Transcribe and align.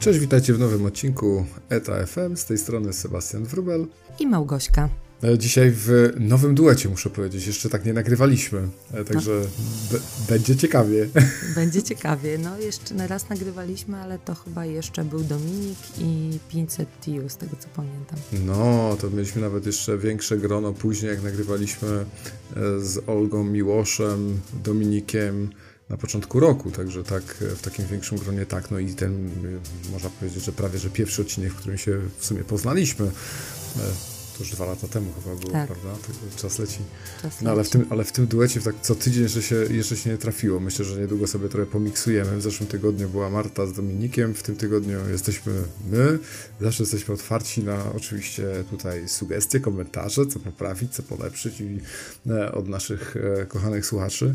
Cześć, 0.00 0.18
witajcie 0.18 0.54
w 0.54 0.58
nowym 0.58 0.86
odcinku 0.86 1.46
ETA 1.68 2.06
FM. 2.06 2.36
Z 2.36 2.44
tej 2.44 2.58
strony 2.58 2.92
Sebastian 2.92 3.44
Wrubel 3.44 3.86
i 4.18 4.26
Małgośka. 4.26 4.88
E, 5.24 5.38
dzisiaj 5.38 5.70
w 5.70 6.12
nowym 6.20 6.54
duecie, 6.54 6.88
muszę 6.88 7.10
powiedzieć. 7.10 7.46
Jeszcze 7.46 7.68
tak 7.68 7.84
nie 7.84 7.92
nagrywaliśmy, 7.92 8.68
e, 8.92 9.04
także 9.04 9.40
no. 9.92 9.98
będzie 10.28 10.56
ciekawie. 10.56 11.08
Będzie 11.54 11.82
ciekawie. 11.82 12.38
No, 12.38 12.58
jeszcze 12.58 13.06
raz 13.06 13.28
nagrywaliśmy, 13.28 13.96
ale 13.96 14.18
to 14.18 14.34
chyba 14.34 14.64
jeszcze 14.64 15.04
był 15.04 15.20
Dominik 15.20 15.78
i 15.98 16.38
500 16.48 16.88
TU, 17.00 17.28
z 17.28 17.36
tego 17.36 17.56
co 17.58 17.68
pamiętam. 17.76 18.18
No, 18.46 18.96
to 19.00 19.10
mieliśmy 19.10 19.42
nawet 19.42 19.66
jeszcze 19.66 19.98
większe 19.98 20.36
grono 20.36 20.72
później, 20.72 21.10
jak 21.10 21.22
nagrywaliśmy 21.22 21.88
e, 21.88 22.04
z 22.80 23.08
Olgą 23.08 23.44
Miłoszem, 23.44 24.40
Dominikiem 24.64 25.50
na 25.90 25.96
początku 25.96 26.40
roku, 26.40 26.70
także 26.70 27.04
tak 27.04 27.22
w 27.40 27.60
takim 27.60 27.86
większym 27.86 28.18
gronie 28.18 28.46
tak, 28.46 28.70
no 28.70 28.78
i 28.78 28.94
ten 28.94 29.30
można 29.92 30.10
powiedzieć, 30.10 30.44
że 30.44 30.52
prawie, 30.52 30.78
że 30.78 30.90
pierwszy 30.90 31.22
odcinek, 31.22 31.52
w 31.52 31.56
którym 31.56 31.78
się 31.78 32.00
w 32.18 32.26
sumie 32.26 32.44
poznaliśmy 32.44 33.10
to 34.38 34.44
już 34.44 34.52
dwa 34.52 34.66
lata 34.66 34.88
temu 34.88 35.12
chyba 35.12 35.36
było, 35.36 35.52
tak. 35.52 35.66
prawda? 35.66 35.88
Czas 36.36 36.58
leci. 36.58 36.78
Czas 37.22 37.42
no 37.42 37.50
ale 37.50 37.64
w 37.64 37.70
tym, 37.70 37.86
ale 37.90 38.04
w 38.04 38.12
tym 38.12 38.26
duecie 38.26 38.60
tak 38.60 38.74
co 38.82 38.94
tydzień 38.94 39.22
jeszcze 39.22 39.42
się, 39.42 39.54
jeszcze 39.54 39.96
się 39.96 40.10
nie 40.10 40.18
trafiło. 40.18 40.60
Myślę, 40.60 40.84
że 40.84 41.00
niedługo 41.00 41.26
sobie 41.26 41.48
trochę 41.48 41.66
pomiksujemy. 41.66 42.36
W 42.36 42.42
zeszłym 42.42 42.68
tygodniu 42.68 43.08
była 43.08 43.30
Marta 43.30 43.66
z 43.66 43.72
Dominikiem, 43.72 44.34
w 44.34 44.42
tym 44.42 44.56
tygodniu 44.56 44.98
jesteśmy 45.10 45.52
my. 45.90 46.18
Zawsze 46.60 46.82
jesteśmy 46.82 47.14
otwarci 47.14 47.64
na 47.64 47.92
oczywiście 47.96 48.44
tutaj 48.70 49.08
sugestie, 49.08 49.60
komentarze, 49.60 50.26
co 50.26 50.38
poprawić, 50.38 50.94
co 50.94 51.02
polepszyć 51.02 51.60
i 51.60 51.80
e, 52.30 52.52
od 52.52 52.68
naszych 52.68 53.16
e, 53.16 53.46
kochanych 53.46 53.86
słuchaczy. 53.86 54.34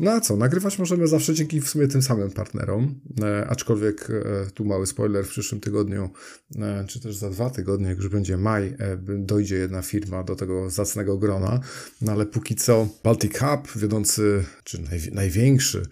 No 0.00 0.10
a 0.10 0.20
co, 0.20 0.36
nagrywać 0.36 0.78
możemy 0.78 1.06
zawsze 1.06 1.34
dzięki 1.34 1.60
w 1.60 1.68
sumie 1.68 1.88
tym 1.88 2.02
samym 2.02 2.30
partnerom, 2.30 3.00
e, 3.22 3.46
aczkolwiek 3.46 4.10
e, 4.10 4.50
tu 4.50 4.64
mały 4.64 4.86
spoiler, 4.86 5.24
w 5.24 5.28
przyszłym 5.28 5.60
tygodniu, 5.60 6.10
e, 6.58 6.84
czy 6.88 7.00
też 7.00 7.16
za 7.16 7.30
dwa 7.30 7.50
tygodnie, 7.50 7.88
jak 7.88 7.96
już 7.96 8.08
będzie 8.08 8.36
maj, 8.36 8.66
e, 8.66 8.96
dojdzie 9.18 9.56
jedna 9.56 9.82
firma 9.82 10.22
do 10.24 10.36
tego 10.36 10.70
zacnego 10.70 11.18
grona, 11.18 11.60
no 12.02 12.12
ale 12.12 12.26
póki 12.26 12.54
co 12.54 12.88
Baltic 13.04 13.38
Hub, 13.38 13.72
wiodący, 13.76 14.44
czy 14.64 14.82
naj, 14.82 15.00
największy 15.12 15.82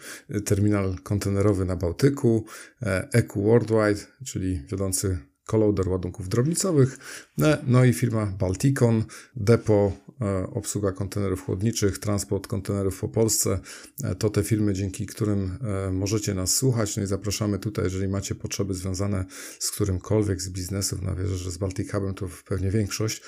terminal 0.45 0.97
kontenerowy 1.03 1.65
na 1.65 1.77
Bałtyku, 1.77 2.45
e, 2.83 3.09
EQ 3.13 3.43
Worldwide, 3.43 4.07
czyli 4.25 4.63
wiodący 4.71 5.19
kolauder 5.47 5.89
ładunków 5.89 6.29
drobnicowych, 6.29 6.99
e, 7.43 7.59
no 7.67 7.85
i 7.85 7.93
firma 7.93 8.27
Balticon, 8.27 9.05
depo, 9.37 9.93
e, 10.06 10.06
obsługa 10.53 10.93
kontenerów 10.93 11.45
chłodniczych, 11.45 11.99
transport 11.99 12.47
kontenerów 12.47 13.01
po 13.01 13.09
Polsce. 13.09 13.61
E, 14.05 14.15
to 14.15 14.31
te 14.31 14.43
firmy, 14.43 14.73
dzięki 14.73 15.07
którym 15.07 15.59
możecie 15.93 16.35
nas 16.35 16.55
słuchać. 16.55 16.97
No 16.97 17.03
i 17.03 17.07
zapraszamy 17.07 17.59
tutaj, 17.59 17.85
jeżeli 17.85 18.09
macie 18.09 18.35
potrzeby 18.35 18.75
związane 18.75 19.25
z 19.59 19.71
którymkolwiek 19.71 20.43
z 20.43 20.49
biznesów, 20.49 21.03
no 21.03 21.15
wierzę, 21.15 21.37
że 21.37 21.51
z 21.51 21.59
Baltic 21.59 21.93
Hubem 21.93 22.15
to 22.15 22.29
pewnie 22.49 22.71
większość, 22.71 23.23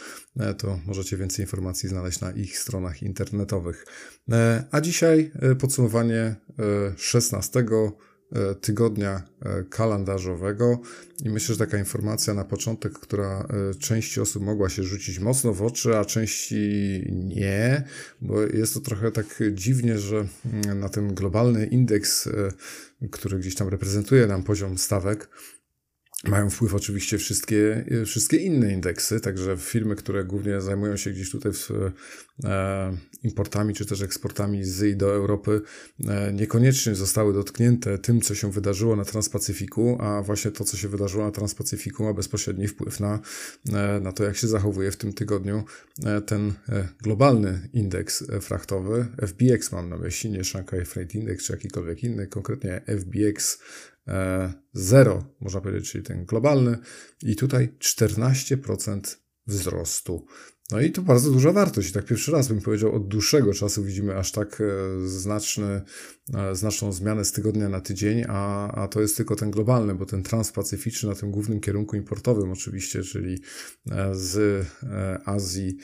to 0.59 0.79
możecie 0.87 1.17
więcej 1.17 1.45
informacji 1.45 1.89
znaleźć 1.89 2.21
na 2.21 2.33
ich 2.33 2.59
stronach 2.59 3.03
internetowych. 3.03 3.87
A 4.71 4.81
dzisiaj 4.81 5.33
podsumowanie 5.59 6.37
16 6.97 7.61
E, 7.61 8.08
tygodnia 8.61 9.23
e, 9.43 9.65
kalendarzowego. 9.65 10.81
I 11.25 11.31
myślę, 11.31 11.55
że 11.55 11.59
taka 11.59 11.79
informacja 11.79 12.35
na 12.35 12.45
początek, 12.45 12.93
która 12.93 13.49
e, 13.71 13.75
części 13.75 14.21
osób 14.21 14.43
mogła 14.43 14.69
się 14.69 14.83
rzucić 14.83 15.19
mocno 15.19 15.55
w 15.55 15.63
oczy, 15.63 15.97
a 15.97 16.05
części 16.05 17.03
nie, 17.13 17.85
bo 18.21 18.43
jest 18.43 18.75
to 18.75 18.81
trochę 18.81 19.13
tak 19.13 19.43
dziwnie, 19.53 19.99
że 19.99 20.27
mm, 20.45 20.81
na 20.81 20.89
ten 20.89 21.15
globalny 21.15 21.67
indeks, 21.67 22.29
który 23.11 23.39
gdzieś 23.39 23.55
tam 23.55 23.69
reprezentuje 23.69 24.27
nam 24.27 24.43
poziom 24.43 24.79
stawek, 24.79 25.29
mają 26.25 26.51
wpływ 26.51 26.75
oczywiście 26.75 27.19
wszystkie, 27.19 27.85
wszystkie 28.07 28.37
inne 28.37 28.73
indeksy, 28.73 29.21
także 29.21 29.57
firmy, 29.57 29.97
które 29.97 30.25
głównie 30.25 30.61
zajmują 30.61 30.97
się 30.97 31.11
gdzieś 31.11 31.31
tutaj 31.31 31.53
e, 32.45 32.97
importami 33.23 33.75
czy 33.75 33.87
też 33.87 34.03
eksportami 34.03 34.65
z 34.65 34.83
i 34.83 34.97
do 34.97 35.15
Europy, 35.15 35.61
e, 36.09 36.33
niekoniecznie 36.33 36.95
zostały 36.95 37.33
dotknięte 37.33 37.99
tym, 37.99 38.21
co 38.21 38.35
się 38.35 38.53
wydarzyło 38.53 38.97
na 38.97 39.05
Transpacyfiku, 39.05 39.99
a 40.01 40.23
właśnie 40.23 40.51
to, 40.51 40.65
co 40.65 40.77
się 40.77 40.89
wydarzyło 40.89 41.25
na 41.25 41.31
Transpacyfiku 41.31 42.05
ma 42.05 42.15
bezpośredni 42.15 42.69
wpływ 42.69 43.01
na, 43.01 43.21
e, 43.73 44.01
na 44.01 44.13
to, 44.13 44.25
jak 44.25 44.37
się 44.37 44.49
zachowuje 44.49 44.91
w 44.91 44.97
tym 44.97 45.13
tygodniu 45.13 45.65
e, 46.05 46.21
ten 46.21 46.53
e, 46.69 46.89
globalny 47.03 47.69
indeks 47.73 48.25
frachtowy. 48.41 49.07
FBX 49.27 49.73
mam 49.73 49.89
na 49.89 49.97
myśli, 49.97 50.31
nie 50.31 50.45
Shanghai 50.45 50.85
Freight 50.85 51.15
Index 51.15 51.45
czy 51.45 51.53
jakikolwiek 51.53 52.05
inny, 52.05 52.27
konkretnie 52.27 52.81
FBX 52.87 53.59
zero, 54.73 55.35
można 55.41 55.61
powiedzieć, 55.61 55.91
czyli 55.91 56.05
ten 56.05 56.25
globalny, 56.25 56.79
i 57.23 57.37
tutaj 57.37 57.69
14% 57.79 59.17
wzrostu. 59.47 60.27
No 60.71 60.81
i 60.81 60.93
to 60.93 61.03
bardzo 61.03 61.31
duża 61.31 61.53
wartość. 61.53 61.91
I 61.91 61.93
tak 61.93 62.05
pierwszy 62.05 62.33
raz 62.33 62.49
bym 62.49 62.61
powiedział, 62.61 62.95
od 62.95 63.09
dłuższego 63.09 63.55
czasu 63.55 63.85
widzimy 63.85 64.17
aż 64.17 64.33
tak 64.33 64.61
e, 64.61 65.09
znaczny, 65.09 65.83
e, 66.35 66.55
znaczną 66.55 66.93
zmianę 66.93 67.25
z 67.25 67.33
tygodnia 67.33 67.69
na 67.69 67.81
tydzień, 67.81 68.25
a, 68.29 68.73
a 68.73 68.89
to 68.89 69.01
jest 69.01 69.17
tylko 69.17 69.37
ten 69.37 69.51
globalny, 69.51 69.95
bo 69.95 70.07
ten 70.07 70.23
transpacyficzny 70.23 71.09
na 71.09 71.15
tym 71.15 71.31
głównym 71.31 71.61
kierunku 71.61 71.97
importowym 71.97 72.53
oczywiście, 72.53 73.03
czyli 73.03 73.39
z 74.13 74.67
Azji, 75.25 75.77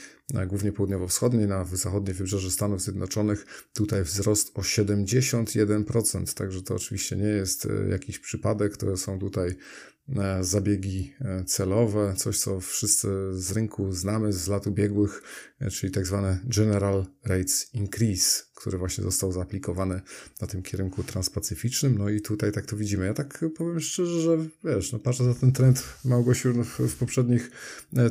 głównie 0.47 0.73
południowo-wschodniej, 0.73 1.47
na 1.47 1.65
zachodnie 1.65 2.15
wybrzeże 2.15 2.51
Stanów 2.51 2.83
Zjednoczonych, 2.83 3.47
tutaj 3.73 4.05
wzrost 4.05 4.59
o 4.59 4.61
71%, 4.61 6.35
także 6.35 6.63
to 6.63 6.75
oczywiście 6.75 7.17
nie 7.17 7.29
jest 7.29 7.69
jakiś 7.91 8.19
przypadek, 8.19 8.77
to 8.77 8.97
są 8.97 9.19
tutaj 9.19 9.57
E, 9.57 9.94
zabiegi 10.41 11.15
e, 11.21 11.45
celowe, 11.45 12.15
coś 12.17 12.39
co 12.39 12.61
wszyscy 12.61 13.09
z 13.33 13.53
rynku 13.53 13.93
znamy 13.93 14.33
z 14.33 14.49
lat 14.49 14.67
ubiegłych, 14.67 15.23
e, 15.61 15.71
czyli 15.71 15.93
tak 15.93 16.07
zwane 16.07 16.41
General 16.45 17.07
Rates 17.25 17.75
Increase, 17.75 18.43
który 18.65 18.79
właśnie 18.79 19.05
został 19.05 19.33
zaaplikowany 19.33 20.01
na 20.41 20.47
tym 20.47 20.63
kierunku 20.63 21.03
transpacyficznym. 21.03 21.99
No 21.99 22.09
i 22.09 22.21
tutaj 22.21 22.53
tak 22.53 22.67
to 22.67 22.77
widzimy. 22.77 23.07
Ja 23.07 23.15
tak 23.15 23.45
powiem 23.57 23.81
szczerze, 23.81 24.21
że 24.21 24.39
wiesz, 24.65 24.93
no 24.93 24.99
patrzę 24.99 25.25
za 25.25 25.35
ten 25.35 25.53
trend 25.53 25.83
Małgosiu 26.05 26.65
w, 26.65 26.79
w 26.79 26.97
poprzednich 26.97 27.51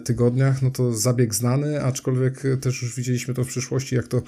tygodniach, 0.05 0.61
no 0.61 0.71
to 0.71 0.93
zabieg 0.93 1.35
znany, 1.35 1.83
aczkolwiek 1.83 2.43
też 2.61 2.81
już 2.81 2.95
widzieliśmy 2.95 3.33
to 3.33 3.43
w 3.43 3.47
przyszłości, 3.47 3.95
jak 3.95 4.07
to 4.07 4.21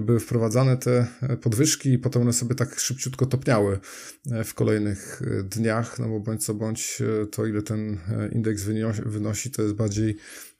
były 0.00 0.20
wprowadzane 0.20 0.76
te 0.76 1.06
podwyżki 1.42 1.92
i 1.92 1.98
potem 1.98 2.22
one 2.22 2.32
sobie 2.32 2.54
tak 2.54 2.80
szybciutko 2.80 3.26
topniały 3.26 3.78
w 4.44 4.54
kolejnych 4.54 5.22
dniach, 5.44 5.98
no 5.98 6.08
bo 6.08 6.20
bądź 6.20 6.44
co 6.44 6.54
bądź 6.54 7.02
to, 7.30 7.46
ile 7.46 7.62
ten 7.62 7.98
e, 8.08 8.28
indeks 8.32 8.62
wynosi, 9.06 9.50
to 9.50 9.62
jest 9.62 9.74
bardziej 9.74 10.16
E, 10.16 10.55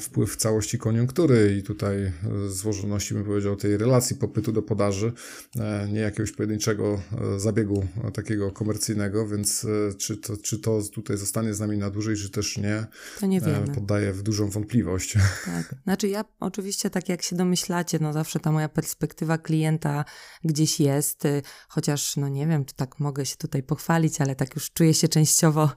wpływ 0.00 0.36
całości 0.36 0.78
koniunktury 0.78 1.56
i 1.58 1.62
tutaj 1.62 1.96
e, 2.04 2.12
złożoności, 2.48 3.14
bym 3.14 3.24
powiedział, 3.24 3.56
tej 3.56 3.76
relacji 3.76 4.16
popytu 4.16 4.52
do 4.52 4.62
podaży, 4.62 5.12
e, 5.56 5.88
nie 5.92 6.00
jakiegoś 6.00 6.32
pojedynczego 6.32 7.00
zabiegu 7.36 7.86
takiego 8.14 8.50
komercyjnego, 8.50 9.28
więc 9.28 9.66
czy 9.98 10.16
to, 10.16 10.36
czy 10.36 10.58
to 10.58 10.80
tutaj 10.92 11.16
zostanie 11.16 11.54
z 11.54 11.60
nami 11.60 11.78
na 11.78 11.90
dłużej, 11.90 12.16
czy 12.16 12.30
też 12.30 12.58
nie, 12.58 12.86
to 13.20 13.26
nie 13.26 13.40
wiemy. 13.40 13.74
poddaję 13.74 14.12
w 14.12 14.22
dużą 14.22 14.50
wątpliwość. 14.50 15.14
Tak, 15.44 15.74
znaczy 15.84 16.08
ja 16.08 16.24
oczywiście, 16.40 16.90
tak 16.90 17.08
jak 17.08 17.22
się 17.22 17.36
domyślacie, 17.36 17.98
no 18.00 18.12
zawsze 18.12 18.40
ta 18.40 18.52
moja 18.52 18.68
perspektywa 18.68 19.38
klienta 19.38 20.04
gdzieś 20.44 20.80
jest, 20.80 21.22
chociaż 21.68 22.16
no 22.16 22.28
nie 22.28 22.46
wiem, 22.46 22.64
czy 22.64 22.74
tak 22.74 23.00
mogę 23.00 23.26
się 23.26 23.36
tutaj 23.36 23.62
pochwalić, 23.62 24.20
ale 24.20 24.36
tak 24.36 24.54
już 24.54 24.70
czuję 24.70 24.94
się 24.94 25.08
częściowo 25.08 25.70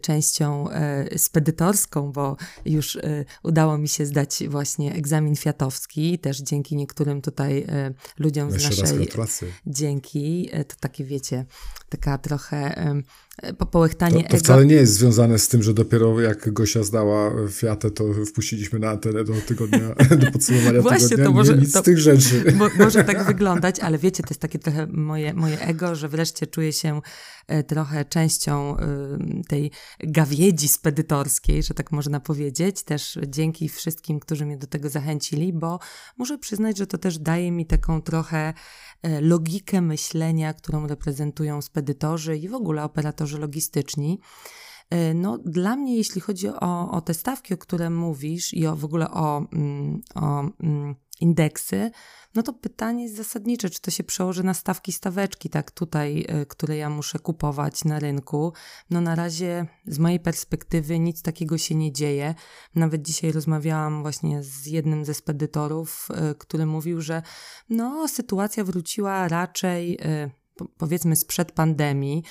częścią 0.00 0.68
spedytorską, 1.16 2.12
bo 2.12 2.36
już 2.64 2.96
y, 2.96 3.24
udało 3.42 3.78
mi 3.78 3.88
się 3.88 4.06
zdać 4.06 4.42
właśnie 4.48 4.94
egzamin 4.94 5.36
fiatowski, 5.36 6.18
też 6.18 6.40
dzięki 6.40 6.76
niektórym 6.76 7.22
tutaj 7.22 7.58
y, 7.58 7.94
ludziom 8.18 8.50
z 8.50 8.54
naszej... 8.54 9.08
Dzięki, 9.66 10.50
y, 10.60 10.64
to 10.64 10.76
takie 10.80 11.04
wiecie, 11.04 11.44
taka 11.88 12.18
trochę 12.18 12.74
połechtanie 13.70 14.22
to, 14.22 14.28
to 14.28 14.36
wcale 14.36 14.66
nie 14.66 14.74
jest 14.74 14.92
związane 14.92 15.38
z 15.38 15.48
tym, 15.48 15.62
że 15.62 15.74
dopiero 15.74 16.20
jak 16.20 16.52
Gosia 16.52 16.82
zdała 16.82 17.32
Fiatę, 17.50 17.90
to 17.90 18.04
wpuściliśmy 18.26 18.78
na 18.78 18.90
antenę 18.90 19.24
do 19.24 19.32
tygodnia, 19.46 19.94
do 20.20 20.30
podsumowania 20.30 20.82
Właśnie, 20.82 21.08
tygodnia. 21.08 21.26
To 21.26 21.32
może, 21.32 21.54
nie, 21.54 21.60
nic 21.60 21.72
to, 21.72 21.80
z 21.80 21.82
tych 21.82 21.98
rzeczy. 21.98 22.44
Bo, 22.58 22.68
może 22.78 23.04
tak 23.04 23.24
wyglądać, 23.24 23.80
ale 23.80 23.98
wiecie, 23.98 24.22
to 24.22 24.28
jest 24.30 24.40
takie 24.40 24.58
trochę 24.58 24.86
moje, 24.86 25.34
moje 25.34 25.60
ego, 25.60 25.94
że 25.94 26.08
wreszcie 26.08 26.46
czuję 26.46 26.72
się 26.72 27.00
e, 27.46 27.62
trochę 27.62 28.04
częścią 28.04 28.76
tej 29.48 29.70
gawiedzi 30.00 30.68
spedytorskiej, 30.68 31.62
że 31.62 31.74
tak 31.74 31.92
można 31.92 32.20
powiedzieć. 32.20 32.82
Też 32.82 33.18
dzięki 33.26 33.68
wszystkim, 33.68 34.20
którzy 34.20 34.46
mnie 34.46 34.58
do 34.58 34.66
tego 34.66 34.88
zachęcili, 34.88 35.52
bo 35.52 35.78
muszę 36.16 36.38
przyznać, 36.38 36.78
że 36.78 36.86
to 36.86 36.98
też 36.98 37.18
daje 37.18 37.52
mi 37.52 37.66
taką 37.66 38.02
trochę 38.02 38.54
e, 39.02 39.20
logikę 39.20 39.80
myślenia, 39.80 40.54
którą 40.54 40.86
reprezentują 40.86 41.62
spedytorzy 41.62 42.36
i 42.36 42.48
w 42.48 42.54
ogóle 42.54 42.82
operatorzy 42.82 43.23
operatorzy 43.24 43.38
logistyczni. 43.38 44.20
E, 44.90 45.14
no, 45.14 45.38
dla 45.38 45.76
mnie, 45.76 45.96
jeśli 45.96 46.20
chodzi 46.20 46.48
o, 46.48 46.90
o 46.90 47.00
te 47.00 47.14
stawki, 47.14 47.54
o 47.54 47.58
które 47.58 47.90
mówisz 47.90 48.54
i 48.54 48.66
o, 48.66 48.76
w 48.76 48.84
ogóle 48.84 49.10
o, 49.10 49.46
mm, 49.52 50.02
o, 50.14 50.40
mm, 50.60 50.94
indeksy, 51.20 51.90
no 52.34 52.42
to 52.42 52.52
pytanie 52.52 53.02
jest 53.04 53.16
zasadnicze, 53.16 53.70
czy 53.70 53.80
to 53.80 53.90
się 53.90 54.04
przełoży 54.04 54.42
na 54.44 54.54
stawki 54.54 54.92
staweczki, 54.92 55.50
tak 55.50 55.70
tutaj, 55.70 56.26
y, 56.42 56.46
które 56.46 56.76
ja 56.76 56.90
muszę 56.90 57.18
kupować 57.18 57.84
na 57.84 57.98
rynku. 57.98 58.52
No 58.90 59.00
na 59.00 59.14
razie 59.14 59.66
z 59.86 59.98
mojej 59.98 60.20
perspektywy 60.20 60.98
nic 60.98 61.22
takiego 61.22 61.58
się 61.58 61.74
nie 61.74 61.92
dzieje. 61.92 62.34
Nawet 62.74 63.02
dzisiaj 63.02 63.32
rozmawiałam 63.32 64.02
właśnie 64.02 64.42
z 64.42 64.66
jednym 64.66 65.04
ze 65.04 65.14
spedytorów, 65.14 66.08
y, 66.32 66.34
który 66.34 66.66
mówił, 66.66 67.00
że 67.00 67.22
no 67.68 68.08
sytuacja 68.08 68.64
wróciła 68.64 69.28
raczej 69.28 69.98
powiedzmy 70.76 71.16
sprzed 71.16 71.52
pandemii, 71.52 72.22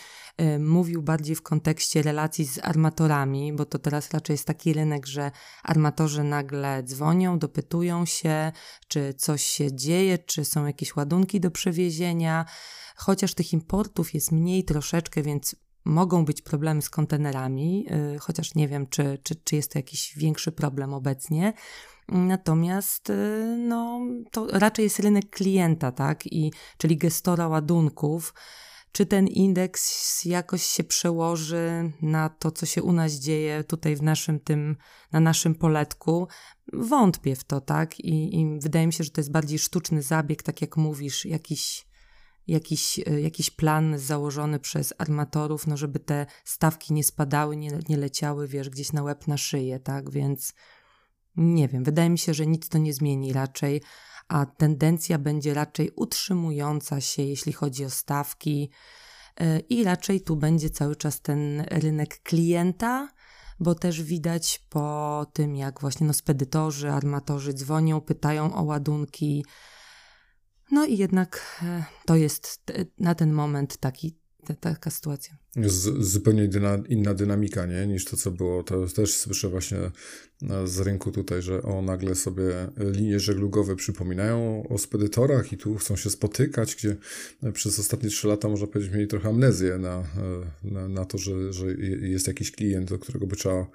y, 0.42 0.60
mówił 0.60 1.02
bardziej 1.02 1.36
w 1.36 1.42
kontekście 1.42 2.02
relacji 2.02 2.46
z 2.46 2.60
armatorami, 2.60 3.54
bo 3.54 3.66
to 3.66 3.80
teraz 3.80 4.12
raczej 4.12 4.34
jest 4.34 4.48
taki 4.48 4.74
rynek, 4.74 5.06
że 5.06 5.32
armatorzy 5.64 6.24
nagle 6.24 6.84
dzwonią, 6.84 7.40
dopytują 7.40 8.06
się, 8.06 8.52
czy 8.88 9.14
coś 9.14 9.46
się 9.46 9.76
dzieje, 9.76 10.18
czy 10.18 10.46
są 10.46 10.66
jakieś 10.66 10.96
ładunki 10.96 11.40
do 11.40 11.52
przewiezienia. 11.52 12.46
Chociaż 12.96 13.34
tych 13.34 13.54
importów 13.54 14.14
jest 14.14 14.32
mniej 14.32 14.64
troszeczkę, 14.64 15.22
więc 15.22 15.56
mogą 15.86 16.26
być 16.26 16.42
problemy 16.42 16.82
z 16.82 16.90
kontenerami, 16.90 17.86
y, 18.16 18.20
chociaż 18.20 18.56
nie 18.56 18.68
wiem, 18.68 18.88
czy, 18.88 19.20
czy, 19.24 19.36
czy 19.36 19.56
jest 19.56 19.72
to 19.72 19.80
jakiś 19.80 20.14
większy 20.18 20.52
problem 20.52 20.94
obecnie. 20.94 21.54
Natomiast 22.08 23.10
y, 23.10 23.56
no, 23.58 24.02
to 24.32 24.48
raczej 24.48 24.84
jest 24.84 25.00
rynek 25.00 25.30
klienta, 25.30 25.92
tak? 25.92 26.26
I, 26.26 26.52
czyli 26.78 26.98
gestora 26.98 27.48
ładunków. 27.48 28.34
Czy 28.92 29.06
ten 29.06 29.28
indeks 29.28 30.26
jakoś 30.26 30.64
się 30.64 30.84
przełoży 30.84 31.92
na 32.02 32.30
to, 32.30 32.52
co 32.52 32.66
się 32.66 32.84
u 32.84 32.92
nas 32.92 33.12
dzieje 33.14 33.64
tutaj 33.64 33.96
w 33.96 34.02
naszym 34.02 34.40
tym, 34.40 34.76
na 35.12 35.20
naszym 35.20 35.56
poletku? 35.56 36.28
Wątpię 36.74 37.36
w 37.36 37.44
to, 37.44 37.62
tak? 37.62 38.00
I, 38.00 38.40
I 38.40 38.60
wydaje 38.60 38.88
mi 38.88 38.94
się, 38.94 39.04
że 39.04 39.10
to 39.10 39.22
jest 39.22 39.32
bardziej 39.32 39.60
sztuczny 39.60 40.02
zabieg, 40.02 40.44
tak 40.44 40.62
jak 40.62 40.78
mówisz, 40.78 41.26
jakiś, 41.26 41.86
jakiś, 42.48 43.00
y, 43.00 43.22
jakiś 43.22 43.50
plan 43.50 44.00
założony 44.00 44.60
przez 44.60 44.94
armatorów, 44.98 45.68
no 45.68 45.78
żeby 45.78 46.00
te 46.00 46.26
stawki 46.46 46.94
nie 46.94 47.04
spadały, 47.04 47.58
nie, 47.58 47.80
nie 47.90 47.98
leciały, 47.98 48.48
wiesz, 48.48 48.70
gdzieś 48.70 48.94
na 48.94 49.04
łeb, 49.04 49.28
na 49.28 49.38
szyję, 49.38 49.80
tak? 49.80 50.10
Więc 50.10 50.54
nie 51.36 51.68
wiem, 51.68 51.84
wydaje 51.84 52.10
mi 52.10 52.18
się, 52.18 52.34
że 52.34 52.48
nic 52.48 52.70
to 52.70 52.78
nie 52.78 52.94
zmieni 52.94 53.34
raczej, 53.34 53.82
a 54.28 54.46
tendencja 54.46 55.18
będzie 55.18 55.54
raczej 55.54 55.92
utrzymująca 55.96 57.02
się, 57.02 57.24
jeśli 57.24 57.54
chodzi 57.54 57.86
o 57.86 57.90
stawki, 57.90 58.70
e, 59.40 59.60
i 59.60 59.84
raczej 59.84 60.22
tu 60.22 60.36
będzie 60.36 60.70
cały 60.70 60.96
czas 60.96 61.22
ten 61.22 61.64
rynek 61.72 62.22
klienta, 62.24 63.10
bo 63.60 63.76
też 63.76 64.04
widać 64.04 64.66
po 64.70 65.26
tym, 65.34 65.56
jak 65.56 65.82
właśnie 65.82 66.08
no, 66.08 66.14
spedytorzy, 66.14 66.92
armatorzy 66.92 67.54
dzwonią, 67.54 68.02
pytają 68.02 68.56
o 68.56 68.64
ładunki. 68.64 69.46
No 70.72 70.86
i 70.86 70.98
jednak 70.98 71.60
e, 71.64 71.84
to 72.06 72.16
jest 72.16 72.72
na 73.00 73.16
ten 73.16 73.34
moment 73.34 73.78
taki, 73.78 74.20
taka 74.60 74.90
sytuacja. 74.90 75.38
Zupełnie 76.00 76.48
dyna, 76.48 76.78
inna 76.90 77.14
dynamika, 77.14 77.66
nie? 77.66 77.88
Niż 77.88 78.06
to, 78.06 78.18
co 78.18 78.32
było. 78.32 78.64
To 78.64 78.88
też 78.88 79.16
słyszę 79.16 79.50
właśnie 79.50 79.78
e, 79.78 79.92
z 80.68 80.80
rynku 80.80 81.12
tutaj, 81.12 81.42
że 81.42 81.62
o 81.62 81.82
nagle 81.82 82.16
sobie 82.16 82.44
linie 82.78 83.20
żeglugowe 83.20 83.76
przypominają 83.76 84.68
o 84.70 84.78
spedytorach 84.78 85.54
i 85.54 85.58
tu 85.58 85.76
chcą 85.76 85.96
się 85.96 86.10
spotykać, 86.10 86.76
gdzie 86.76 86.96
przez 87.54 87.80
ostatnie 87.80 88.10
trzy 88.10 88.28
lata, 88.28 88.50
można 88.50 88.68
powiedzieć, 88.68 88.94
mieli 88.94 89.08
trochę 89.08 89.30
amnezję 89.30 89.78
na, 89.78 90.00
e, 90.00 90.04
na, 90.72 90.88
na 90.88 91.06
to, 91.06 91.18
że, 91.18 91.54
że 91.54 91.74
jest 92.02 92.28
jakiś 92.28 92.52
klient, 92.52 92.90
do 92.90 93.00
którego 93.00 93.28
by 93.28 93.36
trzeba, 93.36 93.68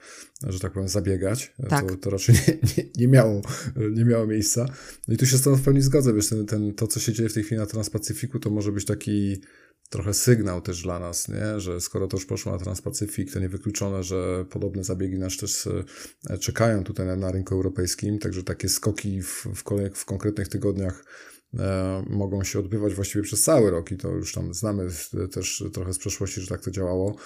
że 0.48 0.60
tak 0.60 0.72
powiem, 0.72 0.88
zabiegać. 0.88 1.54
Tak. 1.68 1.88
To, 1.90 1.96
to 1.96 2.10
raczej 2.10 2.34
nie, 2.46 2.58
nie, 2.76 2.90
nie, 2.96 3.08
miało, 3.08 3.42
nie 3.90 4.04
miało 4.04 4.26
miejsca. 4.26 4.66
No 5.08 5.14
i 5.14 5.16
tu 5.16 5.26
się 5.26 5.36
z 5.36 5.42
tym 5.42 5.54
w 5.56 5.62
pełni 5.62 5.82
zgodzę, 5.82 6.14
wiesz, 6.14 6.28
ten, 6.28 6.46
ten, 6.46 6.74
to, 6.74 6.86
co 6.86 7.00
się 7.00 7.12
dzieje 7.12 7.28
w 7.28 7.34
tej 7.34 7.42
chwili 7.42 7.60
na 7.60 7.66
Transpacyfiku, 7.66 8.38
to 8.38 8.50
może 8.50 8.72
być 8.72 8.84
taki 8.84 9.40
trochę 9.88 10.14
sygnał 10.14 10.60
też 10.60 10.82
dla 10.82 10.98
nas, 10.98 11.28
nie? 11.28 11.60
że 11.60 11.80
skoro 11.80 12.06
to 12.06 12.16
już 12.16 12.26
poszło 12.26 12.52
na 12.52 12.58
Transpacyfik, 12.58 13.32
to 13.32 13.40
niewykluczone, 13.40 14.02
że 14.02 14.44
podobne 14.50 14.84
zabiegi 14.84 15.18
nas 15.18 15.36
też 15.36 15.68
e, 16.30 16.38
czekają 16.38 16.84
tutaj 16.84 17.06
na, 17.06 17.16
na 17.16 17.32
rynku 17.32 17.54
europejskim, 17.54 18.18
także 18.18 18.42
takie 18.42 18.68
skoki 18.68 19.22
w, 19.22 19.46
w, 19.54 19.62
w 19.94 20.04
konkretnych 20.04 20.48
tygodniach 20.48 21.04
mogą 22.06 22.44
się 22.44 22.58
odbywać 22.58 22.94
właściwie 22.94 23.22
przez 23.22 23.42
cały 23.42 23.70
rok 23.70 23.90
i 23.90 23.96
to 23.96 24.08
już 24.08 24.32
tam 24.32 24.54
znamy 24.54 24.88
też 25.32 25.64
trochę 25.72 25.92
z 25.92 25.98
przeszłości, 25.98 26.40
że 26.40 26.46
tak 26.46 26.60
to 26.60 26.70
działało, 26.70 27.16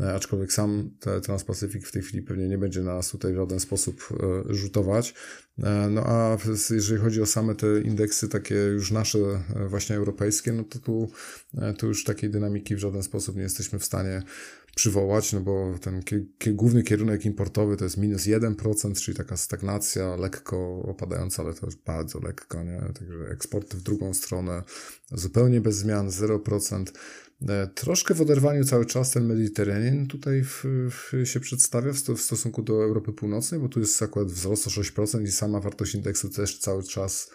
e, 0.00 0.14
aczkolwiek 0.14 0.52
sam 0.52 0.90
Transpacyfik 1.22 1.86
w 1.86 1.92
tej 1.92 2.02
chwili 2.02 2.22
pewnie 2.22 2.48
nie 2.48 2.58
będzie 2.58 2.82
na 2.82 2.94
nas 2.94 3.10
tutaj 3.10 3.32
w 3.32 3.36
żaden 3.36 3.60
sposób 3.60 4.08
e, 4.50 4.54
rzutować. 4.54 5.14
E, 5.58 5.88
no 5.90 6.02
a 6.06 6.38
jeżeli 6.70 7.00
chodzi 7.00 7.22
o 7.22 7.26
same 7.26 7.54
te 7.54 7.80
indeksy 7.80 8.28
takie 8.28 8.54
już 8.54 8.90
nasze 8.90 9.18
e, 9.18 9.68
właśnie 9.68 9.96
europejskie, 9.96 10.52
no 10.52 10.64
to 10.64 10.78
tu, 10.78 11.10
tu 11.78 11.86
już 11.86 12.04
takiej 12.04 12.30
dynamiki 12.30 12.76
w 12.76 12.78
żaden 12.78 13.02
sposób 13.02 13.36
nie 13.36 13.42
jesteśmy 13.42 13.78
w 13.78 13.84
stanie 13.84 14.22
przywołać, 14.74 15.32
no 15.32 15.40
bo 15.40 15.78
ten 15.80 16.02
główny 16.46 16.82
kierunek 16.82 17.26
importowy 17.26 17.76
to 17.76 17.84
jest 17.84 17.96
minus 17.96 18.22
1%, 18.22 19.00
czyli 19.00 19.16
taka 19.16 19.36
stagnacja 19.36 20.16
lekko 20.16 20.82
opadająca, 20.82 21.42
ale 21.42 21.54
to 21.54 21.66
już 21.66 21.76
bardzo 21.76 22.20
lekko, 22.20 22.64
nie? 22.64 22.80
Także 22.80 23.28
eksporty 23.30 23.76
w 23.76 23.82
drugą 23.82 24.14
stronę 24.14 24.62
zupełnie 25.12 25.60
bez 25.60 25.76
zmian, 25.76 26.08
0%. 26.08 26.84
E, 27.48 27.66
troszkę 27.74 28.14
w 28.14 28.20
oderwaniu 28.20 28.64
cały 28.64 28.86
czas 28.86 29.10
ten 29.10 29.26
Mediterranean 29.26 30.06
tutaj 30.06 30.42
w, 30.44 30.64
w 30.90 31.26
się 31.26 31.40
przedstawia 31.40 31.92
w, 31.92 31.98
sto, 31.98 32.14
w, 32.14 32.20
stosunku 32.20 32.62
do 32.62 32.84
Europy 32.84 33.12
Północnej, 33.12 33.60
bo 33.60 33.68
tu 33.68 33.80
jest 33.80 34.02
akurat 34.02 34.28
wzrost 34.28 34.66
o 34.66 34.70
6% 34.70 35.22
i 35.22 35.32
sama 35.32 35.60
wartość 35.60 35.94
indeksu 35.94 36.28
też 36.28 36.58
cały 36.58 36.82
czas 36.82 37.30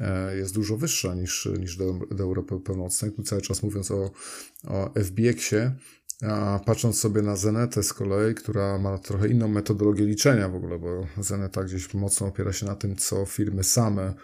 e, 0.00 0.36
jest 0.36 0.54
dużo 0.54 0.76
wyższa 0.76 1.14
niż, 1.14 1.48
niż 1.58 1.76
do, 1.76 1.92
do 2.10 2.24
Europy 2.24 2.60
Północnej. 2.60 3.12
Tu 3.12 3.22
cały 3.22 3.42
czas 3.42 3.62
mówiąc 3.62 3.90
o, 3.90 4.10
o 4.64 4.92
FBX-ie, 4.94 5.72
a 6.28 6.60
patrząc 6.66 7.00
sobie 7.00 7.22
na 7.22 7.36
Zenetę 7.36 7.82
z 7.82 7.92
kolei, 7.92 8.34
która 8.34 8.78
ma 8.78 8.98
trochę 8.98 9.28
inną 9.28 9.48
metodologię 9.48 10.04
liczenia 10.04 10.48
w 10.48 10.54
ogóle, 10.54 10.78
bo 10.78 11.06
Zeneta 11.20 11.64
gdzieś 11.64 11.94
mocno 11.94 12.26
opiera 12.26 12.52
się 12.52 12.66
na 12.66 12.76
tym, 12.76 12.96
co 12.96 13.26
firmy 13.26 13.64
same 13.64 14.14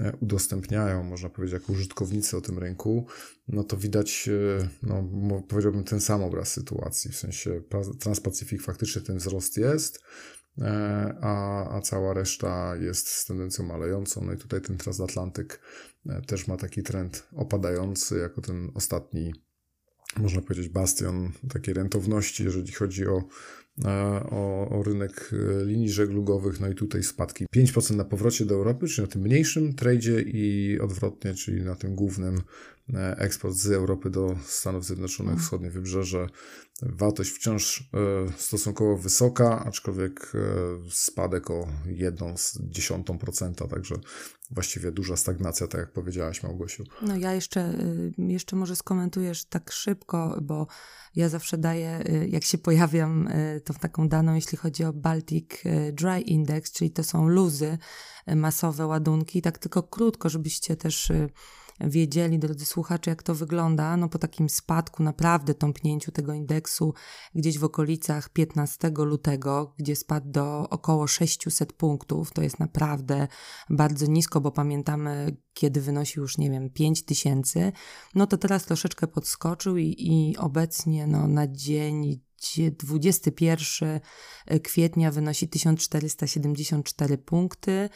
e, 0.00 0.12
udostępniają, 0.20 1.02
można 1.02 1.28
powiedzieć, 1.28 1.52
jako 1.52 1.72
użytkownicy 1.72 2.36
o 2.36 2.40
tym 2.40 2.58
rynku, 2.58 3.06
no 3.48 3.64
to 3.64 3.76
widać, 3.76 4.28
e, 4.28 4.68
no, 4.82 5.04
powiedziałbym, 5.48 5.84
ten 5.84 6.00
sam 6.00 6.22
obraz 6.22 6.52
sytuacji. 6.52 7.10
W 7.12 7.16
sensie 7.16 7.62
Transpacyfik 8.00 8.62
faktycznie 8.62 9.02
ten 9.02 9.18
wzrost 9.18 9.56
jest, 9.56 10.00
e, 10.58 11.14
a, 11.20 11.76
a 11.76 11.80
cała 11.80 12.14
reszta 12.14 12.76
jest 12.76 13.08
z 13.08 13.24
tendencją 13.24 13.64
malejącą. 13.64 14.24
No 14.24 14.32
i 14.32 14.36
tutaj 14.36 14.60
ten 14.60 14.76
transatlantyk 14.76 15.60
też 16.26 16.48
ma 16.48 16.56
taki 16.56 16.82
trend 16.82 17.28
opadający, 17.36 18.18
jako 18.18 18.40
ten 18.40 18.70
ostatni 18.74 19.32
można 20.16 20.42
powiedzieć, 20.42 20.68
bastion 20.68 21.32
takiej 21.52 21.74
rentowności, 21.74 22.44
jeżeli 22.44 22.72
chodzi 22.72 23.06
o, 23.06 23.24
e, 23.84 23.90
o, 24.30 24.68
o, 24.68 24.82
rynek 24.82 25.30
e, 25.32 25.64
linii 25.64 25.90
żeglugowych. 25.90 26.60
No 26.60 26.68
i 26.68 26.74
tutaj 26.74 27.02
spadki 27.02 27.46
5% 27.56 27.96
na 27.96 28.04
powrocie 28.04 28.44
do 28.44 28.54
Europy, 28.54 28.86
czyli 28.86 29.06
na 29.06 29.12
tym 29.12 29.22
mniejszym 29.22 29.74
tradzie 29.74 30.20
i 30.20 30.78
odwrotnie, 30.80 31.34
czyli 31.34 31.62
na 31.62 31.76
tym 31.76 31.94
głównym 31.94 32.40
eksport 33.16 33.54
z 33.54 33.70
Europy 33.70 34.10
do 34.10 34.36
Stanów 34.46 34.84
Zjednoczonych, 34.84 35.32
mhm. 35.32 35.44
wschodnie 35.44 35.70
wybrzeże. 35.70 36.26
Wartość 36.82 37.30
wciąż 37.30 37.80
e, 37.80 38.32
stosunkowo 38.36 38.96
wysoka, 38.96 39.64
aczkolwiek 39.64 40.32
e, 40.34 40.38
spadek 40.90 41.50
o 41.50 41.68
1,1%, 41.86 43.68
także 43.68 43.94
właściwie 44.50 44.92
duża 44.92 45.16
stagnacja, 45.16 45.66
tak 45.66 45.80
jak 45.80 45.92
powiedziałaś, 45.92 46.42
Małgosiu. 46.42 46.84
No 47.02 47.16
ja 47.16 47.32
jeszcze, 47.34 47.74
y, 47.80 48.12
jeszcze 48.18 48.56
może 48.56 48.76
skomentujesz 48.76 49.44
tak 49.44 49.72
szybko, 49.72 50.38
bo 50.42 50.66
ja 51.14 51.28
zawsze 51.28 51.58
daję, 51.58 52.00
y, 52.08 52.28
jak 52.28 52.44
się 52.44 52.58
pojawiam, 52.58 53.28
y, 53.28 53.60
to 53.64 53.72
w 53.72 53.78
taką 53.78 54.08
daną, 54.08 54.34
jeśli 54.34 54.58
chodzi 54.58 54.84
o 54.84 54.92
Baltic 54.92 55.50
Dry 55.92 56.20
Index, 56.20 56.72
czyli 56.72 56.90
to 56.90 57.04
są 57.04 57.28
luzy, 57.28 57.78
masowe 58.36 58.86
ładunki, 58.86 59.42
tak 59.42 59.58
tylko 59.58 59.82
krótko, 59.82 60.28
żebyście 60.28 60.76
też 60.76 61.12
wiedzieli, 61.80 62.38
drodzy 62.38 62.64
słuchacze, 62.64 63.10
jak 63.10 63.22
to 63.22 63.34
wygląda, 63.34 63.96
no 63.96 64.08
po 64.08 64.18
takim 64.18 64.48
spadku, 64.48 65.02
naprawdę 65.02 65.54
tąpnięciu 65.54 66.12
tego 66.12 66.32
indeksu 66.32 66.94
gdzieś 67.34 67.58
w 67.58 67.64
okolicach 67.64 68.28
15 68.28 68.92
lutego, 68.96 69.74
gdzie 69.78 69.96
spadł 69.96 70.30
do 70.30 70.68
około 70.68 71.06
600 71.06 71.72
punktów, 71.72 72.32
to 72.32 72.42
jest 72.42 72.60
naprawdę 72.60 73.28
bardzo 73.70 74.06
nisko, 74.06 74.40
bo 74.40 74.50
pamiętamy, 74.50 75.36
kiedy 75.54 75.80
wynosił 75.80 76.22
już, 76.22 76.38
nie 76.38 76.50
wiem, 76.50 76.70
5000, 76.70 77.72
no 78.14 78.26
to 78.26 78.38
teraz 78.38 78.64
troszeczkę 78.64 79.06
podskoczył 79.06 79.76
i, 79.76 79.96
i 79.98 80.36
obecnie 80.36 81.06
no, 81.06 81.28
na 81.28 81.48
dzień 81.48 82.20
21 82.78 84.00
kwietnia 84.62 85.10
wynosi 85.10 85.48
1474 85.48 87.18
punkty 87.18 87.88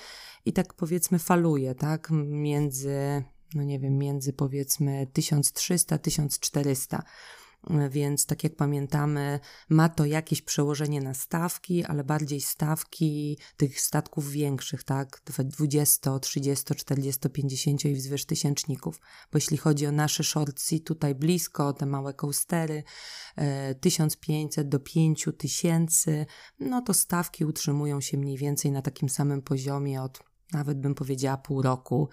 i 0.44 0.52
tak 0.52 0.74
powiedzmy 0.74 1.18
faluje, 1.18 1.74
tak, 1.74 2.08
między 2.12 3.24
no 3.54 3.62
nie 3.62 3.78
wiem, 3.78 3.98
między 3.98 4.32
powiedzmy 4.32 5.06
1300 5.12 5.98
1400. 5.98 7.02
więc 7.90 8.26
tak 8.26 8.44
jak 8.44 8.56
pamiętamy, 8.56 9.40
ma 9.68 9.88
to 9.88 10.04
jakieś 10.04 10.42
przełożenie 10.42 11.00
na 11.00 11.14
stawki, 11.14 11.84
ale 11.84 12.04
bardziej 12.04 12.40
stawki 12.40 13.38
tych 13.56 13.80
statków 13.80 14.30
większych, 14.30 14.84
tak, 14.84 15.22
20, 15.44 16.18
30, 16.18 16.74
40, 16.74 17.30
50 17.30 17.84
i 17.84 17.94
wzwyż 17.94 18.24
tysięczników, 18.24 19.00
bo 19.32 19.36
jeśli 19.36 19.56
chodzi 19.56 19.86
o 19.86 19.92
nasze 19.92 20.24
shortsy, 20.24 20.80
tutaj 20.80 21.14
blisko, 21.14 21.72
te 21.72 21.86
małe 21.86 22.14
coastery, 22.14 22.82
1500 23.80 24.66
e, 24.66 24.68
do 24.68 24.80
5000, 24.80 26.26
no 26.60 26.82
to 26.82 26.94
stawki 26.94 27.44
utrzymują 27.44 28.00
się 28.00 28.18
mniej 28.18 28.36
więcej 28.36 28.72
na 28.72 28.82
takim 28.82 29.08
samym 29.08 29.42
poziomie 29.42 30.02
od 30.02 30.28
nawet 30.52 30.80
bym 30.80 30.94
powiedziała 30.94 31.36
pół 31.36 31.62
roku, 31.62 32.08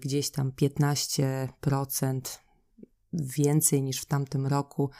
gdzieś 0.00 0.30
tam 0.30 0.52
15% 0.52 2.20
więcej 3.12 3.82
niż 3.82 4.00
w 4.00 4.06
tamtym 4.06 4.46
roku, 4.46 4.90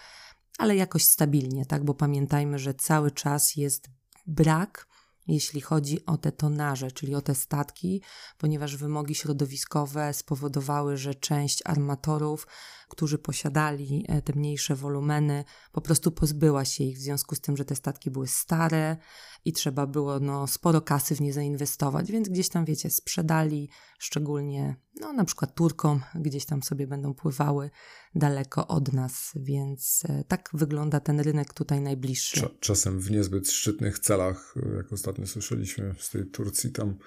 ale 0.58 0.76
jakoś 0.76 1.04
stabilnie, 1.04 1.66
tak? 1.66 1.84
Bo 1.84 1.94
pamiętajmy, 1.94 2.58
że 2.58 2.74
cały 2.74 3.10
czas 3.10 3.56
jest 3.56 3.90
brak 4.26 4.88
jeśli 5.26 5.60
chodzi 5.60 6.06
o 6.06 6.16
te 6.16 6.32
tonaże, 6.32 6.90
czyli 6.90 7.14
o 7.14 7.20
te 7.20 7.34
statki, 7.34 8.02
ponieważ 8.38 8.76
wymogi 8.76 9.14
środowiskowe 9.14 10.14
spowodowały, 10.14 10.96
że 10.96 11.14
część 11.14 11.62
armatorów, 11.64 12.46
którzy 12.94 13.18
posiadali 13.18 14.04
e, 14.08 14.22
te 14.22 14.32
mniejsze 14.32 14.74
wolumeny, 14.74 15.44
po 15.72 15.80
prostu 15.80 16.12
pozbyła 16.12 16.64
się 16.64 16.84
ich 16.84 16.96
w 16.96 17.00
związku 17.00 17.34
z 17.34 17.40
tym, 17.40 17.56
że 17.56 17.64
te 17.64 17.76
statki 17.76 18.10
były 18.10 18.28
stare 18.28 18.96
i 19.44 19.52
trzeba 19.52 19.86
było 19.86 20.20
no, 20.20 20.46
sporo 20.46 20.80
kasy 20.80 21.14
w 21.14 21.20
nie 21.20 21.32
zainwestować, 21.32 22.12
więc 22.12 22.28
gdzieś 22.28 22.48
tam, 22.48 22.64
wiecie, 22.64 22.90
sprzedali, 22.90 23.68
szczególnie 23.98 24.76
no, 25.00 25.12
na 25.12 25.24
przykład 25.24 25.54
Turkom, 25.54 26.00
gdzieś 26.14 26.46
tam 26.46 26.62
sobie 26.62 26.86
będą 26.86 27.14
pływały 27.14 27.70
daleko 28.14 28.68
od 28.68 28.92
nas, 28.92 29.32
więc 29.36 30.02
e, 30.08 30.24
tak 30.24 30.50
wygląda 30.52 31.00
ten 31.00 31.20
rynek 31.20 31.54
tutaj 31.54 31.80
najbliższy. 31.80 32.48
Czasem 32.60 33.00
w 33.00 33.10
niezbyt 33.10 33.50
szczytnych 33.50 33.98
celach, 33.98 34.54
e, 34.56 34.76
jak 34.76 34.92
ostatnio 34.92 35.26
słyszeliśmy 35.26 35.94
z 35.98 36.10
tej 36.10 36.26
Turcji, 36.26 36.72
tam 36.72 36.98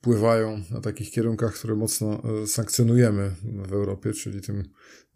pływają 0.00 0.62
na 0.70 0.80
takich 0.80 1.10
kierunkach, 1.10 1.54
które 1.54 1.74
mocno 1.74 2.22
e, 2.42 2.46
sankcjonujemy 2.46 3.34
w 3.42 3.72
Europie, 3.72 4.12
czyli 4.12 4.40
tym 4.40 4.62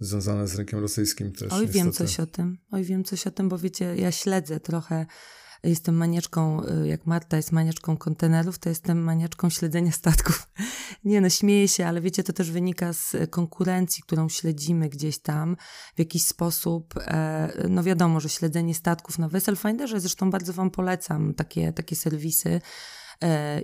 związane 0.00 0.48
z 0.48 0.54
rynkiem 0.54 0.80
rosyjskim 0.80 1.32
też. 1.32 1.52
Oj, 1.52 1.60
niestety. 1.60 1.72
wiem 1.72 1.92
coś 1.92 2.20
o 2.20 2.26
tym. 2.26 2.58
Oj, 2.70 2.84
wiem 2.84 3.04
coś 3.04 3.26
o 3.26 3.30
tym, 3.30 3.48
bo 3.48 3.58
wiecie, 3.58 3.96
ja 3.96 4.12
śledzę 4.12 4.60
trochę 4.60 5.06
jestem 5.64 5.94
maniaczką, 5.94 6.64
y, 6.64 6.88
jak 6.88 7.06
Marta 7.06 7.36
jest 7.36 7.52
maniaczką 7.52 7.96
kontenerów, 7.96 8.58
to 8.58 8.68
jestem 8.68 9.02
maniaczką 9.02 9.50
śledzenia 9.50 9.92
statków. 9.92 10.48
Nie 11.04 11.20
no, 11.20 11.30
śmieję 11.30 11.68
się, 11.68 11.86
ale 11.86 12.00
wiecie, 12.00 12.22
to 12.22 12.32
też 12.32 12.50
wynika 12.50 12.92
z 12.92 13.16
konkurencji, 13.30 14.02
którą 14.02 14.28
śledzimy 14.28 14.88
gdzieś 14.88 15.18
tam 15.18 15.56
w 15.96 15.98
jakiś 15.98 16.26
sposób. 16.26 16.94
E, 16.96 17.52
no 17.68 17.82
wiadomo, 17.82 18.20
że 18.20 18.28
śledzenie 18.28 18.74
statków 18.74 19.18
na 19.18 19.28
Vesselfinderze, 19.28 20.00
zresztą 20.00 20.30
bardzo 20.30 20.52
Wam 20.52 20.70
polecam 20.70 21.34
takie, 21.34 21.72
takie 21.72 21.96
serwisy, 21.96 22.48
E, 22.54 22.60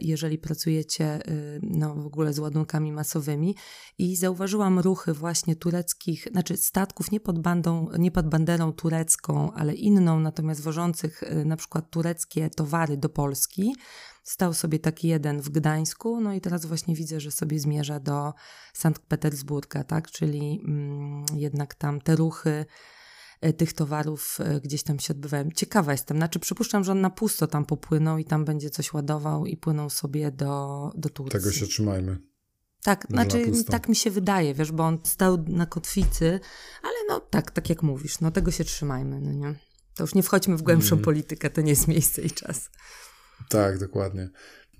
jeżeli 0.00 0.38
pracujecie 0.38 1.04
e, 1.04 1.20
no, 1.62 1.94
w 1.94 2.06
ogóle 2.06 2.32
z 2.32 2.38
ładunkami 2.38 2.92
masowymi. 2.92 3.56
I 3.98 4.16
zauważyłam 4.16 4.78
ruchy 4.78 5.12
właśnie 5.12 5.56
tureckich, 5.56 6.28
znaczy 6.32 6.56
statków 6.56 7.10
nie 7.10 7.20
pod, 7.20 7.38
bandą, 7.38 7.88
nie 7.98 8.10
pod 8.10 8.28
banderą 8.28 8.72
turecką, 8.72 9.52
ale 9.52 9.74
inną, 9.74 10.20
natomiast 10.20 10.60
wożących 10.60 11.22
e, 11.22 11.44
na 11.44 11.56
przykład 11.56 11.90
tureckie 11.90 12.50
towary 12.50 12.96
do 12.96 13.08
Polski. 13.08 13.76
Stał 14.22 14.54
sobie 14.54 14.78
taki 14.78 15.08
jeden 15.08 15.40
w 15.40 15.48
Gdańsku, 15.48 16.20
no 16.20 16.32
i 16.32 16.40
teraz 16.40 16.66
właśnie 16.66 16.94
widzę, 16.94 17.20
że 17.20 17.30
sobie 17.30 17.60
zmierza 17.60 18.00
do 18.00 18.32
Sankt 18.74 19.02
Petersburga, 19.02 19.84
tak? 19.84 20.10
Czyli 20.10 20.60
mm, 20.64 21.24
jednak 21.34 21.74
tam 21.74 22.00
te 22.00 22.16
ruchy 22.16 22.48
E, 22.48 22.66
tych 23.57 23.73
towarów 23.73 24.38
e, 24.40 24.61
gdzieś 24.61 24.83
tam 24.83 24.99
się 24.99 25.14
odbywają. 25.14 25.50
Ciekawa 25.50 25.92
jestem, 25.92 26.16
znaczy 26.16 26.38
przypuszczam, 26.38 26.85
że 26.85 26.92
on 26.92 27.00
na 27.00 27.11
pusto 27.11 27.47
tam 27.47 27.64
popłynął 27.64 28.18
i 28.18 28.25
tam 28.25 28.45
będzie 28.45 28.71
coś 28.71 28.92
ładował 28.92 29.47
i 29.47 29.57
płynął 29.57 29.90
sobie 29.90 30.30
do, 30.30 30.92
do 30.95 31.09
Turcji. 31.09 31.40
Tego 31.40 31.52
się 31.52 31.66
trzymajmy. 31.66 32.18
Tak, 32.83 33.07
znaczy 33.11 33.52
tak 33.71 33.88
mi 33.88 33.97
się 33.97 34.11
wydaje, 34.11 34.54
wiesz, 34.54 34.73
bo 34.73 34.85
on 34.85 34.99
stał 35.04 35.45
na 35.47 35.66
kotwicy, 35.66 36.40
ale 36.83 36.95
no 37.09 37.21
tak, 37.21 37.50
tak 37.50 37.68
jak 37.68 37.83
mówisz, 37.83 38.21
no 38.21 38.30
tego 38.30 38.50
się 38.50 38.64
trzymajmy, 38.64 39.21
no 39.21 39.33
nie? 39.33 39.54
To 39.95 40.02
już 40.04 40.14
nie 40.14 40.23
wchodźmy 40.23 40.57
w 40.57 40.62
głębszą 40.62 40.95
mm. 40.95 41.04
politykę, 41.04 41.50
to 41.50 41.61
nie 41.61 41.71
jest 41.71 41.88
miejsce 41.88 42.23
i 42.23 42.30
czas. 42.30 42.71
Tak, 43.49 43.78
dokładnie. 43.78 44.30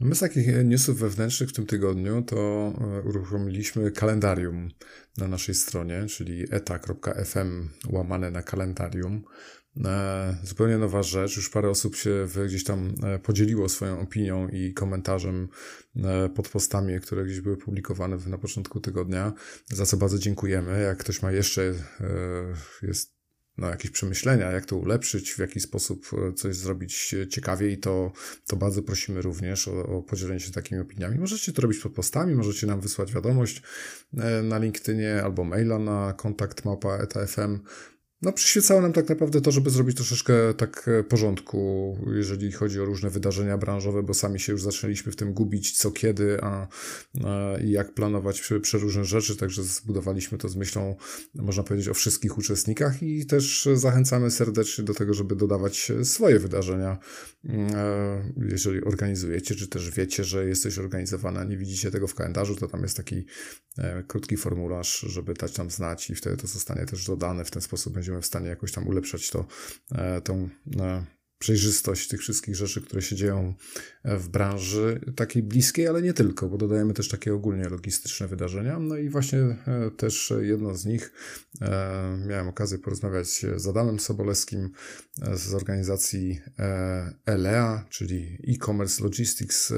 No 0.01 0.07
my 0.07 0.15
z 0.15 0.21
takich 0.21 0.65
newsów 0.65 0.99
wewnętrznych 0.99 1.51
w 1.51 1.53
tym 1.53 1.67
tygodniu 1.67 2.23
to 2.23 2.37
e, 2.37 3.03
uruchomiliśmy 3.09 3.91
kalendarium 3.91 4.69
na 5.17 5.29
naszej 5.29 5.55
stronie, 5.55 6.07
czyli 6.07 6.45
eta.fm 6.51 7.69
łamane 7.89 8.31
na 8.31 8.43
kalendarium. 8.43 9.25
E, 9.85 10.37
zupełnie 10.43 10.79
nowa 10.79 11.03
rzecz. 11.03 11.37
Już 11.37 11.51
parę 11.51 11.71
osób 11.71 11.97
się 11.97 12.27
gdzieś 12.47 12.65
tam 12.65 12.95
e, 13.03 13.19
podzieliło 13.19 13.69
swoją 13.69 14.01
opinią 14.01 14.49
i 14.49 14.75
komentarzem 14.75 15.49
pod 16.35 16.49
postami, 16.49 17.01
które 17.01 17.25
gdzieś 17.25 17.41
były 17.41 17.57
publikowane 17.57 18.17
na 18.27 18.39
początku 18.39 18.81
tygodnia, 18.81 19.33
za 19.67 19.87
co 19.87 19.97
bardzo 19.97 20.19
dziękujemy. 20.19 20.83
Jak 20.83 20.99
ktoś 20.99 21.23
ma 21.23 21.33
jeszcze, 21.33 21.75
jest 22.83 23.18
no, 23.59 23.69
jakieś 23.71 23.91
przemyślenia, 23.91 24.51
jak 24.51 24.67
to 24.67 24.77
ulepszyć, 24.77 25.33
w 25.33 25.39
jaki 25.39 25.61
sposób 25.61 26.07
e, 26.29 26.33
coś 26.33 26.57
zrobić 26.57 27.15
ciekawiej, 27.31 27.79
to, 27.79 28.13
to 28.47 28.57
bardzo 28.57 28.83
prosimy 28.83 29.23
również 29.23 29.69
o, 29.69 29.87
o 29.87 30.03
podzielenie 30.03 30.41
się 30.41 30.53
takimi 30.53 30.81
opiniami. 30.81 31.19
Możecie 31.19 31.53
to 31.53 31.63
robić 31.63 31.79
pod 31.79 31.93
postami, 31.93 32.35
możecie 32.35 32.67
nam 32.67 32.81
wysłać 32.81 33.13
wiadomość 33.13 33.63
e, 34.19 34.43
na 34.43 34.59
LinkedInie 34.59 35.23
albo 35.23 35.45
maila 35.45 35.79
na 35.79 36.13
kontakt 36.13 36.65
no, 38.23 38.33
przyświecało 38.33 38.81
nam 38.81 38.93
tak 38.93 39.09
naprawdę 39.09 39.41
to, 39.41 39.51
żeby 39.51 39.71
zrobić 39.71 39.97
troszeczkę 39.97 40.55
tak 40.55 40.89
e, 40.89 41.05
porządku, 41.05 41.97
jeżeli 42.15 42.53
chodzi 42.53 42.81
o 42.81 42.85
różne 42.85 43.11
wydarzenia 43.11 43.59
branżowe, 43.59 44.03
bo 44.03 44.15
sami 44.15 44.41
się 44.41 44.53
już 44.53 44.63
zaczęliśmy 44.63 45.13
w 45.13 45.17
tym 45.17 45.33
gubić, 45.33 45.79
co 45.79 45.91
kiedy, 45.91 46.39
a, 46.43 46.69
i 47.65 47.71
jak 47.71 47.95
planować 47.95 48.53
przeróżne 48.63 49.05
rzeczy, 49.05 49.37
także 49.37 49.63
zbudowaliśmy 49.63 50.39
to 50.39 50.49
z 50.49 50.57
myślą, 50.57 50.97
można 51.35 51.63
powiedzieć, 51.63 51.89
o 51.89 51.95
wszystkich 51.95 52.39
uczestnikach 52.39 53.03
i 53.03 53.27
też 53.27 53.69
zachęcamy 53.75 54.31
serdecznie 54.31 54.85
do 54.85 54.95
tego, 54.95 55.15
żeby 55.15 55.37
dodawać 55.37 55.93
swoje 56.03 56.39
wydarzenia, 56.39 56.99
mm, 57.45 57.75
e, 57.75 58.33
jeżeli 58.51 58.85
organizujecie, 58.85 59.55
czy 59.55 59.69
też 59.69 59.91
wiecie, 59.91 60.25
że 60.25 60.49
jesteś 60.49 60.79
organizowana, 60.79 61.45
nie 61.45 61.57
widzicie 61.57 61.91
tego 61.91 62.07
w 62.07 62.15
kalendarzu, 62.15 62.57
to 62.57 62.69
tam 62.69 62.83
jest 62.83 62.97
taki 62.97 63.25
e, 63.79 64.03
krótki 64.03 64.37
formularz, 64.37 65.01
żeby 65.01 65.35
dać 65.35 65.59
nam 65.59 65.71
znać 65.71 66.11
i 66.11 66.15
wtedy 66.15 66.37
to 66.37 66.47
zostanie 66.47 66.87
też 66.87 67.07
dodane, 67.07 67.45
w 67.45 67.51
ten 67.51 67.63
sposób 67.63 67.95
będzie 67.95 68.08
będziemy 68.09 68.23
w 68.23 68.27
stanie 68.27 68.49
jakoś 68.49 68.73
tam 68.73 68.89
ulepszać 68.89 69.31
to, 69.31 69.47
e, 69.93 70.21
tą 70.21 70.49
e, 70.81 71.05
przejrzystość 71.39 72.09
tych 72.09 72.21
wszystkich 72.21 72.57
rzeczy, 72.57 72.81
które 72.83 73.03
się 73.03 73.17
dzieją 73.17 73.55
e, 74.03 74.19
w 74.19 74.29
branży 74.29 75.01
takiej 75.17 75.43
bliskiej, 75.43 75.87
ale 75.87 76.03
nie 76.03 76.13
tylko, 76.13 76.49
bo 76.49 76.59
dodajemy 76.59 76.95
też 76.95 77.09
takie 77.09 77.35
ogólnie 77.35 77.69
logistyczne 77.69 78.29
wydarzenia. 78.29 78.79
No 78.79 78.97
i 78.97 79.09
właśnie 79.09 79.39
też 79.97 80.33
jedno 80.41 80.75
z 80.75 80.85
nich, 80.85 81.13
miałem 82.27 82.49
okazję 82.49 82.79
porozmawiać 82.79 83.47
z 83.57 83.67
Adamem 83.67 84.01
Sobolewskim 84.01 84.71
z 85.35 85.55
organizacji 85.55 86.41
ELEA, 87.27 87.85
czyli 87.89 88.39
E-Commerce 88.49 89.05
Logistics 89.05 89.73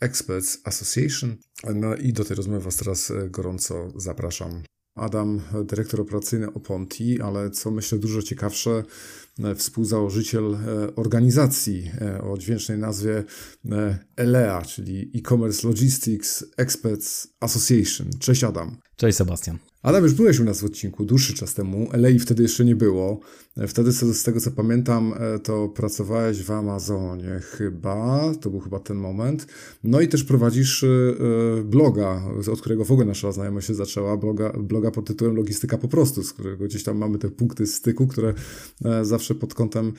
Experts 0.00 0.58
Association. 0.64 1.36
No 1.74 1.96
i 1.96 2.12
do 2.12 2.24
tej 2.24 2.36
rozmowy 2.36 2.60
Was 2.60 2.76
teraz 2.76 3.12
gorąco 3.30 3.92
zapraszam. 3.96 4.62
Adam, 5.00 5.40
dyrektor 5.64 6.00
operacyjny 6.00 6.52
Oponti, 6.52 7.20
ale 7.20 7.50
co 7.50 7.70
myślę 7.70 7.98
dużo 7.98 8.22
ciekawsze, 8.22 8.84
współzałożyciel 9.56 10.54
e, 10.54 10.96
organizacji 10.96 11.90
e, 12.00 12.22
o 12.22 12.38
dźwięcznej 12.38 12.78
nazwie 12.78 13.24
ELEA, 14.16 14.62
czyli 14.66 15.10
E-Commerce 15.14 15.68
Logistics 15.68 16.44
Experts 16.56 17.28
Association. 17.40 18.10
Cześć 18.18 18.44
Adam. 18.44 18.76
Cześć 18.96 19.18
Sebastian. 19.18 19.58
Adam, 19.82 20.02
już 20.02 20.14
byłeś 20.14 20.40
u 20.40 20.44
nas 20.44 20.60
w 20.60 20.64
odcinku 20.64 21.04
dłuższy 21.04 21.34
czas 21.34 21.54
temu. 21.54 21.88
LA 21.92 22.08
wtedy 22.20 22.42
jeszcze 22.42 22.64
nie 22.64 22.76
było. 22.76 23.20
Wtedy, 23.68 23.92
z 23.92 24.22
tego 24.22 24.40
co 24.40 24.50
pamiętam, 24.50 25.14
e, 25.16 25.38
to 25.38 25.68
pracowałeś 25.68 26.42
w 26.42 26.50
Amazonie 26.50 27.40
chyba. 27.40 28.32
To 28.40 28.50
był 28.50 28.60
chyba 28.60 28.80
ten 28.80 28.96
moment. 28.96 29.46
No 29.84 30.00
i 30.00 30.08
też 30.08 30.24
prowadzisz 30.24 30.84
e, 30.84 30.86
e, 30.86 31.64
bloga, 31.64 32.22
od 32.52 32.60
którego 32.60 32.84
w 32.84 32.92
ogóle 32.92 33.06
nasza 33.06 33.32
znajomość 33.32 33.66
się 33.66 33.74
zaczęła. 33.74 34.16
Bloga, 34.16 34.52
bloga 34.58 34.90
pod 34.90 35.06
tytułem 35.06 35.36
Logistyka 35.36 35.78
po 35.78 35.88
prostu, 35.88 36.22
z 36.22 36.32
którego 36.32 36.64
gdzieś 36.64 36.82
tam 36.82 36.98
mamy 36.98 37.18
te 37.18 37.30
punkty 37.30 37.66
styku, 37.66 38.06
które 38.06 38.34
zawsze 39.02 39.19
pod 39.40 39.54
kątem 39.54 39.92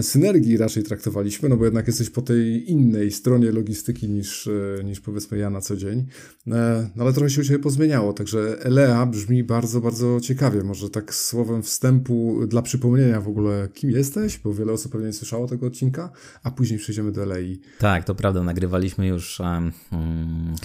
synergii 0.00 0.56
raczej 0.56 0.82
traktowaliśmy, 0.82 1.48
no 1.48 1.56
bo 1.56 1.64
jednak 1.64 1.86
jesteś 1.86 2.10
po 2.10 2.22
tej 2.22 2.70
innej 2.70 3.10
stronie 3.10 3.52
logistyki 3.52 4.08
niż, 4.08 4.48
niż 4.84 5.00
powiedzmy 5.00 5.38
ja 5.38 5.50
na 5.50 5.60
co 5.60 5.76
dzień. 5.76 6.06
No 6.46 6.56
ale 6.98 7.12
trochę 7.12 7.30
się 7.30 7.40
u 7.40 7.44
Ciebie 7.44 7.58
pozmieniało, 7.58 8.12
także 8.12 8.56
LEA 8.64 9.06
brzmi 9.06 9.44
bardzo, 9.44 9.80
bardzo 9.80 10.20
ciekawie. 10.20 10.62
Może 10.64 10.90
tak 10.90 11.14
słowem 11.14 11.62
wstępu 11.62 12.40
dla 12.46 12.62
przypomnienia 12.62 13.20
w 13.20 13.28
ogóle, 13.28 13.68
kim 13.74 13.90
jesteś, 13.90 14.38
bo 14.38 14.54
wiele 14.54 14.72
osób 14.72 14.92
pewnie 14.92 15.06
nie 15.06 15.12
słyszało 15.12 15.46
tego 15.46 15.66
odcinka, 15.66 16.12
a 16.42 16.50
później 16.50 16.78
przejdziemy 16.78 17.12
do 17.12 17.24
LEI. 17.24 17.60
Tak, 17.78 18.04
to 18.04 18.14
prawda, 18.14 18.42
nagrywaliśmy 18.42 19.06
już 19.06 19.40
um, 19.40 19.72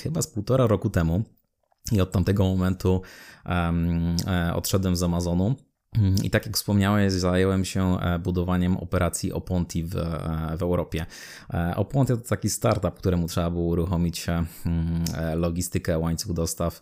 chyba 0.04 0.22
z 0.22 0.28
półtora 0.28 0.68
roku 0.68 0.90
temu 0.90 1.24
i 1.92 2.02
od 2.02 2.12
tamtego 2.12 2.44
momentu 2.44 3.02
um, 3.46 4.16
odszedłem 4.54 4.96
z 4.96 5.04
Amazonu. 5.04 5.56
Mm, 5.94 6.16
I 6.24 6.30
tak 6.30 6.46
jak 6.46 6.56
wspomniałeś, 6.56 7.14
zająłem 7.14 7.66
się 7.66 7.98
budowaniem 8.24 8.78
operacji 8.78 9.34
Oponti 9.34 9.84
w, 9.84 9.96
w 10.58 10.62
Europie. 10.62 11.06
Oponti 11.76 12.14
to 12.14 12.18
taki 12.18 12.50
startup, 12.50 12.94
któremu 12.96 13.28
trzeba 13.28 13.50
było 13.50 13.66
uruchomić 13.66 14.26
logistykę, 15.36 16.00
łańcuch 16.00 16.34
dostaw, 16.34 16.82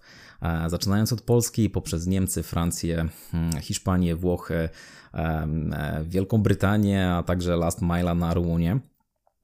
zaczynając 0.67 1.13
od 1.13 1.21
Polski, 1.21 1.69
poprzez 1.69 2.07
Niemcy, 2.07 2.43
Francję, 2.43 3.05
Hiszpanię, 3.61 4.15
Włochy, 4.15 4.69
Wielką 6.03 6.37
Brytanię, 6.37 7.09
a 7.09 7.23
także 7.23 7.57
last 7.57 7.81
mile 7.81 8.15
na 8.15 8.33
Rumunię. 8.33 8.79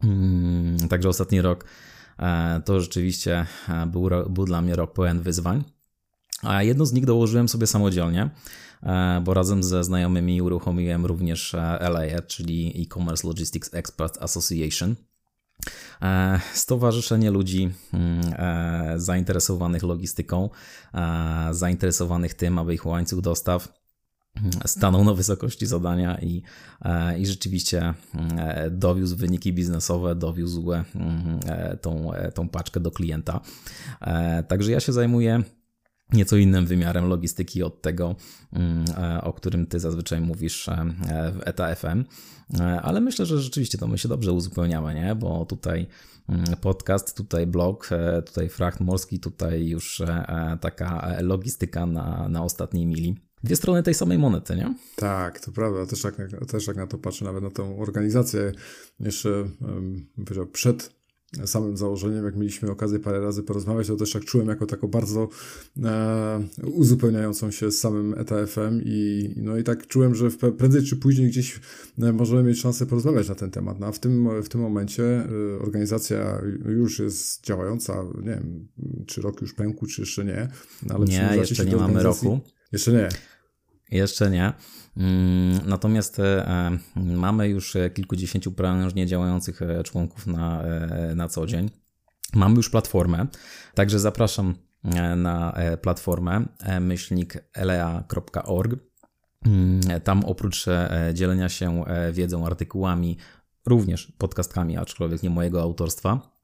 Mm, 0.03 0.77
także 0.89 1.10
ostatni 1.10 1.41
rok 1.41 1.65
e, 2.20 2.62
to 2.65 2.82
rzeczywiście 2.82 3.46
e, 3.70 3.86
był, 3.88 4.10
był 4.30 4.46
dla 4.46 4.62
mnie 4.62 4.75
rok 4.75 4.94
pełen 4.94 5.22
wyzwań. 5.22 5.63
A 6.42 6.64
jedno 6.64 6.86
z 6.86 6.94
nich 6.94 7.06
dołożyłem 7.06 7.50
sobie 7.50 7.68
samodzielnie, 7.68 8.30
e, 8.84 9.22
bo 9.26 9.34
razem 9.34 9.64
ze 9.64 9.84
znajomymi 9.84 10.42
uruchomiłem 10.42 11.06
również 11.06 11.54
LAE, 11.80 12.22
czyli 12.28 12.82
E-Commerce 12.82 13.28
Logistics 13.28 13.74
Experts 13.74 14.22
Association. 14.22 14.96
Stowarzyszenie 16.54 17.32
ludzi 17.32 17.70
mm, 17.94 18.22
zainteresowanych 18.96 19.84
logistyką, 19.84 20.50
zainteresowanych 21.52 22.34
tym, 22.34 22.58
aby 22.58 22.74
ich 22.74 22.86
łańcuch 22.86 23.22
dostaw 23.22 23.82
stanął 24.66 25.04
na 25.04 25.14
wysokości 25.14 25.66
zadania 25.66 26.20
i, 26.22 26.44
e, 26.82 27.20
i 27.20 27.26
rzeczywiście 27.26 27.94
e, 28.38 28.70
dowiózł 28.72 29.18
wyniki 29.18 29.54
biznesowe, 29.54 30.16
dowiózł 30.16 30.72
e, 30.74 30.84
tą, 31.82 32.12
tą 32.34 32.50
paczkę 32.50 32.80
do 32.80 32.92
klienta. 32.92 33.42
Także 34.48 34.72
ja 34.72 34.80
się 34.80 34.94
zajmuję 34.94 35.44
nieco 36.13 36.38
innym 36.38 36.65
wymiarem 36.65 37.06
logistyki 37.06 37.63
od 37.63 37.82
tego, 37.82 38.15
mm, 38.53 38.86
o 39.24 39.34
którym 39.34 39.68
ty 39.68 39.80
zazwyczaj 39.80 40.22
mówisz 40.22 40.70
w 41.34 41.41
ETA 41.48 41.75
FM, 41.75 42.03
ale 42.82 43.01
myślę, 43.01 43.25
że 43.25 43.41
rzeczywiście 43.41 43.77
to 43.77 43.88
my 43.88 43.98
się 43.98 44.10
dobrze 44.10 44.32
uzupełniamy, 44.34 44.96
nie? 44.96 45.15
bo 45.15 45.46
tutaj 45.46 45.88
mm, 46.30 46.46
podcast, 46.62 47.18
tutaj 47.18 47.48
blog, 47.48 47.89
tutaj 48.25 48.50
fracht 48.50 48.80
morski, 48.80 49.20
tutaj 49.20 49.68
już 49.68 50.01
taka 50.62 51.18
logistyka 51.22 51.86
na, 51.86 52.30
na 52.30 52.44
ostatniej 52.44 52.86
mili 52.86 53.15
dwie 53.44 53.56
strony 53.56 53.84
tej 53.84 53.94
samej 53.94 54.18
monety, 54.18 54.56
nie? 54.56 54.75
Tak, 54.96 55.39
to 55.39 55.51
prawda. 55.51 55.86
Też 55.86 56.03
jak, 56.03 56.15
też 56.48 56.68
jak 56.68 56.77
na 56.77 56.88
to 56.88 56.98
patrzę, 56.98 57.25
nawet 57.25 57.44
na 57.44 57.51
tą 57.51 57.80
organizację, 57.80 58.51
jeszcze 59.00 59.30
przed 60.51 61.00
samym 61.46 61.78
założeniem, 61.78 62.26
jak 62.26 62.36
mieliśmy 62.36 62.72
okazję 62.72 63.00
parę 63.00 63.20
razy 63.20 63.44
porozmawiać, 63.44 63.88
to 63.88 63.96
też 63.96 64.12
tak 64.12 64.26
czułem 64.26 64.48
jako 64.48 64.66
taką 64.66 64.88
bardzo 64.88 65.30
e, 65.84 66.44
uzupełniającą 66.64 67.52
się 67.52 67.72
z 67.72 67.80
samym 67.80 68.14
ETFM 68.18 68.82
i 68.86 69.30
no 69.38 69.58
i 69.58 69.64
tak 69.64 69.88
czułem, 69.88 70.16
że 70.16 70.30
w, 70.30 70.38
prędzej 70.38 70.84
czy 70.84 70.96
później 70.96 71.28
gdzieś 71.28 71.60
e, 72.02 72.14
możemy 72.14 72.44
mieć 72.44 72.60
szansę 72.60 72.86
porozmawiać 72.86 73.30
na 73.30 73.36
ten 73.36 73.52
temat. 73.52 73.80
No, 73.80 73.88
a 73.88 73.92
w 73.92 74.00
tym, 74.00 74.44
w 74.44 74.50
tym 74.50 74.62
momencie 74.62 75.04
e, 75.04 75.60
organizacja 75.60 76.42
już 76.66 77.00
jest 77.00 77.46
działająca, 77.46 78.04
nie 78.24 78.30
wiem, 78.30 78.68
czy 79.08 79.22
rok 79.22 79.42
już 79.42 79.54
pękł, 79.54 79.86
czy 79.86 80.02
jeszcze 80.02 80.26
nie. 80.26 80.48
No, 80.88 80.96
ale 80.96 81.06
nie, 81.06 81.30
jeszcze 81.38 81.66
nie 81.66 81.76
mamy 81.76 82.04
roku. 82.04 82.40
Jeszcze 82.72 82.92
nie. 82.92 83.10
Jeszcze 83.92 84.30
nie. 84.30 84.54
Mm, 84.98 85.60
natomiast 85.66 86.20
e, 86.20 86.78
mamy 86.96 87.48
już 87.48 87.78
kilkudziesięciu 87.94 88.52
prężnie 88.52 89.08
działających 89.08 89.62
e, 89.62 89.84
członków 89.84 90.28
na, 90.28 90.64
e, 90.64 91.16
na 91.16 91.28
co 91.28 91.46
dzień. 91.46 91.70
Mamy 92.34 92.56
już 92.56 92.70
platformę, 92.70 93.28
także 93.74 94.00
zapraszam 94.00 94.56
na 95.16 95.54
platformę 95.82 96.46
myślnik 96.82 97.44
elea.org. 97.54 98.76
Mm, 99.46 99.82
tam 100.04 100.26
oprócz 100.26 100.66
dzielenia 101.14 101.50
się 101.50 101.84
wiedzą, 102.12 102.46
artykułami, 102.46 103.18
również 103.66 104.14
podcastkami, 104.18 104.78
aczkolwiek 104.78 105.24
nie 105.24 105.30
mojego 105.30 105.62
autorstwa, 105.62 106.41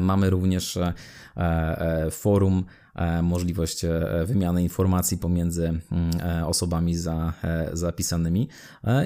mamy 0.00 0.30
również 0.30 0.78
forum 2.10 2.64
E, 2.96 3.22
możliwość 3.22 3.84
e, 3.84 4.24
wymiany 4.26 4.62
informacji 4.62 5.18
pomiędzy 5.18 5.66
mm, 5.66 5.82
e, 6.22 6.46
osobami 6.46 6.96
za, 6.96 7.32
zapisanymi 7.72 8.48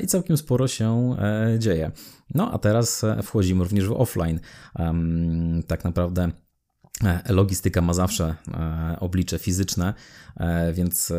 i 0.03 0.07
całkiem 0.07 0.37
sporo 0.37 0.69
się 0.69 1.17
dzieje. 1.59 1.91
No 2.35 2.53
a 2.53 2.59
teraz 2.59 3.05
wchodzimy 3.23 3.63
również 3.63 3.89
w 3.89 3.93
offline. 3.93 4.41
Tak 5.67 5.85
naprawdę 5.85 6.31
Logistyka 7.29 7.81
ma 7.81 7.93
zawsze 7.93 8.35
oblicze 9.01 9.39
fizyczne, 9.39 9.95
więc 10.73 11.13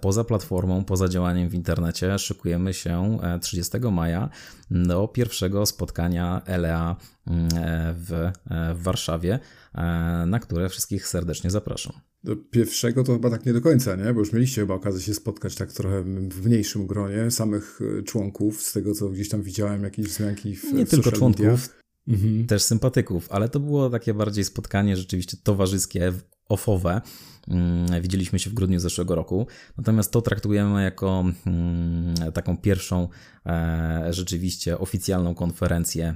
poza 0.00 0.24
platformą, 0.24 0.84
poza 0.84 1.08
działaniem 1.08 1.48
w 1.48 1.54
internecie 1.54 2.18
szykujemy 2.18 2.74
się 2.74 3.18
30 3.40 3.78
maja 3.92 4.28
do 4.70 5.08
pierwszego 5.08 5.66
spotkania 5.66 6.42
LEA 6.46 6.96
mm, 7.26 7.48
w, 7.94 8.30
w 8.74 8.82
Warszawie. 8.82 9.38
E, 9.74 10.24
na 10.26 10.38
które 10.38 10.68
wszystkich 10.68 11.06
serdecznie 11.06 11.50
zapraszam. 11.50 11.92
Do 12.24 12.36
pierwszego 12.36 13.04
to 13.04 13.12
chyba 13.12 13.30
tak 13.30 13.46
nie 13.46 13.52
do 13.52 13.60
końca, 13.60 13.96
nie? 13.96 14.12
Bo 14.14 14.20
już 14.20 14.32
mieliście 14.32 14.60
chyba 14.60 14.74
okazję 14.74 15.00
się 15.00 15.14
spotkać 15.14 15.54
tak 15.54 15.72
trochę 15.72 16.02
w 16.28 16.46
mniejszym 16.46 16.86
gronie 16.86 17.30
samych 17.30 17.80
e, 17.98 18.02
członków, 18.02 18.62
z 18.62 18.72
tego 18.72 18.94
co 18.94 19.08
gdzieś 19.08 19.28
tam 19.28 19.42
widziałem, 19.42 19.82
jakieś 19.82 20.06
wzmianki 20.06 20.56
w 20.56 20.72
Nie 20.72 20.86
w 20.86 20.90
tylko 20.90 21.12
członków, 21.12 21.81
mhm. 22.08 22.46
też 22.46 22.62
sympatyków, 22.62 23.28
ale 23.30 23.48
to 23.48 23.60
było 23.60 23.90
takie 23.90 24.14
bardziej 24.14 24.44
spotkanie 24.44 24.96
rzeczywiście 24.96 25.36
towarzyskie, 25.42 26.12
ofowe. 26.48 27.00
Mm, 27.48 28.02
widzieliśmy 28.02 28.38
się 28.38 28.50
w 28.50 28.54
grudniu 28.54 28.80
zeszłego 28.80 29.14
roku. 29.14 29.46
Natomiast 29.76 30.12
to 30.12 30.22
traktujemy 30.22 30.82
jako 30.82 31.24
mm, 31.46 32.14
taką 32.32 32.56
pierwszą 32.56 33.08
e, 33.46 34.06
rzeczywiście 34.10 34.78
oficjalną 34.78 35.34
konferencję 35.34 36.14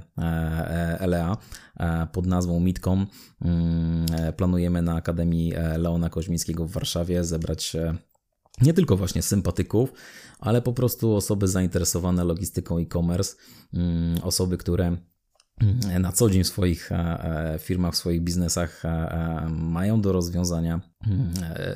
LEA 0.99 1.37
e, 1.79 2.07
pod 2.11 2.25
nazwą 2.25 2.59
Mitcom. 2.59 3.07
Mm, 3.41 4.05
planujemy 4.37 4.81
na 4.81 4.95
Akademii 4.95 5.53
e, 5.55 5.77
Leona 5.77 6.09
Koźmińskiego 6.09 6.65
w 6.65 6.71
Warszawie 6.71 7.23
zebrać 7.23 7.75
nie 8.61 8.73
tylko 8.73 8.97
właśnie 8.97 9.21
sympatyków, 9.21 9.93
ale 10.39 10.61
po 10.61 10.73
prostu 10.73 11.15
osoby 11.15 11.47
zainteresowane 11.47 12.23
logistyką 12.23 12.77
e-commerce, 12.77 13.35
osoby, 14.23 14.57
które. 14.57 14.97
Na 15.99 16.11
co 16.11 16.29
dzień 16.29 16.43
w 16.43 16.47
swoich 16.47 16.91
e, 16.91 16.95
e, 16.95 17.59
firmach, 17.59 17.93
w 17.93 17.97
swoich 17.97 18.21
biznesach 18.21 18.85
e, 18.85 19.47
mają 19.49 20.01
do 20.01 20.11
rozwiązania 20.11 20.81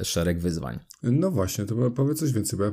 szereg 0.03 0.39
wyzwań. 0.39 0.79
No 1.03 1.31
właśnie, 1.31 1.65
to 1.65 1.91
powiedz 1.91 2.19
coś 2.19 2.31
więcej, 2.31 2.59
bo 2.59 2.65
ja 2.65 2.71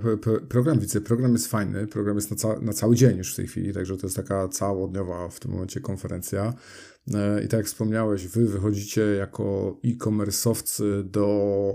program 0.48 0.78
widzę, 0.78 1.00
program 1.00 1.32
jest 1.32 1.46
fajny, 1.46 1.86
program 1.86 2.16
jest 2.16 2.30
na, 2.30 2.36
ca 2.36 2.60
na 2.60 2.72
cały 2.72 2.96
dzień 2.96 3.18
już 3.18 3.32
w 3.32 3.36
tej 3.36 3.46
chwili, 3.46 3.72
także 3.72 3.96
to 3.96 4.06
jest 4.06 4.16
taka 4.16 4.48
całodniowa 4.48 5.28
w 5.28 5.40
tym 5.40 5.50
momencie 5.50 5.80
konferencja. 5.80 6.54
E, 7.14 7.44
I 7.44 7.48
tak 7.48 7.58
jak 7.58 7.66
wspomniałeś, 7.66 8.26
wy 8.26 8.46
wychodzicie 8.46 9.00
jako 9.00 9.76
e-commerce'owcy 9.84 11.02
do 11.02 11.26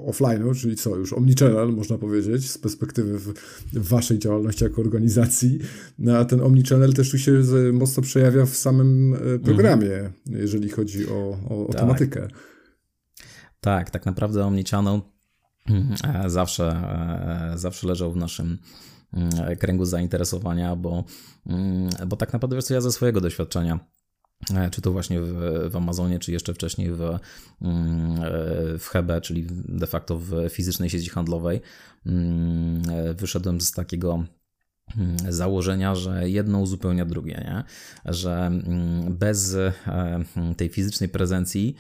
offline'u, 0.08 0.56
czyli 0.62 0.76
co, 0.76 0.96
już 0.96 1.13
omnichannel 1.13 1.74
można 1.74 1.98
powiedzieć, 1.98 2.52
z 2.52 2.58
perspektywy 2.58 3.19
w, 3.19 3.34
w 3.74 3.88
waszej 3.88 4.19
działalności 4.19 4.63
jako 4.63 4.82
organizacji. 4.82 5.60
No, 6.00 6.17
a 6.17 6.26
ten 6.26 6.41
omnichannel 6.41 6.93
też 6.93 7.12
tu 7.12 7.17
się 7.17 7.43
mocno 7.74 8.04
przejawia 8.04 8.46
w 8.46 8.56
samym 8.56 9.13
e, 9.13 9.39
programie, 9.39 9.96
mhm. 9.96 10.13
jeżeli 10.28 10.69
chodzi 10.69 11.10
o, 11.10 11.38
o, 11.50 11.67
o 11.67 11.72
tak. 11.72 11.82
tematykę. 11.82 12.28
Tak, 13.60 13.89
tak 13.89 14.06
naprawdę 14.06 14.46
omnichannel 14.46 15.02
mhm, 15.69 16.26
e, 16.26 16.30
zawsze, 16.30 16.84
zawsze 17.56 17.88
leżał 17.88 18.12
w 18.12 18.15
naszym 18.15 18.58
mm, 19.13 19.58
kręgu 19.58 19.86
zainteresowania, 19.86 20.76
bo, 20.76 21.04
mm, 21.48 21.89
bo 22.08 22.15
tak 22.15 22.34
naprawdę 22.34 22.56
wiesz 22.56 22.65
co, 22.65 22.74
ja 22.74 22.82
ze 22.82 22.91
swojego 22.91 23.22
doświadczenia 23.22 23.80
czy 24.72 24.82
to 24.82 24.91
właśnie 24.91 25.22
w, 25.22 25.34
w 25.69 25.76
Amazonie, 25.76 26.19
czy 26.19 26.32
jeszcze 26.32 26.54
wcześniej 26.54 26.91
w, 26.91 27.02
mm, 27.02 28.22
e, 28.24 28.78
w 28.78 28.88
Hebe, 28.88 29.22
czyli 29.22 29.48
de 29.50 29.88
facto 29.88 30.17
w 30.19 30.50
fizycznej 30.50 30.89
sieci 30.89 31.10
handlowej, 31.10 31.62
mm, 32.06 32.82
e, 32.89 33.13
wyszedłem 33.13 33.62
z 33.62 33.72
takiego 33.72 34.24
mm, 34.98 35.17
założenia, 35.30 35.96
że 35.96 36.30
jedno 36.30 36.60
uzupełnia 36.60 37.06
drugie, 37.06 37.34
nie? 37.34 37.63
że 38.13 38.52
bez 39.10 39.58
tej 40.58 40.69
fizycznej 40.69 41.10
prezencji 41.10 41.76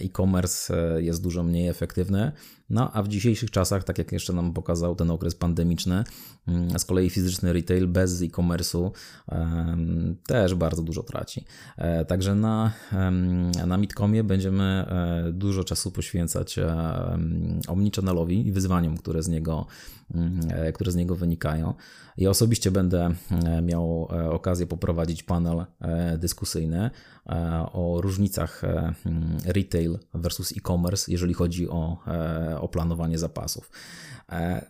e-commerce 0.00 0.96
jest 1.02 1.22
dużo 1.22 1.42
mniej 1.42 1.68
efektywny, 1.68 2.32
no 2.70 2.92
a 2.92 3.02
w 3.02 3.08
dzisiejszych 3.08 3.50
czasach, 3.50 3.84
tak 3.84 3.98
jak 3.98 4.12
jeszcze 4.12 4.32
nam 4.32 4.52
pokazał 4.52 4.96
ten 4.96 5.10
okres 5.10 5.34
pandemiczny, 5.34 6.04
mm, 6.48 6.78
z 6.78 6.84
kolei 6.84 7.10
fizyczny 7.10 7.52
retail 7.52 7.88
bez 7.88 8.22
e-commerce'u 8.22 8.90
też 10.26 10.54
bardzo 10.54 10.82
dużo 10.82 11.02
traci. 11.02 11.44
E, 11.76 12.04
także 12.04 12.34
na, 12.34 12.72
na 13.66 13.76
Mitcomie 13.76 14.24
będziemy 14.24 14.64
e, 14.64 15.32
dużo 15.32 15.64
czasu 15.64 15.90
poświęcać 15.90 16.56
omnichannalowi 17.68 18.46
i 18.46 18.52
wyzwaniom, 18.52 18.96
które 18.96 19.22
z 19.22 19.28
niego, 19.28 19.66
mm, 20.14 20.40
e, 20.50 20.72
które 20.72 20.92
z 20.92 20.94
niego 20.94 21.14
wynikają. 21.14 21.74
Ja 22.16 22.30
osobiście 22.30 22.70
będę 22.70 23.14
miał 23.62 24.08
okazję 24.30 24.66
poprowadzić 24.66 25.22
panel 25.22 25.64
dyskusyjny 26.18 26.90
o 27.72 28.00
różnicach 28.00 28.62
mm, 28.64 29.38
retail 29.44 29.98
versus 30.14 30.52
e-commerce, 30.56 31.12
jeżeli 31.12 31.34
chodzi 31.34 31.68
o 31.68 31.98
o 32.60 32.68
planowanie 32.68 33.18
zapasów. 33.18 33.70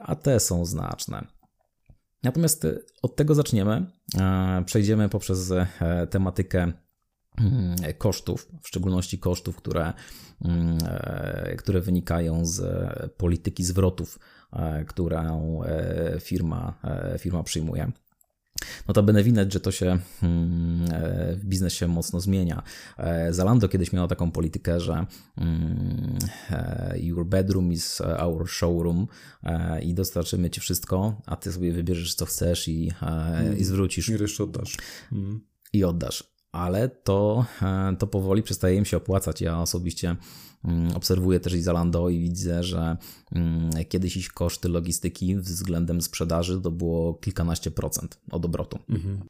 A 0.01 0.15
te 0.15 0.41
są 0.41 0.65
znaczne. 0.65 1.27
Natomiast 2.23 2.67
od 3.03 3.17
tego 3.17 3.35
zaczniemy. 3.35 3.87
Przejdziemy 4.67 5.09
poprzez 5.09 5.53
tematykę 6.11 6.73
mm, 7.39 7.77
kosztów, 7.99 8.49
w 8.63 8.69
szczególności 8.69 9.19
kosztów, 9.19 9.57
które, 9.57 9.93
mm, 10.45 10.79
które 11.59 11.81
wynikają 11.81 12.47
z 12.47 12.63
polityki 13.17 13.65
zwrotów, 13.65 14.19
którą 14.87 15.61
firma, 16.21 16.75
firma 17.19 17.43
przyjmuje. 17.43 17.93
Notabene 18.89 19.23
widać, 19.23 19.53
że 19.53 19.61
to 19.61 19.73
się 19.73 19.99
mm, 20.23 20.85
e, 20.93 21.37
w 21.37 21.45
biznesie 21.45 21.89
mocno 21.89 22.21
zmienia. 22.21 22.63
E, 22.99 23.33
Zalando 23.33 23.69
kiedyś 23.69 23.93
miało 23.93 24.09
taką 24.09 24.31
politykę, 24.31 24.81
że 24.81 25.07
mm, 25.37 26.19
e, 26.51 26.95
your 26.99 27.27
bedroom 27.27 27.73
is 27.73 28.01
our 28.01 28.49
showroom 28.49 29.07
i 29.83 29.95
dostarczymy 29.95 30.51
ci 30.51 30.61
wszystko, 30.61 31.23
a 31.27 31.37
ty 31.37 31.53
sobie 31.53 31.73
wybierzesz 31.73 32.15
co 32.15 32.27
chcesz 32.27 32.69
i, 32.69 32.93
i 33.59 33.65
zwrócisz. 33.65 34.09
I 34.09 34.13
jeszcze 34.13 34.45
oddasz. 34.45 34.77
Mm. 35.13 35.41
I 35.73 35.85
oddasz. 35.85 36.35
Ale 36.53 36.89
to, 36.89 37.47
to 37.99 38.07
powoli 38.07 38.43
przestaje 38.43 38.77
im 38.77 38.85
się 38.85 38.97
opłacać. 38.97 39.41
Ja 39.41 39.61
osobiście 39.61 40.09
Mm, 40.09 40.17
obserwuję 40.95 41.41
też 41.41 41.53
i 41.55 41.63
Zalando 41.63 42.09
i 42.09 42.19
widzę, 42.19 42.63
że 42.63 42.97
mm, 43.33 43.71
kiedyś 43.89 44.17
ich 44.17 44.33
koszty 44.33 44.69
logistyki 44.69 45.37
względem 45.37 46.03
sprzedaży 46.03 46.61
to 46.61 46.71
było 46.71 47.15
kilkanaście 47.15 47.71
procent 47.71 48.19
od 48.31 48.45
obrotu. 48.45 48.79
Mhm. 48.91 49.21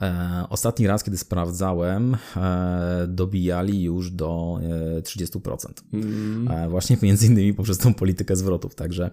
E, 0.00 0.44
ostatni 0.50 0.86
raz, 0.86 1.04
kiedy 1.04 1.18
sprawdzałem, 1.18 2.16
e, 2.36 3.06
dobijali 3.08 3.82
już 3.82 4.10
do 4.10 4.60
30%. 5.02 5.68
E, 5.92 5.96
mhm. 5.96 6.70
Właśnie 6.70 6.96
między 7.02 7.26
innymi 7.26 7.54
poprzez 7.54 7.78
tą 7.78 7.94
politykę 7.94 8.36
zwrotów. 8.36 8.74
Także 8.74 9.10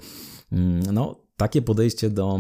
mm, 0.52 0.94
no, 0.94 1.24
takie 1.44 1.62
podejście 1.62 2.10
do, 2.10 2.40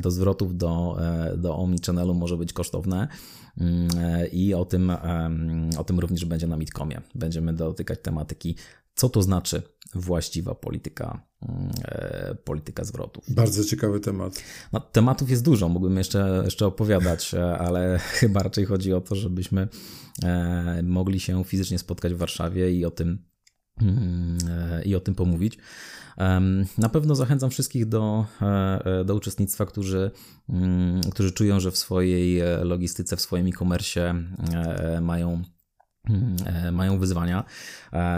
do 0.00 0.10
zwrotów 0.10 0.56
do, 0.56 0.98
do 1.36 1.56
omnichannelu 1.56 2.14
może 2.14 2.36
być 2.36 2.52
kosztowne. 2.52 3.08
Mm, 3.60 3.88
i 4.32 4.54
o 4.54 4.64
tym, 4.64 4.92
o 5.78 5.84
tym 5.84 5.98
również 5.98 6.24
będzie 6.24 6.46
na 6.46 6.56
Mitkomie. 6.56 7.00
Będziemy 7.14 7.52
dotykać 7.52 7.98
tematyki, 8.02 8.56
co 8.94 9.08
to 9.08 9.22
znaczy 9.22 9.62
właściwa 9.94 10.54
polityka, 10.54 11.26
mm, 11.42 11.70
e, 11.84 12.34
polityka 12.44 12.84
zwrotów. 12.84 13.24
Bardzo 13.28 13.64
ciekawy 13.64 14.00
temat. 14.00 14.42
No, 14.72 14.80
tematów 14.80 15.30
jest 15.30 15.44
dużo, 15.44 15.68
mógłbym 15.68 15.98
jeszcze, 15.98 16.42
jeszcze 16.44 16.66
opowiadać, 16.66 17.34
e, 17.34 17.58
ale 17.58 17.98
chyba 18.20 18.42
raczej 18.42 18.64
chodzi 18.64 18.92
o 18.92 19.00
to, 19.00 19.14
żebyśmy 19.14 19.68
e, 20.22 20.82
mogli 20.82 21.20
się 21.20 21.44
fizycznie 21.44 21.78
spotkać 21.78 22.14
w 22.14 22.18
Warszawie 22.18 22.72
i 22.72 22.84
o 22.84 22.90
tym, 22.90 23.08
mm, 23.08 23.33
i 24.84 24.94
o 24.94 25.00
tym 25.00 25.14
pomówić. 25.14 25.58
Na 26.78 26.88
pewno 26.92 27.14
zachęcam 27.14 27.50
wszystkich 27.50 27.86
do, 27.86 28.26
e, 28.42 28.46
e, 29.00 29.04
do 29.04 29.14
uczestnictwa, 29.14 29.66
którzy, 29.66 30.10
mm, 30.48 31.00
którzy 31.00 31.32
czują, 31.32 31.60
że 31.60 31.70
w 31.70 31.76
swojej 31.76 32.40
e, 32.40 32.64
logistyce, 32.64 33.16
w 33.16 33.20
swoim 33.20 33.46
e-commerce 33.46 34.14
mają 35.00 35.42
mm, 36.08 36.74
mają 36.74 36.98
wyzwania. 36.98 37.44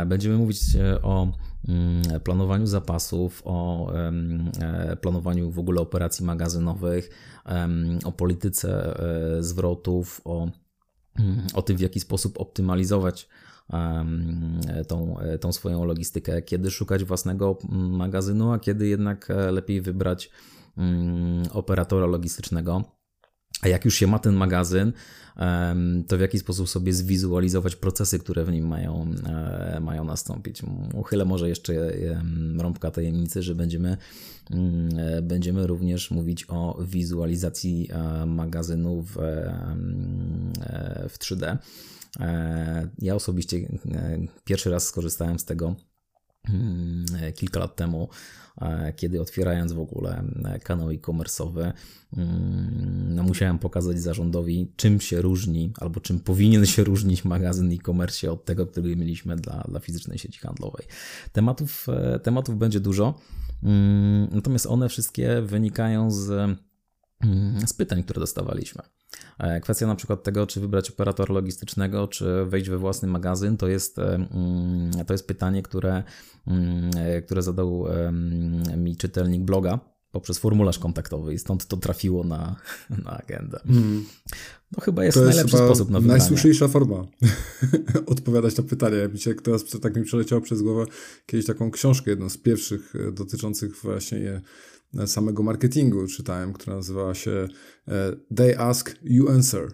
Będziemy 0.07 0.37
mówić 0.37 0.61
o 1.03 1.33
mm, 1.69 2.21
planowaniu 2.21 2.67
zapasów, 2.67 3.43
o 3.45 3.93
planowaniu 5.01 5.51
w 5.51 5.59
ogóle 5.59 5.81
operacji 5.81 6.25
magazynowych, 6.25 7.11
o 8.05 8.13
polityce 8.13 8.99
zwrotów, 9.41 10.21
o, 10.25 10.49
o 11.55 11.63
tym, 11.63 11.77
w 11.77 11.81
jaki 11.81 12.01
sposób 12.01 12.41
optymalizować 12.41 13.29
tą, 14.89 15.17
tą 15.41 15.53
swoją 15.53 15.85
logistykę, 15.85 16.43
kiedy 16.43 16.71
szukać 16.71 17.05
własnego 17.05 17.59
magazynu, 17.73 18.53
a 18.53 18.59
kiedy 18.59 18.87
jednak 18.87 19.31
e, 19.31 19.51
lepiej 19.53 19.81
wybrać 19.81 20.31
mm, 20.77 21.43
operatora 21.53 22.07
logistycznego. 22.07 22.85
A 23.63 23.69
jak 23.69 23.85
już 23.85 23.95
się 23.95 24.07
ma 24.07 24.19
ten 24.19 24.35
magazyn, 24.35 24.93
to 26.09 26.19
w 26.19 26.21
jaki 26.21 26.39
sposób 26.39 26.69
sobie 26.69 26.93
zwizualizować 26.93 27.77
procesy, 27.77 28.19
które 28.19 28.45
w 28.45 28.53
nim 28.53 28.67
mają, 28.67 29.15
e, 29.27 29.81
mają 29.81 30.05
nastąpić. 30.05 30.63
Uchylę 30.95 31.25
może 31.25 31.49
jeszcze 31.49 31.93
rąbka 32.59 32.91
tajemnicy, 32.91 33.43
że 33.43 33.55
będziemy, 33.55 33.97
mm, 34.51 34.89
e, 34.99 35.23
będziemy 35.23 35.67
również 35.67 36.11
mówić 36.11 36.45
o 36.49 36.79
wizualizacji 36.85 37.89
magazynu 38.27 39.03
w, 39.03 39.17
w 41.09 41.19
3D. 41.19 41.59
E, 42.21 42.89
ja 42.99 43.15
osobiście 43.15 43.57
e, 43.57 44.19
pierwszy 44.45 44.71
raz 44.71 44.85
skorzystałem 44.85 45.39
z 45.39 45.45
tego 45.45 45.75
mm, 46.49 47.07
kilka 47.35 47.61
lat 47.61 47.77
temu, 47.77 48.09
e, 48.61 48.93
kiedy 48.93 49.21
otwierając 49.21 49.73
w 49.73 49.79
ogóle 49.79 50.25
kanał 50.63 50.91
e-commerce'owy, 50.91 51.73
mm, 52.17 53.15
no 53.15 53.23
musiałem 53.23 53.59
pokazać 53.59 54.01
zarządowi, 54.01 54.73
czym 54.77 55.01
się 55.01 55.23
różni, 55.23 55.73
albo 55.77 56.01
czym 56.01 56.21
powinien 56.21 56.67
się 56.67 56.85
różnić 56.85 57.25
magazyn 57.25 57.73
e-commerce 57.73 58.33
od 58.33 58.45
tego, 58.45 58.67
który 58.67 58.97
mieliśmy 58.97 59.37
dla, 59.37 59.65
dla 59.69 59.81
fizycznej 59.81 60.19
sieci 60.19 60.41
handlowej. 60.41 60.87
Tematów, 61.33 61.87
tematów 62.23 62.59
będzie 62.59 62.81
dużo, 62.81 63.21
mm, 63.63 64.29
natomiast 64.33 64.67
one 64.67 64.89
wszystkie 64.89 65.43
wynikają 65.43 66.11
z, 66.11 66.59
z 67.67 67.73
pytań, 67.73 68.03
które 68.03 68.21
dostawaliśmy. 68.21 68.83
E, 69.39 69.61
kwestia 69.61 69.87
na 69.87 69.95
przykład 69.95 70.23
tego, 70.23 70.47
czy 70.47 70.61
wybrać 70.61 70.91
operatora 70.91 71.35
logistycznego, 71.35 72.09
czy 72.09 72.45
wejść 72.45 72.71
we 72.71 72.79
własny 72.79 73.09
magazyn, 73.09 73.57
to 73.57 73.69
jest, 73.69 73.99
e, 73.99 74.15
mm, 74.15 74.91
to 75.07 75.15
jest 75.15 75.27
pytanie, 75.27 75.63
które, 75.63 76.03
mm, 76.47 76.91
e, 76.97 77.23
które 77.23 77.43
zadał 77.43 77.85
mi 78.77 78.97
czytelnik 78.97 79.43
bloga 79.43 79.79
poprzez 80.13 80.39
formularz 80.39 80.79
kontaktowy 80.79 81.35
i 81.35 81.39
stąd 81.39 81.67
to 81.67 81.77
trafiło 81.77 82.25
na, 82.25 82.57
na 83.05 83.11
agendę. 83.11 83.61
Mm. 83.67 84.05
No 84.73 84.81
chyba 84.83 85.05
jest 85.05 85.19
to 85.19 85.25
najlepszy 85.25 85.57
jest 85.57 85.67
sposób 85.67 85.91
na 85.91 86.01
wybranie. 86.01 86.19
Najsłuszniejsza 86.19 86.69
forma 86.69 87.07
odpowiadać 88.07 88.57
na 88.57 88.65
pytanie. 88.65 89.09
Mi 89.13 89.19
się 89.19 89.35
teraz 89.35 89.65
tak 89.83 89.97
mi 89.97 90.03
przeleciało 90.03 90.41
przez 90.41 90.63
głowę 90.63 90.85
kiedyś 91.27 91.47
taką 91.47 91.71
książkę, 91.71 92.11
jedną 92.11 92.29
z 92.29 92.39
pierwszych 92.39 92.95
dotyczących 93.13 93.77
właśnie 93.77 94.43
samego 95.07 95.43
marketingu 95.43 96.07
czytałem, 96.07 96.53
która 96.53 96.77
nazywała 96.77 97.15
się 97.15 97.49
e, 97.89 98.17
They 98.37 98.59
Ask, 98.59 98.99
You 99.03 99.29
Answer 99.29 99.69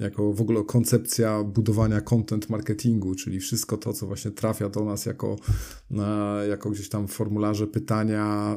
jako 0.00 0.32
w 0.32 0.40
ogóle 0.40 0.64
koncepcja 0.64 1.44
budowania 1.44 2.00
content 2.00 2.50
marketingu, 2.50 3.14
czyli 3.14 3.40
wszystko 3.40 3.76
to, 3.76 3.92
co 3.92 4.06
właśnie 4.06 4.30
trafia 4.30 4.68
do 4.68 4.84
nas 4.84 5.06
jako, 5.06 5.36
jako 6.48 6.70
gdzieś 6.70 6.88
tam 6.88 7.08
formularze, 7.08 7.66
pytania, 7.66 8.56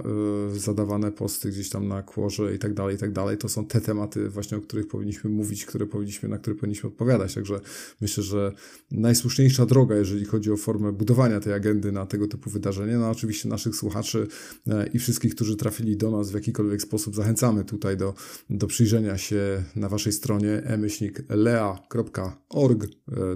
y, 0.56 0.60
zadawane 0.60 1.12
posty 1.12 1.50
gdzieś 1.50 1.70
tam 1.70 1.88
na 1.88 2.04
kłorze 2.04 2.56
i 2.56 2.60
tak 2.60 2.74
dalej, 2.74 2.96
i 2.96 3.00
tak 3.00 3.12
dalej. 3.12 3.38
To 3.38 3.50
są 3.50 3.66
te 3.66 3.82
tematy 3.82 4.30
właśnie, 4.30 4.58
o 4.58 4.62
których 4.62 4.88
powinniśmy 4.88 5.30
mówić, 5.30 5.66
które 5.66 5.86
powinniśmy, 5.86 6.30
na 6.30 6.38
które 6.38 6.56
powinniśmy 6.56 6.90
odpowiadać. 6.90 7.34
Także 7.34 7.60
myślę, 8.02 8.24
że 8.24 8.52
najsłuszniejsza 8.92 9.66
droga, 9.66 9.96
jeżeli 9.96 10.26
chodzi 10.26 10.52
o 10.52 10.58
formę 10.58 10.92
budowania 10.92 11.40
tej 11.40 11.54
agendy 11.54 11.92
na 11.92 12.06
tego 12.06 12.28
typu 12.28 12.50
wydarzenie, 12.50 12.98
no 12.98 13.10
oczywiście 13.10 13.50
naszych 13.50 13.76
słuchaczy 13.76 14.28
e, 14.68 14.88
i 14.88 15.00
wszystkich, 15.00 15.36
którzy 15.36 15.56
trafili 15.56 15.98
do 15.98 16.12
nas 16.12 16.32
w 16.32 16.34
jakikolwiek 16.34 16.82
sposób, 16.82 17.16
zachęcamy 17.16 17.64
tutaj 17.66 17.98
do, 17.98 18.14
do 18.50 18.68
przyjrzenia 18.68 19.18
się 19.18 19.64
na 19.76 19.90
waszej 19.90 20.14
stronie 20.14 20.52
e-myślnik 20.64 21.24
lea.org. 21.34 22.88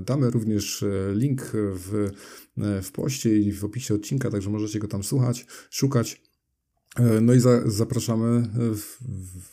Damy 0.01 0.29
również 0.29 0.83
e, 0.83 1.13
link 1.13 1.41
w, 1.53 2.11
e, 2.57 2.81
w 2.81 2.91
poście 2.91 3.37
i 3.37 3.51
w 3.51 3.65
opisie 3.65 3.95
odcinka, 3.95 4.31
także 4.31 4.49
możecie 4.49 4.79
go 4.79 4.87
tam 4.87 5.03
słuchać, 5.03 5.45
szukać. 5.69 6.26
E, 6.99 7.21
no 7.21 7.33
i 7.33 7.39
za, 7.39 7.69
zapraszamy 7.69 8.49
w, 8.55 8.97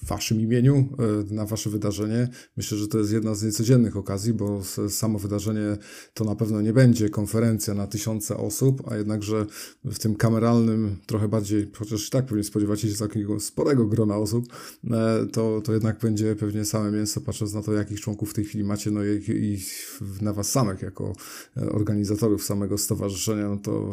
w 0.02 0.06
Waszym 0.06 0.40
imieniu 0.40 0.88
e, 1.30 1.34
na 1.34 1.46
Wasze 1.46 1.70
wydarzenie. 1.70 2.28
Myślę, 2.56 2.78
że 2.78 2.88
to 2.88 2.98
jest 2.98 3.12
jedna 3.12 3.34
z 3.34 3.42
niecodziennych 3.42 3.96
okazji, 3.96 4.32
bo 4.32 4.62
samo 4.88 5.18
wydarzenie 5.18 5.76
to 6.14 6.24
na 6.24 6.36
pewno 6.36 6.60
nie 6.60 6.72
będzie 6.72 7.08
konferencja 7.08 7.74
na 7.74 7.86
tysiące 7.86 8.36
osób, 8.36 8.82
a 8.90 8.96
jednakże 8.96 9.46
w 9.84 9.98
tym 9.98 10.14
kameralnym, 10.14 10.96
trochę 11.06 11.28
bardziej, 11.28 11.70
chociaż 11.78 12.06
i 12.06 12.10
tak 12.10 12.26
pewnie 12.26 12.44
spodziewacie 12.44 12.90
się 12.90 12.98
takiego 12.98 13.40
sporego 13.40 13.86
grona 13.86 14.16
osób, 14.16 14.44
e, 14.90 15.26
to, 15.32 15.60
to 15.64 15.72
jednak 15.72 15.98
będzie 15.98 16.36
pewnie 16.36 16.64
same 16.64 16.90
mięso, 16.90 17.20
patrząc 17.20 17.54
na 17.54 17.62
to, 17.62 17.72
jakich 17.72 18.00
członków 18.00 18.30
w 18.30 18.34
tej 18.34 18.44
chwili 18.44 18.64
macie, 18.64 18.90
no 18.90 19.04
i, 19.04 19.22
i 19.28 19.58
na 20.24 20.32
Was 20.32 20.50
samych, 20.50 20.82
jako 20.82 21.12
organizatorów 21.70 22.44
samego 22.44 22.78
stowarzyszenia, 22.78 23.48
no 23.48 23.56
to 23.56 23.92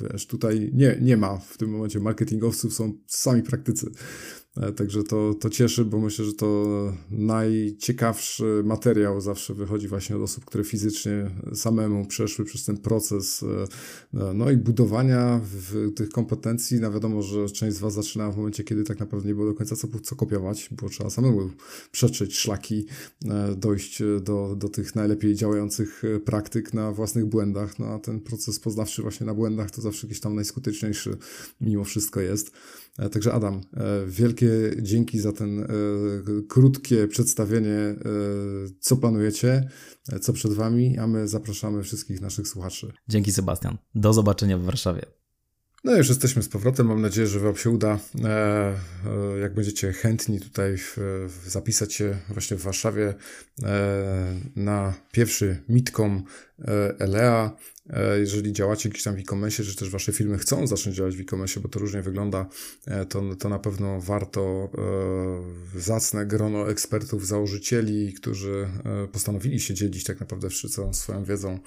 wiesz, 0.00 0.26
tutaj 0.26 0.70
nie, 0.74 0.98
nie 1.02 1.16
ma 1.16 1.38
w 1.38 1.56
tym 1.56 1.70
momencie 1.70 2.00
marketingowców, 2.00 2.74
są 2.74 2.85
sami 3.06 3.42
praktycy. 3.42 3.86
E, 4.56 4.72
także 4.72 5.04
to, 5.04 5.34
to 5.34 5.50
cieszy, 5.50 5.84
bo 5.84 6.00
myślę, 6.00 6.24
że 6.24 6.32
to 6.32 6.66
najciekawszy 7.10 8.62
materiał 8.64 9.20
zawsze 9.20 9.54
wychodzi 9.54 9.88
właśnie 9.88 10.16
od 10.16 10.22
osób, 10.22 10.44
które 10.44 10.64
fizycznie 10.64 11.30
samemu 11.54 12.06
przeszły 12.06 12.44
przez 12.44 12.64
ten 12.64 12.76
proces 12.76 13.42
e, 14.14 14.34
no 14.34 14.50
i 14.50 14.56
budowania 14.56 15.40
tych 15.96 16.08
kompetencji. 16.08 16.80
No 16.80 16.92
wiadomo, 16.92 17.22
że 17.22 17.50
część 17.50 17.76
z 17.76 17.80
Was 17.80 17.94
zaczyna 17.94 18.30
w 18.30 18.36
momencie, 18.36 18.64
kiedy 18.64 18.84
tak 18.84 19.00
naprawdę 19.00 19.28
nie 19.28 19.34
było 19.34 19.46
do 19.46 19.54
końca 19.54 19.76
co, 19.76 19.88
co 20.02 20.16
kopiować, 20.16 20.68
bo 20.72 20.88
trzeba 20.88 21.10
samemu 21.10 21.50
przetrzeć 21.92 22.36
szlaki, 22.36 22.86
e, 23.24 23.54
dojść 23.56 24.02
do, 24.22 24.54
do 24.58 24.68
tych 24.68 24.94
najlepiej 24.94 25.34
działających 25.34 26.02
praktyk 26.24 26.74
na 26.74 26.92
własnych 26.92 27.26
błędach. 27.26 27.78
No 27.78 27.86
a 27.86 27.98
ten 27.98 28.20
proces 28.20 28.60
poznawczy 28.60 29.02
właśnie 29.02 29.26
na 29.26 29.34
błędach 29.34 29.70
to 29.70 29.82
zawsze 29.82 30.06
jakiś 30.06 30.20
tam 30.20 30.34
najskuteczniejszy 30.34 31.16
mimo 31.60 31.84
wszystko 31.84 32.20
jest. 32.20 32.52
E, 32.98 33.10
także 33.10 33.32
Adam, 33.32 33.60
e, 33.76 34.06
wielkie 34.06 34.50
dzięki 34.78 35.20
za 35.20 35.32
ten 35.32 35.60
e, 35.60 35.66
krótkie 36.48 37.08
przedstawienie, 37.08 37.94
co 38.80 38.96
planujecie, 38.96 39.68
co 40.20 40.32
przed 40.32 40.52
Wami, 40.52 40.98
a 40.98 41.06
my 41.06 41.28
zapraszamy 41.28 41.82
wszystkich 41.82 42.20
naszych 42.20 42.48
słuchaczy. 42.48 42.92
Dzięki 43.08 43.32
Sebastian. 43.32 43.78
Do 43.94 44.12
zobaczenia 44.12 44.58
w 44.58 44.62
Warszawie. 44.62 45.02
No 45.84 45.96
już 45.96 46.08
jesteśmy 46.08 46.42
z 46.42 46.48
powrotem. 46.48 46.86
Mam 46.86 47.02
nadzieję, 47.02 47.26
że 47.26 47.40
Wam 47.40 47.56
się 47.56 47.70
uda. 47.70 47.98
Jak 49.40 49.54
będziecie 49.54 49.92
chętni 49.92 50.40
tutaj 50.40 50.76
zapisać 51.46 51.94
się 51.94 52.16
właśnie 52.28 52.56
w 52.56 52.62
Warszawie 52.62 53.14
na 54.56 54.94
pierwszy 55.12 55.62
Mitcom 55.68 56.24
Elea, 56.98 57.56
jeżeli 58.18 58.52
działacie 58.52 58.88
gdzieś 58.88 59.02
tam 59.02 59.16
w 59.16 59.18
e-commerce, 59.18 59.64
czy 59.64 59.76
też 59.76 59.90
wasze 59.90 60.12
firmy 60.12 60.38
chcą 60.38 60.66
zacząć 60.66 60.96
działać 60.96 61.16
w 61.16 61.20
e-commerce, 61.20 61.60
bo 61.60 61.68
to 61.68 61.78
różnie 61.78 62.02
wygląda, 62.02 62.48
e, 62.86 63.06
to, 63.06 63.22
to 63.38 63.48
na 63.48 63.58
pewno 63.58 64.00
warto 64.00 64.70
e, 65.74 65.80
zacne 65.80 66.26
grono 66.26 66.70
ekspertów, 66.70 67.26
założycieli, 67.26 68.12
którzy 68.12 68.68
postanowili 69.12 69.60
się 69.60 69.74
dzielić 69.74 70.04
tak 70.04 70.20
naprawdę 70.20 70.48
całą 70.50 70.94
swoją 70.94 71.24
wiedzą 71.24 71.58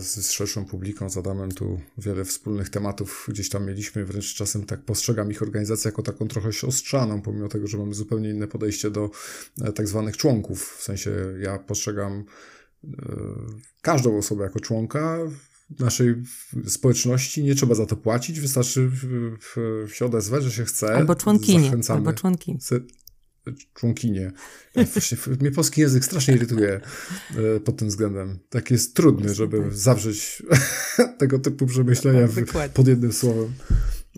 z 0.00 0.30
szerszą 0.30 0.64
publiką. 0.64 1.10
Z 1.10 1.16
Adamem 1.16 1.52
tu 1.52 1.80
wiele 1.98 2.24
wspólnych 2.24 2.68
tematów 2.68 3.26
gdzieś 3.28 3.48
tam 3.48 3.66
mieliśmy, 3.66 4.04
wręcz 4.04 4.34
czasem 4.34 4.64
tak 4.64 4.80
postrzegam 4.80 5.30
ich 5.30 5.42
organizację 5.42 5.88
jako 5.88 6.02
taką 6.02 6.28
trochę 6.28 6.52
siostrzaną, 6.52 7.22
pomimo 7.22 7.48
tego, 7.48 7.66
że 7.66 7.78
mamy 7.78 7.94
zupełnie 7.94 8.30
inne 8.30 8.48
podejście 8.48 8.90
do 8.90 9.10
tak 9.74 9.88
zwanych 9.88 10.16
członków. 10.16 10.76
W 10.78 10.82
sensie 10.82 11.10
ja 11.40 11.58
postrzegam 11.58 12.24
każdą 13.82 14.18
osobę 14.18 14.44
jako 14.44 14.60
członka 14.60 15.18
naszej 15.78 16.14
społeczności. 16.66 17.44
Nie 17.44 17.54
trzeba 17.54 17.74
za 17.74 17.86
to 17.86 17.96
płacić, 17.96 18.40
wystarczy 18.40 18.90
się 19.92 20.06
odezwać, 20.06 20.44
że 20.44 20.50
się 20.50 20.64
chce. 20.64 20.94
Albo 20.94 21.14
członkinie. 21.14 21.72
Albo 21.88 22.12
członki. 22.12 22.58
Członkinie. 23.74 24.32
Właśnie, 24.92 25.18
mnie 25.40 25.50
polski 25.50 25.80
język 25.80 26.04
strasznie 26.04 26.34
irytuje 26.34 26.80
e, 27.56 27.60
pod 27.60 27.76
tym 27.76 27.88
względem. 27.88 28.38
Tak 28.48 28.70
jest 28.70 28.94
trudny, 28.96 29.34
żeby 29.34 29.64
zawrzeć 29.70 30.42
tego 31.18 31.38
typu 31.38 31.66
przemyślenia 31.66 32.28
tak, 32.52 32.70
pod 32.70 32.88
jednym 32.88 33.12
słowem. 33.12 33.52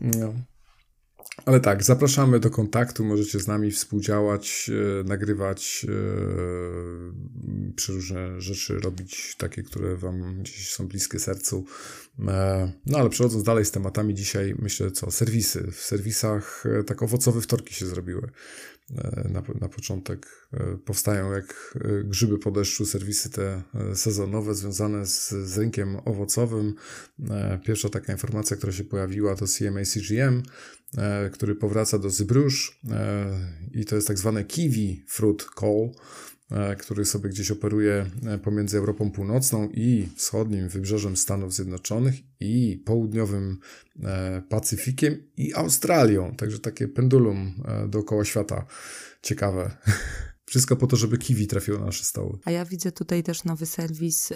No. 0.00 0.34
Ale 1.48 1.60
tak, 1.60 1.84
zapraszamy 1.84 2.40
do 2.40 2.50
kontaktu, 2.50 3.04
możecie 3.04 3.40
z 3.40 3.46
nami 3.46 3.70
współdziałać, 3.70 4.70
e, 5.00 5.04
nagrywać 5.04 5.86
e, 5.88 5.92
przeróżne 7.76 8.40
rzeczy, 8.40 8.78
robić 8.78 9.34
takie, 9.38 9.62
które 9.62 9.96
Wam 9.96 10.42
gdzieś 10.42 10.70
są 10.70 10.88
bliskie 10.88 11.18
sercu. 11.18 11.64
E, 12.28 12.72
no 12.86 12.98
ale 12.98 13.10
przechodząc 13.10 13.44
dalej 13.44 13.64
z 13.64 13.70
tematami 13.70 14.14
dzisiaj, 14.14 14.54
myślę 14.58 14.90
co, 14.90 15.10
serwisy. 15.10 15.70
W 15.72 15.80
serwisach 15.80 16.64
tak 16.86 17.02
owocowe 17.02 17.40
wtorki 17.40 17.74
się 17.74 17.86
zrobiły. 17.86 18.30
E, 18.96 19.28
na, 19.28 19.42
na 19.60 19.68
początek 19.68 20.48
e, 20.52 20.78
powstają 20.84 21.32
jak 21.32 21.78
e, 21.84 22.04
grzyby 22.04 22.38
po 22.38 22.50
deszczu 22.50 22.86
serwisy 22.86 23.30
te 23.30 23.62
sezonowe 23.94 24.54
związane 24.54 25.06
z, 25.06 25.30
z 25.30 25.58
rynkiem 25.58 25.96
owocowym. 26.04 26.74
Pierwsza 27.64 27.88
taka 27.88 28.12
informacja, 28.12 28.56
która 28.56 28.72
się 28.72 28.84
pojawiła 28.84 29.36
to 29.36 29.46
CMA 29.46 29.80
CGM, 29.84 30.42
który 31.32 31.54
powraca 31.54 31.98
do 31.98 32.10
Zybruż 32.10 32.80
i 33.74 33.84
to 33.84 33.96
jest 33.96 34.08
tak 34.08 34.18
zwane 34.18 34.44
kiwi 34.44 35.04
fruit 35.08 35.46
call, 35.60 35.90
który 36.78 37.04
sobie 37.04 37.30
gdzieś 37.30 37.50
operuje 37.50 38.06
e, 38.26 38.38
pomiędzy 38.38 38.78
Europą 38.78 39.10
Północną 39.10 39.68
i 39.74 40.08
wschodnim 40.16 40.68
wybrzeżem 40.68 41.16
Stanów 41.16 41.54
Zjednoczonych 41.54 42.14
i 42.40 42.82
południowym 42.86 43.58
e, 44.02 44.42
Pacyfikiem 44.48 45.22
i 45.36 45.54
Australią. 45.54 46.34
Także 46.36 46.58
takie 46.58 46.88
pendulum 46.88 47.54
dookoła 47.88 48.24
świata. 48.24 48.66
Ciekawe. 49.22 49.76
Wszystko 50.50 50.76
po 50.76 50.86
to, 50.86 50.96
żeby 50.96 51.18
kiwi 51.18 51.46
trafiło 51.46 51.78
na 51.78 51.86
nasze 51.86 52.04
stoły. 52.04 52.38
A 52.44 52.50
ja 52.50 52.64
widzę 52.64 52.92
tutaj 52.92 53.22
też 53.22 53.44
nowy 53.44 53.66
serwis 53.66 54.32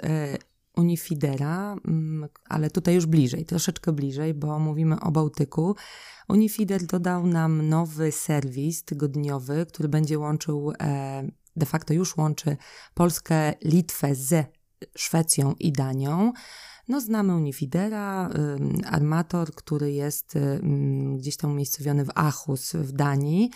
Unifidera, 0.77 1.77
mm, 1.85 2.29
ale 2.48 2.70
tutaj 2.70 2.94
już 2.94 3.07
bliżej, 3.07 3.44
troszeczkę 3.44 3.92
bliżej, 3.92 4.35
bo 4.35 4.59
mówimy 4.59 5.01
o 5.01 5.11
Bałtyku. 5.11 5.77
Unifider 6.29 6.87
dodał 6.87 7.27
nam 7.27 7.68
nowy 7.68 8.12
serwis 8.12 8.85
tygodniowy, 8.85 9.66
który 9.66 9.88
będzie 9.88 10.18
łączył 10.18 10.72
de 11.57 11.67
facto 11.67 11.95
już 11.95 12.17
łączy 12.17 12.57
Polskę, 12.95 13.55
Litwę 13.65 14.15
ze 14.15 14.45
Szwecją 14.97 15.55
i 15.59 15.73
Danią. 15.73 16.33
No, 16.88 17.01
znamy 17.01 17.37
Unifidera, 17.37 18.31
armator, 18.87 19.55
który 19.55 19.93
jest 19.93 20.35
gdzieś 21.17 21.37
tam 21.37 21.51
umiejscowiony 21.51 22.05
w 22.05 22.11
Aarhus 22.15 22.73
w 22.73 22.93
Danii 22.93 23.51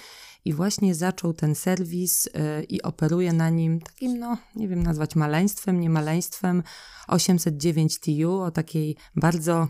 i 0.44 0.52
właśnie 0.52 0.94
zaczął 0.94 1.32
ten 1.32 1.54
serwis 1.54 2.26
y, 2.26 2.30
i 2.68 2.82
operuje 2.82 3.32
na 3.32 3.50
nim 3.50 3.80
takim, 3.80 4.18
no 4.18 4.38
nie 4.56 4.68
wiem 4.68 4.82
nazwać 4.82 5.14
maleństwem, 5.14 5.80
nie 5.80 5.90
maleństwem 5.90 6.62
809 7.08 8.00
TU 8.00 8.32
o 8.32 8.50
takiej 8.50 8.96
bardzo 9.16 9.68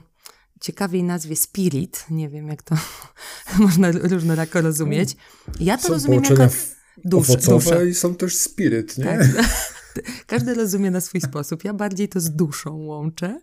ciekawej 0.61 1.03
nazwie 1.03 1.37
Spirit. 1.37 2.07
Nie 2.11 2.29
wiem, 2.29 2.49
jak 2.49 2.62
to 2.62 2.75
można 3.67 3.91
różnorako 3.91 4.61
rozumieć. 4.61 5.17
Ja 5.61 5.77
to 5.77 5.83
Są 5.83 5.93
rozumiem 5.93 6.23
jako 6.25 6.49
dusz, 7.04 7.30
owocowe 7.30 7.88
i 7.88 7.94
są 7.94 8.14
też 8.14 8.37
spiryt, 8.37 8.98
nie? 8.98 9.04
Tak. 9.04 9.26
Każdy 10.26 10.54
rozumie 10.54 10.90
na 10.90 11.00
swój 11.00 11.20
sposób. 11.20 11.64
Ja 11.64 11.74
bardziej 11.74 12.09
to 12.09 12.20
z 12.20 12.30
duszą 12.30 12.76
łączę. 12.76 13.40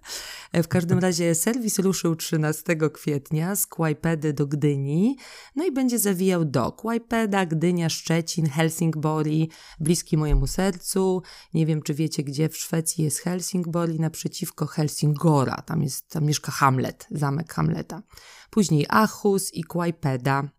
E, 0.51 0.63
w 0.63 0.67
każdym 0.67 0.99
razie 0.99 1.35
serwis 1.35 1.79
ruszył 1.79 2.15
13 2.15 2.77
kwietnia 2.93 3.55
z 3.55 3.67
Kłajpedy 3.67 4.33
do 4.33 4.47
Gdyni, 4.47 5.17
no 5.55 5.65
i 5.65 5.71
będzie 5.71 5.99
zawijał 5.99 6.45
do 6.45 6.71
Kłajpeda, 6.71 7.45
Gdynia, 7.45 7.89
Szczecin, 7.89 8.49
Helsingborgi, 8.49 9.49
bliski 9.79 10.17
mojemu 10.17 10.47
sercu. 10.47 11.21
Nie 11.53 11.65
wiem, 11.65 11.81
czy 11.81 11.93
wiecie, 11.93 12.23
gdzie 12.23 12.49
w 12.49 12.57
Szwecji 12.57 13.03
jest 13.03 13.19
Helsingborgi, 13.19 13.99
naprzeciwko 13.99 14.65
Helsingora. 14.65 15.61
Tam, 15.65 15.83
jest, 15.83 16.09
tam 16.09 16.25
mieszka 16.25 16.51
Hamlet, 16.51 17.07
zamek 17.11 17.53
Hamleta. 17.53 18.01
Później 18.49 18.85
Achus 18.89 19.53
i 19.53 19.63
Kłajpeda. 19.63 20.49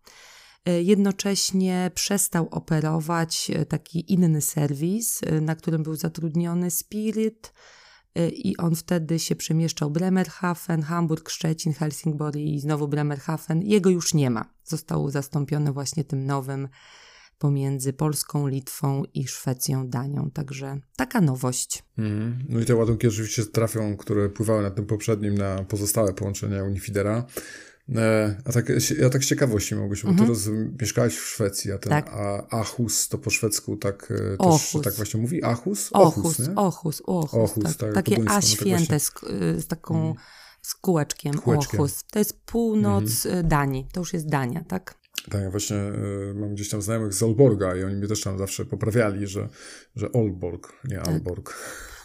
E, 0.65 0.81
jednocześnie 0.81 1.91
przestał 1.95 2.47
operować 2.51 3.51
e, 3.53 3.65
taki 3.65 4.13
inny 4.13 4.41
serwis, 4.41 5.21
e, 5.23 5.41
na 5.41 5.55
którym 5.55 5.83
był 5.83 5.95
zatrudniony 5.95 6.71
Spirit 6.71 7.53
i 8.31 8.57
on 8.57 8.75
wtedy 8.75 9.19
się 9.19 9.35
przemieszczał 9.35 9.91
Bremerhaven, 9.91 10.81
Hamburg, 10.81 11.29
Szczecin, 11.29 11.73
Helsingborg 11.73 12.35
i 12.35 12.59
znowu 12.59 12.87
Bremerhaven. 12.87 13.61
Jego 13.61 13.89
już 13.89 14.13
nie 14.13 14.29
ma. 14.29 14.53
Został 14.63 15.09
zastąpiony 15.09 15.71
właśnie 15.71 16.03
tym 16.03 16.25
nowym 16.25 16.67
pomiędzy 17.37 17.93
Polską, 17.93 18.47
Litwą 18.47 19.03
i 19.13 19.27
Szwecją, 19.27 19.89
Danią. 19.89 20.31
Także 20.31 20.79
taka 20.95 21.21
nowość. 21.21 21.83
Mm. 21.97 22.45
No 22.49 22.59
i 22.59 22.65
te 22.65 22.75
ładunki 22.75 23.07
oczywiście 23.07 23.45
trafią, 23.45 23.97
które 23.97 24.29
pływały 24.29 24.63
na 24.63 24.71
tym 24.71 24.85
poprzednim, 24.85 25.37
na 25.37 25.63
pozostałe 25.63 26.13
połączenia 26.13 26.63
Unifidera. 26.63 27.25
E, 27.95 28.35
a 28.45 28.51
tak, 28.51 28.69
ja 28.99 29.09
tak 29.09 29.23
z 29.23 29.27
ciekawości 29.27 29.69
się, 29.69 29.75
bo 29.75 29.95
ty 29.95 30.09
mhm. 30.09 30.29
roz, 30.29 30.49
mieszkałeś 30.81 31.17
w 31.17 31.27
Szwecji, 31.27 31.71
a 31.71 31.77
ten 31.77 31.89
tak. 31.89 32.09
a 32.09 32.47
Achus 32.49 33.07
to 33.09 33.17
po 33.17 33.29
szwedzku 33.29 33.77
tak 33.77 34.13
e, 34.33 34.37
też 34.37 34.77
tak 34.83 34.93
właśnie 34.93 35.21
mówi? 35.21 35.43
Achus? 35.43 35.89
Ochus, 35.91 36.25
Ochus, 36.25 36.49
Ochus, 36.55 37.01
Ochus, 37.05 37.33
Ochus 37.33 37.63
tak, 37.63 37.75
tak, 37.75 37.93
takie 37.93 38.21
A 38.27 38.33
tak 38.33 38.43
święte 38.43 38.99
z, 38.99 39.11
e, 39.29 39.61
z 39.61 39.67
taką 39.67 40.01
mm. 40.01 40.13
z 40.61 40.75
kółeczkiem, 40.75 41.33
kółeczkiem. 41.33 41.79
Ochus. 41.79 42.03
To 42.11 42.19
jest 42.19 42.39
północ 42.45 43.25
mm. 43.25 43.47
Danii, 43.47 43.87
to 43.91 43.99
już 43.99 44.13
jest 44.13 44.29
Dania, 44.29 44.63
tak? 44.67 44.95
Tak, 45.29 45.41
ja 45.41 45.49
właśnie 45.51 45.77
y, 45.77 46.33
mam 46.35 46.53
gdzieś 46.53 46.69
tam 46.69 46.81
znajomych 46.81 47.13
z 47.13 47.23
Olborga 47.23 47.75
i 47.75 47.83
oni 47.83 47.95
mnie 47.95 48.07
też 48.07 48.21
tam 48.21 48.37
zawsze 48.37 48.65
poprawiali, 48.65 49.27
że, 49.27 49.49
że 49.95 50.11
Olborg, 50.11 50.73
nie 50.83 50.97
tak. 50.97 51.55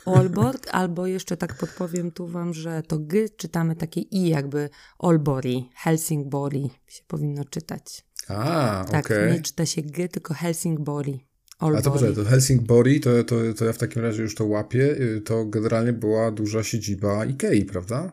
Olborg, 0.07 0.69
albo 0.71 1.07
jeszcze 1.07 1.37
tak 1.37 1.55
podpowiem 1.55 2.11
tu 2.11 2.27
wam, 2.27 2.55
że 2.55 2.83
to 2.83 2.99
G 2.99 3.29
czytamy 3.29 3.77
takie 3.77 4.01
I 4.01 4.29
jakby 4.29 4.71
Olbori, 4.99 5.71
Helsingbori 5.75 6.71
się 6.89 7.03
powinno 7.07 7.45
czytać. 7.45 8.05
A, 8.29 8.85
tak, 8.91 9.07
okay. 9.07 9.33
nie 9.33 9.43
czyta 9.43 9.67
się 9.67 9.83
G, 9.83 10.09
tylko 10.09 10.35
Helsingbori. 10.35 11.27
Olbori. 11.61 11.81
A 11.81 11.83
to 11.83 11.91
poczekaj, 11.91 12.15
to 12.15 12.25
Helsingbori, 12.25 13.01
to, 13.01 13.25
to, 13.25 13.37
to 13.57 13.65
ja 13.65 13.73
w 13.73 13.79
takim 13.79 14.03
razie 14.03 14.23
już 14.23 14.35
to 14.35 14.45
łapię, 14.45 14.97
y, 15.01 15.21
to 15.21 15.45
generalnie 15.45 15.93
była 15.93 16.31
duża 16.31 16.63
siedziba 16.63 17.25
Ikei, 17.25 17.65
prawda? 17.65 18.13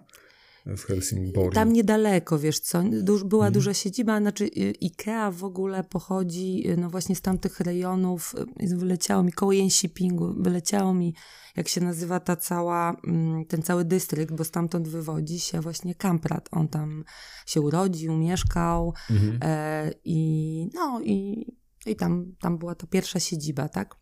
W 0.77 0.83
Helsingborg. 0.85 1.55
Tam 1.55 1.73
niedaleko, 1.73 2.39
wiesz 2.39 2.59
co, 2.59 2.83
du 3.01 3.25
była 3.25 3.45
Mhm. 3.45 3.53
duża 3.53 3.73
siedziba, 3.73 4.19
znaczy 4.19 4.43
y, 4.45 4.71
Ikea 4.81 5.31
w 5.31 5.43
ogóle 5.43 5.83
pochodzi 5.83 6.69
y, 6.69 6.77
no 6.77 6.89
właśnie 6.89 7.15
z 7.15 7.21
tamtych 7.21 7.59
rejonów, 7.59 8.35
y, 8.71 8.75
wyleciało 8.77 9.23
mi 9.23 9.31
koło 9.31 9.51
Jęsipingu, 9.51 10.33
wyleciało 10.37 10.93
mi, 10.93 11.15
jak 11.55 11.67
się 11.67 11.81
nazywa 11.81 12.19
ta 12.19 12.35
cała, 12.35 12.95
mm, 13.07 13.45
ten 13.45 13.61
cały 13.61 13.85
dystrykt, 13.85 14.33
bo 14.35 14.43
stamtąd 14.43 14.87
wywodzi 14.87 15.39
się 15.39 15.61
właśnie 15.61 15.95
Kamprad, 15.95 16.49
on 16.51 16.67
tam 16.67 17.03
się 17.45 17.61
urodził, 17.61 18.13
mieszkał 18.17 18.93
Mhm. 19.09 19.39
e, 19.43 19.91
i 20.05 20.69
no 20.73 21.01
i, 21.03 21.45
i 21.85 21.95
tam, 21.95 22.35
tam 22.41 22.57
była 22.57 22.75
ta 22.75 22.87
pierwsza 22.87 23.19
siedziba, 23.19 23.69
tak? 23.69 23.95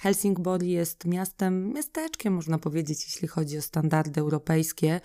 Helsingborg 0.00 0.62
jest 0.62 1.04
miastem, 1.04 1.72
miasteczkiem 1.72 2.34
można 2.34 2.58
powiedzieć, 2.58 3.04
jeśli 3.04 3.28
chodzi 3.28 3.58
o 3.58 3.62
standardy 3.62 4.20
europejskie, 4.20 5.00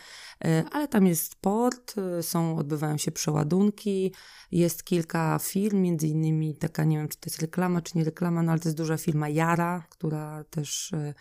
e, 0.45 0.63
ale 0.71 0.87
tam 0.87 1.07
jest 1.07 1.35
port, 1.35 1.95
e, 1.97 2.23
są, 2.23 2.57
odbywają 2.57 2.97
się 2.97 3.11
przeładunki, 3.11 4.13
jest 4.51 4.83
kilka 4.83 5.39
firm, 5.39 5.81
między 5.81 6.07
innymi 6.07 6.55
taka, 6.55 6.83
nie 6.83 6.97
wiem 6.97 7.07
czy 7.07 7.17
to 7.17 7.29
jest 7.29 7.41
reklama, 7.41 7.81
czy 7.81 7.97
nie 7.97 8.03
reklama, 8.03 8.43
no 8.43 8.51
ale 8.51 8.61
to 8.61 8.69
jest 8.69 8.77
duża 8.77 8.97
firma 8.97 9.29
Jara, 9.29 9.83
która 9.89 10.43
też 10.43 10.93
e, 10.93 11.13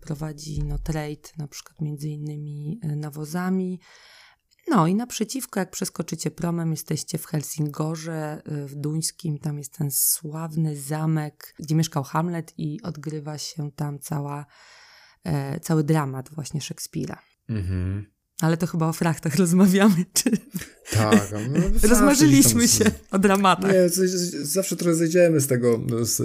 prowadzi 0.00 0.64
no, 0.64 0.78
trade, 0.78 1.28
na 1.38 1.48
przykład 1.48 1.80
między 1.80 2.08
innymi 2.08 2.80
nawozami. 2.82 3.80
No 4.70 4.86
i 4.86 4.94
naprzeciwko, 4.94 5.60
jak 5.60 5.70
przeskoczycie 5.70 6.30
promem, 6.30 6.70
jesteście 6.70 7.18
w 7.18 7.26
Helsingorze, 7.26 8.42
y, 8.52 8.66
w 8.66 8.74
Duńskim, 8.74 9.38
tam 9.38 9.58
jest 9.58 9.78
ten 9.78 9.90
sławny 9.90 10.76
zamek, 10.76 11.54
gdzie 11.58 11.74
mieszkał 11.74 12.02
Hamlet 12.02 12.54
i 12.58 12.82
odgrywa 12.82 13.38
się 13.38 13.70
tam 13.72 13.98
cała, 13.98 14.46
e, 15.24 15.60
cały 15.60 15.84
dramat 15.84 16.30
właśnie 16.34 16.60
Szekspira. 16.60 17.22
Mhm. 17.48 18.06
Ale 18.40 18.56
to 18.56 18.66
chyba 18.66 18.88
o 18.88 18.92
frachtach 18.92 19.36
rozmawiamy, 19.44 20.04
czy 20.12 20.30
Tak. 20.98 21.32
no, 21.32 21.60
rozmarzyliśmy 21.88 22.68
się 22.68 22.84
o 23.10 23.18
dramatach. 23.18 23.72
Nie, 23.72 23.88
zawsze 24.42 24.76
trochę 24.76 24.94
zejdziemy 24.94 25.40
z 25.40 25.46
tego, 25.46 25.80
z, 26.02 26.16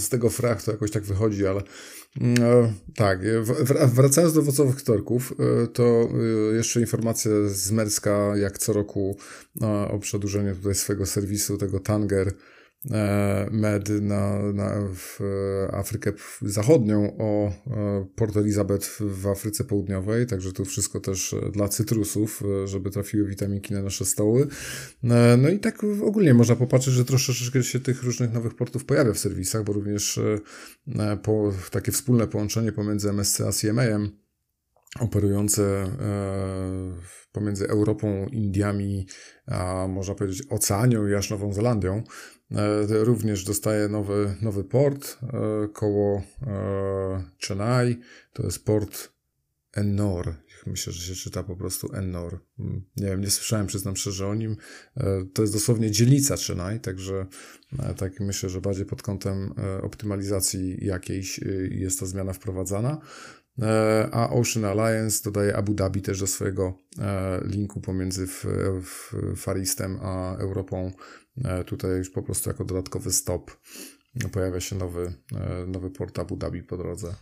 z 0.00 0.08
tego 0.08 0.30
frachtu, 0.30 0.70
jakoś 0.70 0.90
tak 0.90 1.04
wychodzi, 1.04 1.46
ale 1.46 1.62
e, 2.20 2.72
tak, 2.94 3.20
e, 3.24 3.42
wracając 3.86 4.34
do 4.34 4.40
owocowych 4.40 4.82
torków, 4.82 5.34
e, 5.62 5.66
to 5.66 6.08
jeszcze 6.56 6.80
informacja 6.80 7.30
z 7.46 7.70
Merska, 7.70 8.36
jak 8.36 8.58
co 8.58 8.72
roku 8.72 9.16
o 9.90 9.98
przedłużeniu 9.98 10.56
tutaj 10.56 10.74
swojego 10.74 11.06
serwisu, 11.06 11.58
tego 11.58 11.80
Tanger 11.80 12.32
Med 13.50 13.88
na, 14.02 14.52
na, 14.52 14.88
w 14.94 15.20
e, 15.20 15.74
Afrykę 15.74 16.12
Zachodnią, 16.42 17.16
o 17.18 17.48
e, 17.48 18.06
Port 18.16 18.36
Elizabeth 18.36 18.86
w- 19.00 19.26
Afryce 19.26 19.64
Południowej, 19.64 20.26
także 20.26 20.52
tu 20.52 20.64
wszystko 20.64 21.00
też 21.00 21.32
e, 21.34 21.50
dla 21.52 21.68
cytrusów, 21.68 22.42
e, 22.62 22.66
żeby 22.68 22.90
trafiły 22.90 23.28
witaminki 23.28 23.74
na 23.74 23.82
nasze 23.82 24.04
stoły. 24.04 24.46
E, 25.04 25.36
No 25.36 25.48
i 25.48 25.58
tak 25.58 25.84
ogólnie 26.02 26.34
można 26.34 26.56
popatrzeć, 26.56 26.94
że 26.94 27.04
troszeczkę 27.04 27.62
się 27.62 27.80
tych 27.80 28.02
różnych 28.02 28.32
nowych 28.32 28.54
portów 28.54 28.84
pojawia 28.84 29.12
w 29.12 29.18
serwisach, 29.18 29.64
bo 29.64 29.72
również 29.72 30.18
e, 30.18 30.38
e, 30.98 31.16
po, 31.16 31.52
takie 31.70 31.92
wspólne 31.92 32.26
połączenie 32.26 32.72
pomiędzy 32.72 33.08
MSC 33.10 33.40
a 33.40 33.52
CMA-em 33.52 34.10
operujące 35.00 35.62
e, 35.62 36.96
pomiędzy 37.32 37.68
Europą, 37.68 38.26
Indiami, 38.32 39.06
a 39.46 39.86
można 39.88 40.14
powiedzieć 40.14 40.42
Oceanią 40.50 41.06
i 41.06 41.14
aż 41.14 41.30
Nową 41.30 41.52
Zelandią, 41.52 41.94
e, 41.96 42.02
również 42.88 43.44
dostaje 43.44 43.88
nowy, 43.88 44.34
nowy 44.42 44.64
port 44.64 45.18
e, 45.22 45.68
koło 45.68 46.22
e, 46.46 47.24
Chennai. 47.46 47.98
To 48.32 48.42
jest 48.42 48.64
port 48.64 49.12
Ennor. 49.74 50.34
Myślę, 50.66 50.92
że 50.92 51.02
się 51.02 51.14
czyta 51.22 51.42
po 51.42 51.56
prostu 51.56 51.94
Ennor. 51.94 52.38
Mm, 52.58 52.82
Nie 52.96 53.06
wiem, 53.06 53.20
nie 53.20 53.30
słyszałem, 53.30 53.66
przyznam 53.66 53.96
szczerze 53.96 54.26
o 54.26 54.34
nim. 54.34 54.56
E, 54.96 55.04
To 55.34 55.42
jest 55.42 55.54
dosłownie 55.54 55.90
dzielnica 55.90 56.36
Chennai, 56.36 56.80
także 56.80 57.26
e, 57.78 57.94
tak 57.94 58.20
myślę, 58.20 58.48
że 58.48 58.60
bardziej 58.60 58.86
pod 58.86 59.02
kątem 59.02 59.54
e, 59.58 59.82
optymalizacji 59.82 60.86
jakiejś 60.86 61.38
e, 61.42 61.44
jest 61.70 62.00
ta 62.00 62.06
zmiana 62.06 62.32
wprowadzana. 62.32 63.00
E, 63.62 64.08
A 64.12 64.30
Ocean 64.30 64.64
Alliance 64.64 65.24
dodaje 65.24 65.56
Abu 65.56 65.74
Dhabi 65.74 66.02
też 66.02 66.20
do 66.20 66.26
swojego 66.26 66.78
e, 66.98 67.40
linku 67.44 67.80
pomiędzy 67.80 68.22
f- 68.22 68.46
f- 68.78 69.14
Far 69.36 69.58
Eastem 69.58 69.98
a 70.02 70.36
Europą. 70.36 70.92
E, 71.44 71.64
Tutaj 71.64 71.90
już 71.98 72.10
po 72.10 72.22
prostu 72.22 72.50
jako 72.50 72.64
dodatkowy 72.64 73.12
stop 73.12 73.56
pojawia 74.32 74.60
się 74.60 74.76
nowy, 74.76 75.12
e, 75.34 75.66
nowy 75.66 75.90
port 75.90 76.18
Abu 76.18 76.36
Dhabi 76.36 76.62
po 76.62 76.76
drodze. 76.76 77.14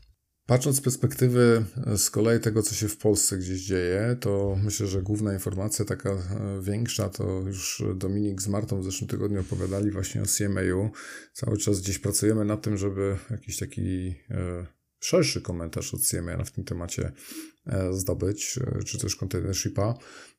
Patrząc 0.47 0.77
z 0.77 0.81
perspektywy 0.81 1.65
e, 1.87 1.99
z 1.99 2.11
kolei 2.11 2.41
tego, 2.41 2.63
co 2.63 2.75
się 2.75 2.89
w 2.89 2.97
Polsce 2.97 3.39
gdzieś 3.39 3.61
dzieje, 3.61 4.17
to 4.21 4.57
myślę, 4.65 4.87
że 4.87 5.03
główna 5.03 5.35
informacja 5.35 5.85
taka 5.85 6.17
większa, 6.61 7.09
to 7.09 7.41
już 7.47 7.83
Dominik 7.95 8.43
z 8.43 8.49
Martą 8.49 8.81
w 8.81 8.85
zeszłym 8.85 9.09
tygodniu 9.09 9.41
opowiadali 9.41 9.91
właśnie 9.91 10.23
o 10.23 10.27
CMA-u. 10.27 10.91
Cały 11.33 11.59
czas 11.59 11.81
gdzieś 11.81 11.99
pracujemy 11.99 12.45
nad 12.45 12.63
tym, 12.63 12.77
żeby 12.77 13.17
jakiś 13.31 13.57
taki 13.57 14.15
szerszy 15.01 15.41
komentarz 15.41 15.95
od 15.95 16.01
CMA 16.01 16.45
w 16.45 16.51
tym 16.51 16.65
temacie 16.65 17.13
zdobyć, 17.91 18.59
e, 18.59 18.83
czy 18.83 18.99
też 18.99 19.17
containershipa. 19.17 19.95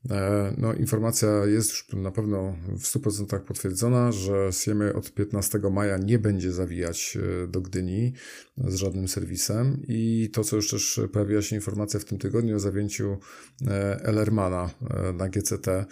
E, 0.10 0.54
No, 0.58 0.74
informacja 0.74 1.46
jest 1.46 1.70
już 1.70 1.88
na 1.94 2.12
pewno 2.12 2.56
w 2.78 2.84
100% 2.84 3.40
potwierdzona, 3.40 4.12
że 4.12 4.50
CMA 4.52 4.94
od 4.94 5.14
15 5.14 5.60
maja 5.72 5.98
nie 5.98 6.20
będzie 6.20 6.52
zawijać 6.52 7.18
e, 7.44 7.48
do 7.48 7.62
Gdyni 7.62 8.14
z 8.58 8.76
żadnym 8.76 9.08
serwisem. 9.08 9.82
I 9.88 10.30
to, 10.34 10.44
co 10.44 10.56
już 10.56 10.70
też 10.70 11.00
pojawiła 11.14 11.42
się 11.42 11.56
informacja 11.56 12.00
w 12.00 12.06
tym 12.06 12.18
tygodniu 12.18 12.56
o 12.56 12.60
zawięciu 12.60 13.18
e, 13.68 14.00
Ellermana 14.04 14.70
e, 14.90 15.14
na 15.14 15.30
GCT 15.30 15.68
e, 15.68 15.86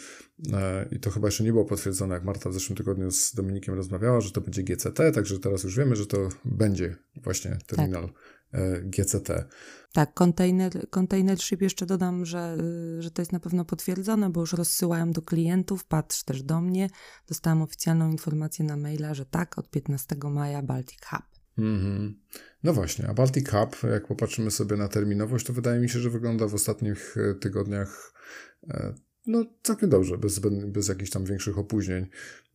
i 0.91 0.99
to 0.99 1.09
chyba 1.09 1.27
jeszcze 1.27 1.43
nie 1.43 1.51
było 1.51 1.65
potwierdzone, 1.65 2.15
jak 2.15 2.23
Marta 2.23 2.49
w 2.49 2.53
zeszłym 2.53 2.77
tygodniu 2.77 3.11
z 3.11 3.35
Dominikiem 3.35 3.75
rozmawiała, 3.75 4.21
że 4.21 4.31
to 4.31 4.41
będzie 4.41 4.63
GCT, 4.63 5.11
także 5.13 5.39
teraz 5.39 5.63
już 5.63 5.77
wiemy, 5.77 5.95
że 5.95 6.05
to 6.05 6.29
będzie 6.45 6.95
właśnie 7.15 7.57
terminal 7.67 8.03
e, 8.03 8.09
GCT. 8.83 9.45
Tak, 9.93 10.13
container, 10.13 10.89
container 10.89 11.41
ship 11.41 11.61
jeszcze 11.61 11.85
dodam, 11.85 12.25
że, 12.25 12.57
y, 12.99 13.01
że 13.01 13.11
to 13.11 13.21
jest 13.21 13.31
na 13.31 13.39
pewno 13.39 13.65
potwierdzone, 13.65 14.29
bo 14.29 14.41
już 14.41 14.53
rozsyłałem 14.53 15.11
do 15.11 15.21
klientów, 15.21 15.85
patrz 15.85 16.23
też 16.23 16.43
do 16.43 16.61
mnie. 16.61 16.89
Dostałam 17.27 17.61
oficjalną 17.61 18.11
informację 18.11 18.65
na 18.65 18.77
maila, 18.77 19.13
że 19.13 19.25
tak, 19.25 19.57
od 19.57 19.69
15 19.69 20.15
maja 20.23 20.61
Baltic 20.61 20.99
Hub. 21.09 21.21
Mhm. 21.57 22.19
No 22.63 22.73
właśnie, 22.73 23.07
a 23.07 23.13
Baltic 23.13 23.49
Hub, 23.49 23.77
jak 23.91 24.07
popatrzymy 24.07 24.51
sobie 24.51 24.77
na 24.77 24.87
terminowość, 24.87 25.45
to 25.45 25.53
wydaje 25.53 25.79
mi 25.79 25.89
się, 25.89 25.99
że 25.99 26.09
wygląda 26.09 26.47
w 26.47 26.53
ostatnich 26.53 27.15
e, 27.17 27.35
tygodniach 27.35 28.13
e, 28.69 28.93
no 29.27 29.45
całkiem 29.63 29.89
dobrze, 29.89 30.17
bez, 30.17 30.39
bez 30.65 30.87
jakichś 30.87 31.09
tam 31.09 31.25
większych 31.25 31.57
opóźnień. 31.57 32.07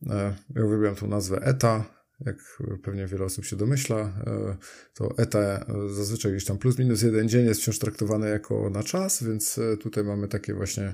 E, 0.09 0.35
Ja 0.55 0.65
uwielbiam 0.65 0.95
tą 0.95 1.07
nazwę 1.07 1.41
ETA, 1.41 2.00
jak 2.25 2.63
pewnie 2.83 3.07
wiele 3.07 3.25
osób 3.25 3.45
się 3.45 3.55
domyśla, 3.55 3.99
e, 3.99 4.57
to 4.93 5.17
ETA 5.17 5.65
zazwyczaj 5.89 6.31
gdzieś 6.31 6.45
tam 6.45 6.57
plus 6.57 6.79
minus 6.79 7.01
jeden 7.01 7.29
dzień 7.29 7.45
jest 7.45 7.61
wciąż 7.61 7.79
traktowane 7.79 8.29
jako 8.29 8.69
na 8.69 8.83
czas, 8.83 9.23
więc 9.23 9.57
e, 9.57 9.77
tutaj 9.77 10.03
mamy 10.03 10.27
takie 10.27 10.53
właśnie 10.53 10.91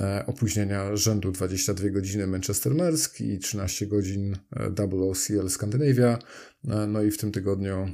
e, 0.00 0.24
opóźnienia 0.26 0.96
rzędu 0.96 1.32
22 1.32 1.88
godziny 1.88 2.26
Manchester 2.26 2.74
Mersk 2.74 3.20
i 3.20 3.38
13 3.38 3.86
godzin 3.86 4.36
WOCL 4.88 5.48
Scandinavia. 5.48 6.18
No 6.88 7.02
i 7.02 7.10
w 7.10 7.18
tym 7.18 7.32
tygodniu 7.32 7.86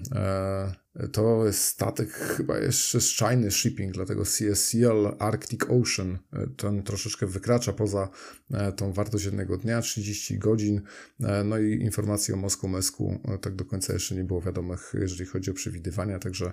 to 1.12 1.46
jest 1.46 1.64
statek 1.64 2.10
chyba 2.12 2.58
jeszcze 2.58 3.00
z 3.00 3.16
Chiny 3.16 3.50
Shipping, 3.50 3.94
dlatego 3.94 4.22
CSCL 4.22 5.16
Arctic 5.18 5.60
Ocean 5.68 6.18
e, 6.32 6.46
ten 6.46 6.82
troszeczkę 6.82 7.26
wykracza 7.26 7.72
poza 7.72 8.08
e, 8.50 8.72
tą 8.72 8.92
wartość 8.92 9.24
jednego 9.24 9.56
dnia, 9.56 9.80
30 9.80 10.38
godzin. 10.38 10.80
E, 11.20 11.44
No 11.44 11.58
i 11.58 11.72
informacji 11.72 12.34
o 12.34 12.36
Mosku 12.36 12.68
Mesku 12.68 13.20
tak 13.40 13.56
do 13.56 13.64
końca 13.64 13.92
jeszcze 13.92 14.14
nie 14.14 14.24
było 14.24 14.40
wiadomych, 14.40 14.92
jeżeli 15.00 15.26
chodzi 15.26 15.50
o 15.50 15.54
przewidywania, 15.54 16.18
także, 16.18 16.52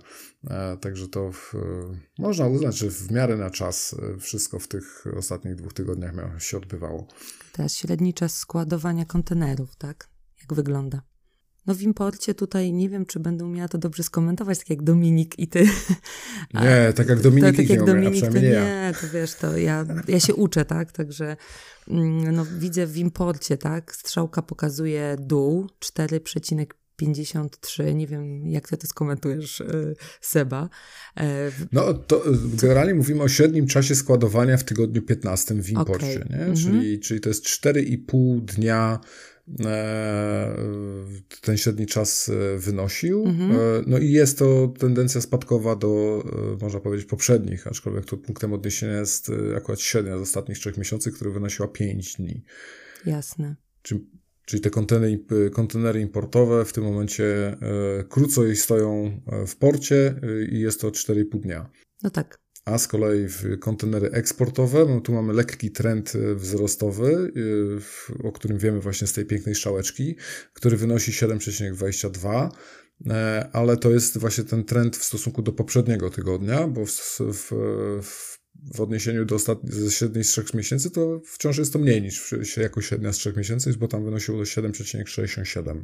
także 0.82 1.08
to 1.08 1.32
w, 1.32 1.54
można 2.20 2.48
uznać, 2.48 2.78
że 2.78 2.90
w 2.90 3.12
miarę 3.12 3.38
na 3.38 3.50
czas 3.50 3.96
wszystko 4.20 4.60
w 4.60 4.68
tych 4.68 5.04
ostatnich 5.18 5.56
dwóch 5.56 5.74
tygodniach 5.74 6.16
miało, 6.16 6.40
się 6.40 6.58
odbywało. 6.58 7.08
Teraz 7.54 7.76
średni 7.76 8.14
czas 8.14 8.38
składowania 8.38 9.06
kontenerów, 9.06 9.76
tak? 9.76 10.10
Jak 10.42 10.54
wygląda? 10.54 11.11
No 11.68 11.76
w 11.76 11.82
imporcie 11.82 12.34
tutaj 12.34 12.74
nie 12.74 12.90
wiem, 12.90 13.06
czy 13.06 13.20
będę 13.20 13.46
umiała 13.46 13.68
to 13.68 13.78
dobrze 13.78 14.04
skomentować, 14.04 14.60
tak 14.60 14.70
jak 14.70 14.84
Dominik 14.84 15.40
i 15.40 15.48
ty. 15.48 15.68
A- 16.54 16.64
Nie, 16.66 16.94
tak 16.96 17.10
jak 17.10 17.22
Dominik 17.22 17.52
to, 17.52 17.58
tak 17.58 17.70
nie 17.70 17.76
jak 17.76 17.84
umie, 17.84 17.92
a 17.92 17.96
Dominik, 17.96 18.26
to 18.26 18.34
nie 18.34 18.42
nie, 18.42 18.94
to 19.02 19.08
wiesz, 19.14 19.36
to 19.36 19.58
ja, 19.58 19.86
ja 20.08 20.20
się 20.20 20.36
uczę, 20.36 20.66
tak, 20.66 20.92
także 20.92 21.38
mm, 21.88 22.36
no, 22.36 22.46
widzę 22.60 22.88
w 22.88 22.98
imporcie, 22.98 23.58
tak, 23.58 23.96
strzałka 23.96 24.42
pokazuje 24.42 25.16
dół 25.20 25.68
4,5 25.80 26.66
53. 26.96 27.94
Nie 27.94 28.08
wiem, 28.08 28.48
jak 28.48 28.70
ty 28.70 28.78
to 28.78 28.88
skomentujesz, 28.88 29.64
Seba. 30.22 30.70
No 31.72 31.94
to 31.94 32.24
generalnie 32.62 32.94
mówimy 32.94 33.24
o 33.24 33.28
średnim 33.28 33.68
czasie 33.68 33.96
składowania 33.96 34.58
w 34.58 34.64
tygodniu 34.64 35.02
15 35.02 35.56
w 35.56 35.70
imporcie, 35.70 36.06
okay. 36.06 36.26
nie? 36.30 36.46
Mhm. 36.46 36.56
Czyli, 36.56 37.00
czyli 37.00 37.22
to 37.22 37.30
jest 37.30 37.46
4,5 37.46 38.42
dnia 38.42 39.00
E, 39.02 39.31
ten 41.42 41.58
średni 41.58 41.86
czas 41.86 42.30
e, 42.30 42.58
wynosił. 42.58 43.24
Mhm. 43.26 43.52
E, 43.52 43.58
no 43.88 43.98
i 43.98 44.12
jest 44.12 44.40
to 44.40 44.74
tendencja 44.80 45.22
spadkowa 45.22 45.76
do, 45.76 46.24
można 46.62 46.80
powiedzieć, 46.80 47.08
poprzednich, 47.08 47.68
aczkolwiek 47.68 48.06
tu 48.06 48.18
punktem 48.18 48.54
odniesienia 48.54 49.00
jest 49.00 49.32
akurat 49.58 49.82
średnia 49.82 50.18
z 50.18 50.22
ostatnich 50.22 50.58
trzech 50.58 50.78
miesięcy, 50.78 51.12
która 51.12 51.32
wynosiła 51.32 51.68
5 51.68 52.16
dni. 52.16 52.44
Jasne. 53.06 53.56
Czyli, 53.82 54.08
czyli 54.46 54.62
te 54.62 54.70
kontenery, 54.70 55.20
kontenery 55.54 56.02
importowe 56.02 56.66
w 56.66 56.74
tym 56.74 56.84
momencie 56.84 57.58
krócej 58.10 58.56
stoją 58.56 59.22
w 59.48 59.56
porcie 59.56 60.16
i 60.52 60.60
jest 60.60 60.82
to 60.82 60.90
4,5 60.90 61.40
dnia. 61.40 61.70
No 62.04 62.10
tak 62.10 62.42
a 62.66 62.78
z 62.78 62.88
kolei 62.88 63.28
w 63.28 63.60
kontenery 63.60 64.10
eksportowe, 64.12 64.86
no 64.86 65.02
tu 65.02 65.14
mamy 65.14 65.34
lekki 65.34 65.72
trend 65.72 66.14
e, 66.16 66.36
wzrostowy, 66.36 67.32
e, 68.24 68.28
o 68.28 68.32
którym 68.32 68.58
wiemy 68.58 68.80
właśnie 68.80 69.08
z 69.08 69.14
tej 69.14 69.26
pięknej 69.26 69.56
szałeczki, 69.56 70.16
który 70.54 70.78
wynosi 70.78 71.12
7,22 71.12 72.50
e, 73.10 73.50
ale 73.54 73.78
to 73.78 73.92
jest 73.92 74.18
właśnie 74.18 74.44
ten 74.44 74.64
trend 74.64 74.98
w 74.98 75.04
stosunku 75.04 75.42
do 75.42 75.52
poprzedniego 75.52 76.10
tygodnia, 76.10 76.68
bo 76.68 76.86
w, 76.86 77.20
w, 77.34 77.52
w 78.74 78.82
odniesieniu 78.82 79.26
do 79.26 79.36
ostatnich, 79.36 79.94
średniej 79.94 80.24
z 80.24 80.32
3 80.32 80.44
miesięcy 80.54 80.92
to 80.92 81.22
wciąż 81.26 81.58
jest 81.58 81.74
to 81.74 81.80
mniej 81.80 82.02
niż 82.02 82.34
jako 82.58 82.82
średnia 82.82 83.14
z 83.14 83.18
3 83.18 83.34
miesięcy, 83.38 83.74
bo 83.74 83.88
tam 83.88 84.06
wynosiło 84.06 84.44
7,67. 84.44 85.84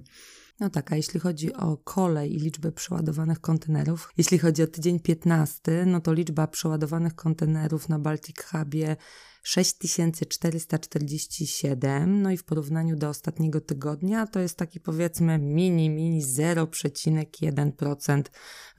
No 0.59 0.69
tak, 0.69 0.91
a 0.91 0.95
jeśli 0.95 1.19
chodzi 1.19 1.53
o 1.53 1.77
kolej 1.77 2.35
i 2.35 2.39
liczbę 2.39 2.71
przeładowanych 2.71 3.41
kontenerów, 3.41 4.13
jeśli 4.17 4.39
chodzi 4.39 4.63
o 4.63 4.67
tydzień 4.67 4.99
15, 4.99 5.85
no 5.85 6.01
to 6.01 6.13
liczba 6.13 6.47
przeładowanych 6.47 7.15
kontenerów 7.15 7.89
na 7.89 7.99
Baltic 7.99 8.43
Hubie 8.43 8.95
6447, 9.43 12.21
no 12.21 12.31
i 12.31 12.37
w 12.37 12.43
porównaniu 12.43 12.95
do 12.95 13.09
ostatniego 13.09 13.61
tygodnia 13.61 14.27
to 14.27 14.39
jest 14.39 14.57
taki 14.57 14.79
powiedzmy 14.79 15.39
mini, 15.39 15.89
mini 15.89 16.23
0,1% 16.23 18.23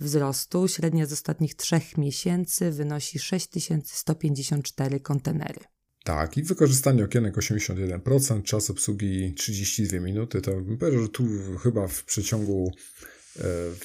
wzrostu. 0.00 0.68
Średnia 0.68 1.06
z 1.06 1.12
ostatnich 1.12 1.54
trzech 1.54 1.98
miesięcy 1.98 2.70
wynosi 2.70 3.18
6154 3.18 5.00
kontenery. 5.00 5.60
Tak, 6.04 6.36
i 6.36 6.42
wykorzystanie 6.42 7.04
okienek 7.04 7.36
81%, 7.36 8.42
czas 8.42 8.70
obsługi 8.70 9.34
32 9.34 10.00
minuty. 10.00 10.40
To 10.40 10.52
powiedział, 10.80 11.02
że 11.02 11.08
tu 11.08 11.24
chyba 11.62 11.88
w 11.88 12.04
przeciągu 12.04 12.72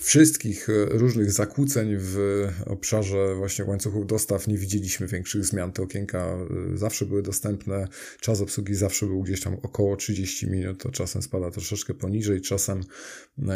wszystkich 0.02 0.70
e, 0.70 0.86
różnych 0.86 1.32
zakłóceń 1.32 1.96
w 2.00 2.48
obszarze 2.66 3.36
właśnie 3.36 3.66
łańcuchów 3.66 4.08
dostaw. 4.08 4.48
Nie 4.48 4.58
widzieliśmy 4.58 5.08
większych 5.08 5.46
zmian. 5.46 5.72
Te 5.72 5.84
okienka 5.84 6.38
e, 6.74 6.78
zawsze 6.78 7.06
były 7.06 7.22
dostępne, 7.22 7.88
czas 8.20 8.42
obsługi 8.42 8.76
zawsze 8.76 9.06
był 9.06 9.22
gdzieś 9.22 9.42
tam 9.42 9.58
około 9.62 9.96
30 9.96 10.50
minut, 10.50 10.84
to 10.84 10.92
czasem 10.92 11.22
spada 11.22 11.52
troszeczkę 11.52 11.94
poniżej, 11.94 12.42
czasem 12.42 12.82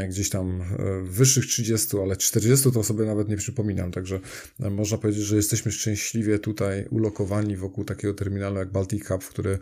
gdzieś 0.09 0.29
tam 0.29 0.63
wyższych 1.03 1.45
30, 1.45 1.97
ale 1.97 2.15
40 2.15 2.71
to 2.71 2.83
sobie 2.83 3.05
nawet 3.05 3.29
nie 3.29 3.37
przypominam, 3.37 3.91
także 3.91 4.19
można 4.59 4.97
powiedzieć, 4.97 5.23
że 5.23 5.35
jesteśmy 5.35 5.71
szczęśliwie 5.71 6.39
tutaj 6.39 6.85
ulokowani 6.89 7.57
wokół 7.57 7.85
takiego 7.85 8.13
terminalu 8.13 8.57
jak 8.57 8.71
Baltic 8.71 9.07
Hub, 9.07 9.23
który 9.23 9.59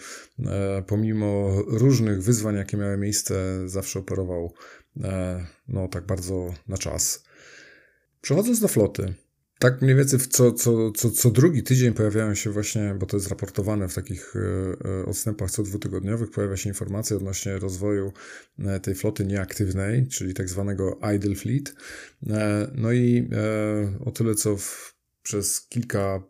pomimo 0.88 1.62
różnych 1.68 2.24
wyzwań, 2.24 2.56
jakie 2.56 2.78
miały 2.78 2.98
miejsce, 2.98 3.64
zawsze 3.66 4.00
operował 4.00 4.54
E, 4.84 4.85
no 5.68 5.88
tak 5.88 6.06
bardzo 6.06 6.54
na 6.68 6.78
czas. 6.78 7.24
Przechodząc 8.22 8.60
do 8.60 8.68
floty, 8.68 9.14
tak 9.60 9.82
mniej 9.82 9.96
więcej 9.96 10.20
co, 10.20 10.52
co, 10.52 10.92
co, 10.92 11.12
co 11.12 11.32
drugi 11.32 11.64
tydzień 11.64 11.94
pojawiają 11.94 12.36
się 12.36 12.50
właśnie, 12.52 12.96
bo 13.00 13.06
to 13.06 13.18
jest 13.18 13.30
raportowane 13.30 13.88
w 13.88 13.96
takich 13.96 14.34
e, 14.36 15.00
e, 15.02 15.06
odstępach 15.06 15.52
co 15.52 15.64
dwutygodniowych, 15.64 16.32
pojawia 16.32 16.58
się 16.58 16.70
informacja 16.70 17.18
odnośnie 17.18 17.60
rozwoju 17.60 18.14
tej 18.82 18.96
floty 18.96 19.26
nieaktywnej, 19.26 20.08
czyli 20.08 20.34
tak 20.34 20.50
zwanego 20.50 21.00
idle 21.16 21.36
fleet. 21.36 21.76
No 22.76 22.92
i 22.92 23.30
o 24.06 24.12
tyle 24.12 24.36
co 24.36 24.58
w, 24.58 24.96
przez 25.24 25.68
kilka 25.68 26.24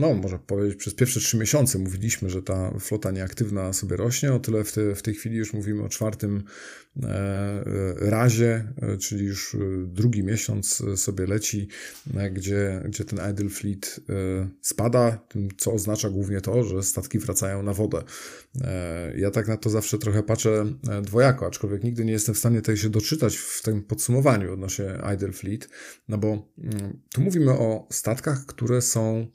no, 0.00 0.14
może 0.14 0.38
powiedzieć, 0.38 0.78
przez 0.78 0.94
pierwsze 0.94 1.20
trzy 1.20 1.36
miesiące 1.36 1.78
mówiliśmy, 1.78 2.30
że 2.30 2.42
ta 2.42 2.78
flota 2.78 3.10
nieaktywna 3.10 3.72
sobie 3.72 3.96
rośnie, 3.96 4.32
o 4.32 4.38
tyle 4.38 4.64
w, 4.64 4.72
te, 4.72 4.94
w 4.94 5.02
tej 5.02 5.14
chwili 5.14 5.36
już 5.36 5.52
mówimy 5.52 5.82
o 5.82 5.88
czwartym 5.88 6.42
e, 7.02 7.64
razie, 7.96 8.72
e, 8.82 8.96
czyli 8.96 9.24
już 9.24 9.54
e, 9.54 9.58
drugi 9.86 10.24
miesiąc 10.24 10.82
sobie 10.96 11.26
leci, 11.26 11.68
gdzie, 12.32 12.82
gdzie 12.84 13.04
ten 13.04 13.30
idle 13.30 13.48
fleet 13.48 14.00
spada, 14.60 15.26
co 15.56 15.72
oznacza 15.72 16.10
głównie 16.10 16.40
to, 16.40 16.64
że 16.64 16.82
statki 16.82 17.18
wracają 17.18 17.62
na 17.62 17.74
wodę. 17.74 18.02
Ja 19.16 19.30
tak 19.30 19.48
na 19.48 19.56
to 19.56 19.70
zawsze 19.70 19.98
trochę 19.98 20.22
patrzę 20.22 20.66
dwojako, 21.02 21.46
aczkolwiek 21.46 21.84
nigdy 21.84 22.04
nie 22.04 22.12
jestem 22.12 22.34
w 22.34 22.38
stanie 22.38 22.62
tej 22.62 22.76
się 22.76 22.88
doczytać 22.88 23.36
w 23.36 23.62
tym 23.62 23.82
podsumowaniu 23.82 24.52
odnośnie 24.52 24.98
idle 25.14 25.32
fleet, 25.32 25.68
no 26.08 26.18
bo 26.18 26.28
mm, 26.58 27.00
tu 27.12 27.20
mówimy 27.20 27.52
o 27.52 27.88
statkach, 27.90 28.46
które 28.46 28.82
są 28.82 29.26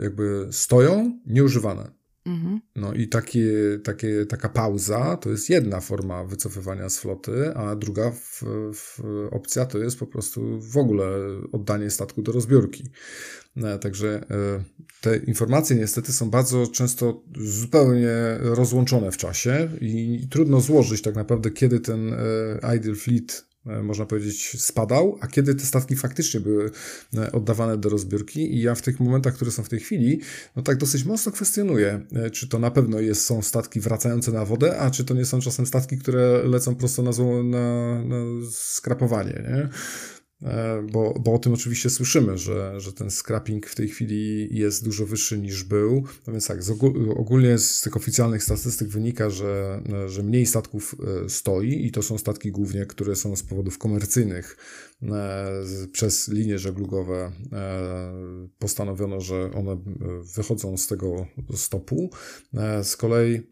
jakby 0.00 0.48
stoją 0.50 1.20
nieużywane. 1.26 1.98
Mhm. 2.28 2.60
No 2.76 2.92
i 2.92 3.08
takie, 3.08 3.50
takie, 3.84 4.26
taka 4.26 4.48
pauza 4.48 5.16
to 5.16 5.30
jest 5.30 5.50
jedna 5.50 5.80
forma 5.80 6.24
wycofywania 6.24 6.88
z 6.88 6.98
floty, 6.98 7.54
a 7.54 7.76
druga 7.76 8.10
w, 8.10 8.42
w 8.74 9.00
opcja 9.30 9.66
to 9.66 9.78
jest 9.78 9.98
po 9.98 10.06
prostu 10.06 10.60
w 10.60 10.76
ogóle 10.76 11.10
oddanie 11.52 11.90
statku 11.90 12.22
do 12.22 12.32
rozbiórki. 12.32 12.84
E, 13.56 13.78
także 13.78 14.24
e, 14.30 14.64
te 15.00 15.16
informacje 15.16 15.76
niestety 15.76 16.12
są 16.12 16.30
bardzo 16.30 16.66
często 16.66 17.22
zupełnie 17.40 18.14
rozłączone 18.40 19.12
w 19.12 19.16
czasie 19.16 19.68
i 19.80 20.26
trudno 20.30 20.60
złożyć 20.60 21.02
tak 21.02 21.14
naprawdę, 21.14 21.50
kiedy 21.50 21.80
ten 21.80 22.14
idle 22.76 22.94
fleet 22.94 23.47
E, 23.47 23.47
można 23.64 24.06
powiedzieć, 24.06 24.60
spadał, 24.60 25.18
a 25.20 25.26
kiedy 25.26 25.54
te 25.54 25.64
statki 25.64 25.96
faktycznie 25.96 26.40
były 26.40 26.70
e, 27.16 27.32
oddawane 27.32 27.76
do 27.76 27.88
rozbiórki 27.88 28.54
i 28.54 28.62
ja 28.62 28.74
w 28.74 28.82
tych 28.82 29.00
momentach, 29.00 29.34
które 29.34 29.50
są 29.50 29.62
w 29.62 29.68
tej 29.68 29.80
chwili, 29.80 30.20
no 30.56 30.62
tak 30.62 30.76
dosyć 30.76 31.04
mocno 31.04 31.32
kwestionuję, 31.32 32.06
e, 32.12 32.30
czy 32.30 32.48
to 32.48 32.58
na 32.58 32.70
pewno 32.70 33.00
jest, 33.00 33.24
są 33.24 33.42
statki 33.42 33.80
wracające 33.80 34.32
na 34.32 34.44
wodę, 34.44 34.78
a 34.78 34.90
czy 34.90 35.04
to 35.04 35.14
nie 35.14 35.24
są 35.24 35.40
czasem 35.40 35.66
statki, 35.66 35.98
które 35.98 36.42
lecą 36.44 36.74
prosto 36.74 37.02
na, 37.02 37.10
na, 37.42 38.02
na 38.04 38.16
skrapowanie, 38.50 39.44
nie? 39.48 39.68
E, 40.42 40.82
bo, 40.92 41.14
bo 41.20 41.34
o 41.34 41.38
tym 41.38 41.54
oczywiście 41.54 41.90
słyszymy, 41.90 42.38
że, 42.38 42.80
że 42.80 42.92
ten 42.92 43.10
scrapping 43.10 43.66
w 43.66 43.74
tej 43.74 43.88
chwili 43.88 44.48
jest 44.58 44.84
dużo 44.84 45.06
wyższy 45.06 45.38
niż 45.38 45.64
był. 45.64 46.04
No 46.26 46.32
więc 46.32 46.46
tak, 46.46 46.62
z 46.62 46.70
ogólnie 47.16 47.58
z 47.58 47.80
tych 47.80 47.96
oficjalnych 47.96 48.42
statystyk 48.42 48.88
wynika, 48.88 49.30
że, 49.30 49.82
że 50.06 50.22
mniej 50.22 50.46
statków 50.46 50.94
e, 51.24 51.28
stoi 51.28 51.86
i 51.86 51.92
to 51.92 52.02
są 52.02 52.18
statki 52.18 52.50
głównie, 52.50 52.86
które 52.86 53.16
są 53.16 53.36
z 53.36 53.42
powodów 53.42 53.78
komercyjnych 53.78 54.56
e, 55.02 55.46
przez 55.92 56.28
linie 56.28 56.58
żeglugowe 56.58 57.32
postanowiono, 58.58 59.20
że 59.20 59.50
one 59.52 59.78
wychodzą 60.36 60.76
z 60.76 60.86
tego 60.86 61.26
stopu. 61.54 62.10
Z 62.82 62.96
kolei 62.96 63.42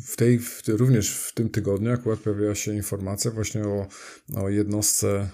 w 0.00 0.16
tej, 0.16 0.38
w, 0.38 0.62
również 0.68 1.10
w 1.10 1.34
tym 1.34 1.50
tygodniu 1.50 1.92
akurat 1.92 2.18
pojawiła 2.18 2.54
się 2.54 2.74
informacja 2.74 3.30
właśnie 3.30 3.64
o, 3.64 3.86
o 4.34 4.48
jednostce 4.48 5.28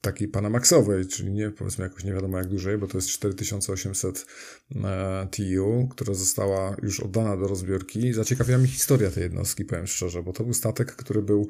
takiej 0.00 0.28
Panamaxowej, 0.28 1.06
czyli 1.06 1.30
nie 1.32 1.50
powiedzmy 1.50 1.84
jakoś 1.84 2.04
nie 2.04 2.12
wiadomo 2.12 2.38
jak 2.38 2.46
dużej, 2.46 2.78
bo 2.78 2.86
to 2.86 2.98
jest 2.98 3.08
4800 3.08 4.26
e, 4.74 5.28
TU, 5.30 5.88
która 5.90 6.14
została 6.14 6.76
już 6.82 7.00
oddana 7.00 7.36
do 7.36 7.48
rozbiórki. 7.48 8.12
Zaciekawia 8.12 8.58
mnie 8.58 8.68
historia 8.68 9.10
tej 9.10 9.22
jednostki, 9.22 9.64
powiem 9.64 9.86
szczerze, 9.86 10.22
bo 10.22 10.32
to 10.32 10.44
był 10.44 10.54
statek, 10.54 10.92
który 10.92 11.22
był 11.22 11.48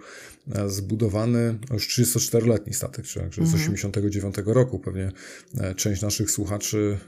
e, 0.53 0.69
zbudowany, 0.69 1.59
już 1.73 1.89
34-letni 1.89 2.75
statek, 2.75 3.05
czyli 3.05 3.31
z 3.31 3.39
mhm. 3.39 3.55
89 3.55 4.37
roku. 4.47 4.79
Pewnie 4.79 5.13
e, 5.59 5.75
część 5.75 6.03
naszych 6.03 6.31
słuchaczy 6.31 6.99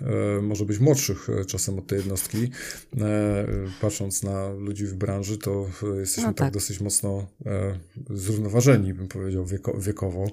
może 0.43 0.65
być 0.65 0.79
młodszych 0.79 1.29
czasem 1.47 1.79
od 1.79 1.87
tej 1.87 1.99
jednostki. 1.99 2.51
Patrząc 3.81 4.23
na 4.23 4.53
ludzi 4.53 4.87
w 4.87 4.95
branży, 4.95 5.39
to 5.39 5.67
jesteśmy 6.01 6.23
no 6.23 6.35
tak. 6.35 6.47
tak. 6.47 6.55
dosyć 6.55 6.81
mocno 6.81 7.27
zrównoważeni, 8.11 8.95
bym 8.95 9.09
powiedział, 9.09 9.47
wieko, 9.47 9.79
wiekowo 9.79 10.27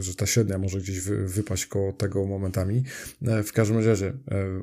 że 0.00 0.14
ta 0.14 0.26
średnia 0.26 0.58
może 0.58 0.78
gdzieś 0.78 1.00
wy, 1.00 1.28
wypaść 1.28 1.66
koło 1.66 1.92
tego 1.92 2.26
momentami. 2.26 2.84
E, 3.22 3.42
w 3.42 3.52
każdym 3.52 3.86
razie 3.86 4.06
e, 4.06 4.14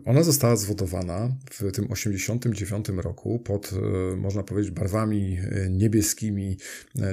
ona 0.06 0.24
została 0.24 0.56
zwodowana 0.56 1.36
w 1.52 1.72
tym 1.72 1.92
89 1.92 2.90
roku 2.90 3.40
pod, 3.40 3.74
e, 3.74 4.16
można 4.16 4.44
powiedzieć, 4.44 4.72
barwami 4.72 5.38
niebieskimi, 5.70 6.58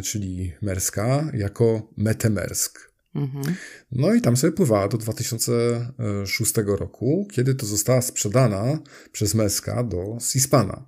czyli 0.03 0.53
Merska, 0.63 1.31
jako 1.35 1.93
Metemersk. 1.97 2.93
Mhm. 3.15 3.55
No 3.93 4.15
i 4.15 4.21
tam 4.21 4.37
sobie 4.37 4.53
pływała 4.53 4.89
do 4.89 4.99
2006 4.99 6.55
roku, 6.67 7.29
kiedy 7.33 7.55
to 7.55 7.67
została 7.67 8.03
sprzedana 8.03 8.79
przez 9.13 9.35
Meska 9.35 9.83
do 9.83 10.19
Sispana. 10.21 10.85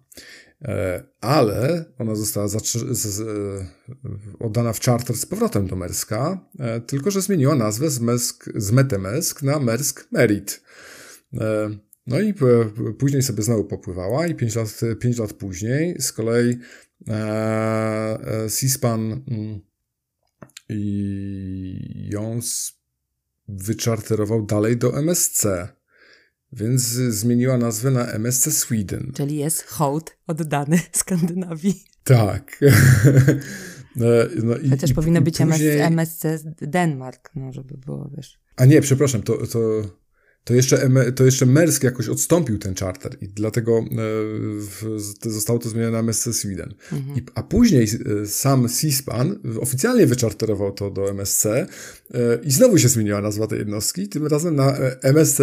Ale 1.20 1.84
ona 1.98 2.14
została 2.14 2.48
oddana 4.38 4.72
w 4.72 4.80
charter 4.80 5.16
z 5.16 5.26
powrotem 5.26 5.66
do 5.66 5.76
Merska, 5.76 6.50
tylko 6.86 7.10
że 7.10 7.20
zmieniła 7.20 7.54
nazwę 7.54 7.90
z, 7.90 8.00
Mersk, 8.00 8.50
z 8.54 8.72
Metemesk 8.72 9.42
na 9.42 9.58
Mersk 9.58 10.12
Merit. 10.12 10.62
No 12.06 12.20
i 12.20 12.34
później 12.98 13.22
sobie 13.22 13.42
znowu 13.42 13.64
popływała 13.64 14.26
i 14.26 14.34
5 14.34 14.56
lat, 14.56 14.80
5 15.00 15.18
lat 15.18 15.32
później 15.32 16.00
z 16.00 16.12
kolei 16.12 16.58
Seaspan 18.48 19.24
mm, 19.28 19.60
ją 22.10 22.40
wyczarterował 23.48 24.46
dalej 24.46 24.76
do 24.76 24.98
MSC. 24.98 25.46
Więc 26.52 26.82
zmieniła 27.08 27.58
nazwę 27.58 27.90
na 27.90 28.06
MSC 28.06 28.52
Sweden. 28.52 29.12
Czyli 29.14 29.36
jest 29.36 29.62
hołd 29.62 30.16
oddany 30.26 30.80
Skandynawii. 30.92 31.84
Tak. 32.04 32.60
no 34.42 34.56
i, 34.56 34.70
Chociaż 34.70 34.90
i, 34.90 34.94
powinno 34.94 35.20
być 35.20 35.38
później... 35.38 35.80
MSC 35.80 36.24
Denmark, 36.60 37.30
no 37.34 37.52
żeby 37.52 37.78
było, 37.78 38.10
wiesz. 38.16 38.38
A 38.56 38.64
nie, 38.64 38.80
przepraszam, 38.80 39.22
to, 39.22 39.46
to 39.46 39.82
to 40.48 40.54
jeszcze, 40.54 40.90
to 41.16 41.24
jeszcze 41.24 41.46
Mersk 41.46 41.82
jakoś 41.82 42.08
odstąpił 42.08 42.58
ten 42.58 42.74
charter 42.74 43.16
i 43.20 43.28
dlatego 43.28 43.84
e, 45.26 45.30
zostało 45.30 45.58
to 45.58 45.68
zmienione 45.68 45.92
na 45.92 45.98
MSC 45.98 46.32
Sweden. 46.32 46.74
Mhm. 46.92 47.18
I, 47.18 47.22
a 47.34 47.42
później 47.42 47.88
e, 48.22 48.26
sam 48.26 48.68
Seaspan 48.68 49.38
oficjalnie 49.60 50.06
wyczarterował 50.06 50.72
to 50.72 50.90
do 50.90 51.10
MSC 51.10 51.46
e, 51.46 51.66
i 52.44 52.50
znowu 52.50 52.78
się 52.78 52.88
zmieniła 52.88 53.20
nazwa 53.20 53.46
tej 53.46 53.58
jednostki, 53.58 54.08
tym 54.08 54.26
razem 54.26 54.56
na 54.56 54.76
MSC. 55.02 55.40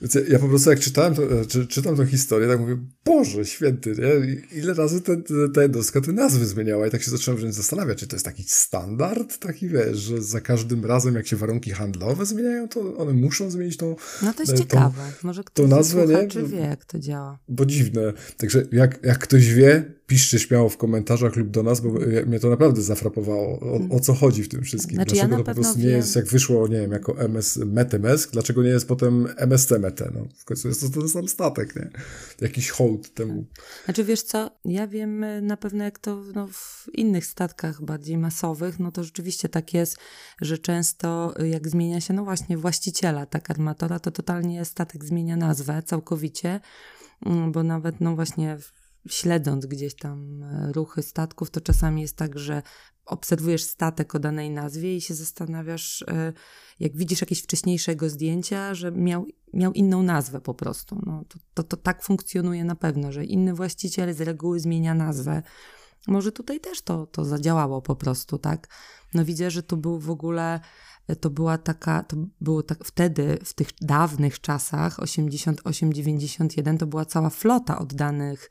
Więc 0.00 0.18
ja 0.28 0.38
po 0.38 0.48
prostu 0.48 0.70
jak 0.70 0.80
czytałem 0.80 1.14
to, 1.14 1.22
czy, 1.48 1.66
czytam 1.66 1.96
tę 1.96 2.06
historię, 2.06 2.48
tak 2.48 2.60
mówię, 2.60 2.76
Boże 3.04 3.44
święty, 3.44 3.94
nie? 3.98 4.42
ile 4.58 4.74
razy 4.74 5.00
ten, 5.00 5.24
ta 5.54 5.62
jednostka 5.62 6.00
te 6.00 6.12
nazwy 6.12 6.46
zmieniała 6.46 6.86
i 6.86 6.90
tak 6.90 7.02
się 7.02 7.10
zacząłem 7.10 7.40
wręcz 7.40 7.54
zastanawiać, 7.54 7.98
czy 7.98 8.06
to 8.06 8.16
jest 8.16 8.26
taki 8.26 8.44
standard, 8.46 9.38
taki 9.38 9.68
wiesz, 9.68 9.98
że 9.98 10.22
za 10.22 10.40
każdym 10.40 10.84
razem 10.84 11.14
jak 11.14 11.26
się 11.26 11.36
warunki 11.36 11.70
handlowe 11.70 12.26
zmieniają, 12.26 12.68
to 12.68 12.96
one 12.96 13.12
muszą 13.12 13.50
zmienić 13.50 13.71
to. 13.76 13.96
No 14.22 14.32
to 14.34 14.42
jest 14.42 14.58
ciekawe. 14.58 15.02
Może 15.22 15.44
ktoś 15.44 15.70
to 15.70 15.76
nazwę, 15.76 16.06
nie? 16.06 16.28
czy 16.28 16.42
wie, 16.46 16.58
jak 16.58 16.84
to 16.84 16.98
działa. 16.98 17.38
Bo 17.48 17.66
dziwne. 17.66 18.12
Także 18.36 18.62
jak, 18.72 19.04
jak 19.04 19.18
ktoś 19.18 19.54
wie, 19.54 19.94
piszcie 20.12 20.38
śmiało 20.38 20.68
w 20.68 20.76
komentarzach 20.76 21.36
lub 21.36 21.50
do 21.50 21.62
nas, 21.62 21.80
bo 21.80 21.88
mnie 22.26 22.40
to 22.40 22.50
naprawdę 22.50 22.82
zafrapowało, 22.82 23.60
o, 23.60 23.96
o 23.96 24.00
co 24.00 24.14
chodzi 24.14 24.42
w 24.42 24.48
tym 24.48 24.62
wszystkim. 24.62 24.94
Znaczy, 24.94 25.14
dlaczego 25.14 25.32
ja 25.32 25.38
to 25.38 25.44
po 25.44 25.54
prostu 25.54 25.78
wiem. 25.78 25.86
nie 25.86 25.92
jest, 25.92 26.16
jak 26.16 26.26
wyszło, 26.26 26.68
nie 26.68 26.80
wiem, 26.80 26.92
jako 26.92 27.18
MS 27.18 27.56
Metemesk, 27.56 28.30
dlaczego 28.32 28.62
nie 28.62 28.68
jest 28.68 28.88
potem 28.88 29.28
MSC 29.36 29.70
Mete? 29.70 30.10
No, 30.14 30.26
w 30.38 30.44
końcu 30.44 30.68
jest 30.68 30.80
to 30.80 31.00
ten 31.00 31.08
sam 31.08 31.28
statek, 31.28 31.76
nie? 31.76 31.90
Jakiś 32.40 32.70
hołd 32.70 33.14
temu. 33.14 33.44
Znaczy, 33.84 34.04
wiesz 34.04 34.22
co, 34.22 34.50
ja 34.64 34.86
wiem 34.86 35.24
e, 35.24 35.40
na 35.40 35.56
pewno, 35.56 35.84
jak 35.84 35.98
to 35.98 36.22
no, 36.34 36.46
w 36.46 36.86
innych 36.94 37.26
statkach 37.26 37.82
bardziej 37.82 38.18
masowych, 38.18 38.78
no 38.78 38.92
to 38.92 39.04
rzeczywiście 39.04 39.48
tak 39.48 39.74
jest, 39.74 39.96
że 40.40 40.58
często 40.58 41.34
e, 41.38 41.48
jak 41.48 41.68
zmienia 41.68 42.00
się, 42.00 42.14
no 42.14 42.24
właśnie, 42.24 42.58
właściciela 42.58 43.26
tak 43.26 43.50
armatora, 43.50 43.98
to 43.98 44.10
totalnie 44.10 44.64
statek 44.64 45.04
zmienia 45.04 45.36
nazwę 45.36 45.82
całkowicie, 45.82 46.60
mm, 47.26 47.52
bo 47.52 47.62
nawet, 47.62 48.00
no 48.00 48.14
właśnie 48.14 48.58
śledząc 49.08 49.66
gdzieś 49.66 49.94
tam 49.94 50.42
e, 50.42 50.72
ruchy 50.72 51.02
statków, 51.02 51.50
to 51.50 51.60
czasami 51.60 52.02
jest 52.02 52.16
tak, 52.16 52.38
że 52.38 52.62
obserwujesz 53.06 53.64
statek 53.64 54.14
o 54.14 54.18
danej 54.18 54.50
nazwie 54.50 54.96
i 54.96 55.00
się 55.00 55.14
zastanawiasz, 55.14 56.04
e, 56.08 56.32
jak 56.80 56.96
widzisz 56.96 57.20
jakieś 57.20 57.42
wcześniejszego 57.42 58.10
zdjęcia, 58.10 58.74
że 58.74 58.92
miał, 58.92 59.26
miał 59.54 59.72
inną 59.72 60.02
nazwę 60.02 60.40
po 60.40 60.54
prostu. 60.54 61.02
No, 61.06 61.24
to, 61.28 61.38
to, 61.54 61.62
to 61.62 61.76
tak 61.76 62.02
funkcjonuje 62.02 62.64
na 62.64 62.74
pewno, 62.74 63.12
że 63.12 63.24
inny 63.24 63.54
właściciel 63.54 64.14
z 64.14 64.20
reguły 64.20 64.60
zmienia 64.60 64.94
nazwę. 64.94 65.42
Może 66.08 66.32
tutaj 66.32 66.60
też 66.60 66.82
to, 66.82 67.06
to 67.06 67.24
zadziałało 67.24 67.82
po 67.82 67.96
prostu, 67.96 68.38
tak? 68.38 68.68
No 69.14 69.24
widzę, 69.24 69.50
że 69.50 69.62
tu 69.62 69.76
był 69.76 69.98
w 69.98 70.10
ogóle 70.10 70.60
to 71.20 71.30
była 71.30 71.58
taka, 71.58 72.02
to 72.02 72.16
było 72.40 72.62
tak 72.62 72.84
wtedy, 72.84 73.38
w 73.44 73.54
tych 73.54 73.68
dawnych 73.80 74.40
czasach, 74.40 74.98
88-91, 74.98 76.78
to 76.78 76.86
była 76.86 77.04
cała 77.04 77.30
flota 77.30 77.78
oddanych 77.78 78.50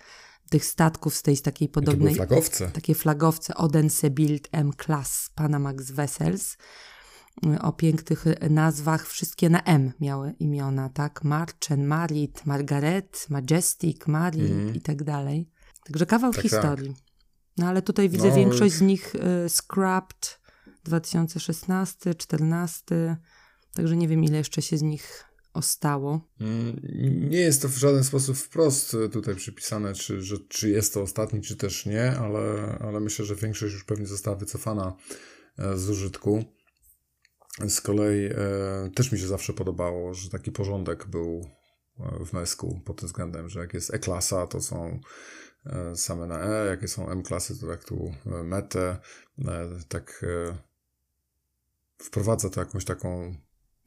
tych 0.52 0.66
statków 0.66 1.16
z 1.16 1.22
tej 1.22 1.36
z 1.36 1.42
takiej 1.42 1.70
podobnej... 1.70 2.16
Flagowce. 2.16 2.72
Takie 2.72 2.96
flagowce 2.96 3.56
Odense 3.56 4.10
Bild 4.10 4.48
M-Class 4.52 5.30
Panamax 5.36 5.92
Vessels 5.92 6.58
o 7.62 7.72
pięknych 7.72 8.26
nazwach, 8.50 9.08
wszystkie 9.08 9.50
na 9.50 9.64
M 9.64 9.92
miały 10.00 10.34
imiona, 10.40 10.90
tak? 10.90 11.24
Marchen, 11.24 11.86
Marit, 11.86 12.46
Margaret, 12.46 13.26
Majestic, 13.30 14.08
Mari 14.08 14.52
mm. 14.52 14.76
i 14.76 14.82
tak 14.82 15.04
dalej. 15.04 15.50
Także 15.84 16.06
kawał 16.06 16.34
tak, 16.34 16.42
historii. 16.42 16.94
Tak. 16.94 17.04
No 17.58 17.68
ale 17.68 17.82
tutaj 17.82 18.10
widzę 18.10 18.30
no, 18.30 18.36
większość 18.36 18.74
z 18.74 18.82
nich 18.82 19.16
y, 19.16 19.50
scrapped 19.50 20.40
2016, 20.84 22.16
14, 22.16 23.18
także 23.74 23.98
nie 23.98 24.08
wiem 24.08 24.24
ile 24.24 24.38
jeszcze 24.38 24.62
się 24.62 24.78
z 24.78 24.82
nich 24.82 25.31
ostało. 25.54 26.22
Mm, 26.42 26.80
nie 27.30 27.40
jest 27.40 27.62
to 27.62 27.70
w 27.70 27.78
żaden 27.78 28.04
sposób 28.04 28.38
wprost 28.38 28.98
tutaj 29.12 29.36
przypisane, 29.36 29.94
czy, 29.94 30.22
że, 30.22 30.38
czy 30.50 30.70
jest 30.70 30.94
to 30.94 31.02
ostatni, 31.02 31.42
czy 31.42 31.56
też 31.56 31.86
nie, 31.86 32.12
ale, 32.12 32.78
ale 32.80 33.00
myślę, 33.00 33.26
że 33.26 33.36
większość 33.36 33.74
już 33.74 33.84
pewnie 33.84 34.06
została 34.06 34.38
wycofana 34.38 34.94
e, 35.58 35.78
z 35.78 35.90
użytku. 35.90 36.46
Z 37.68 37.82
kolei 37.82 38.26
e, 38.26 38.36
też 38.96 39.12
mi 39.12 39.20
się 39.20 39.28
zawsze 39.28 39.54
podobało, 39.54 40.14
że 40.14 40.30
taki 40.30 40.52
porządek 40.52 41.08
był 41.08 41.46
e, 42.00 42.26
w 42.26 42.34
Mesku 42.34 42.82
pod 42.86 43.00
tym 43.00 43.08
względem, 43.08 43.50
że 43.50 43.60
jak 43.60 43.74
jest 43.74 43.94
E-klasa, 43.94 44.48
to 44.48 44.62
są 44.62 45.00
e, 45.66 45.96
same 45.96 46.28
na 46.28 46.40
E, 46.40 46.66
jakie 46.66 46.88
są 46.88 47.10
M-klasy, 47.10 47.60
to 47.60 47.68
tak 47.68 47.84
tu 47.84 48.14
metę, 48.26 48.98
tak 49.88 50.26
wprowadza 51.98 52.50
to 52.50 52.60
jakąś 52.60 52.86
taką 52.86 53.36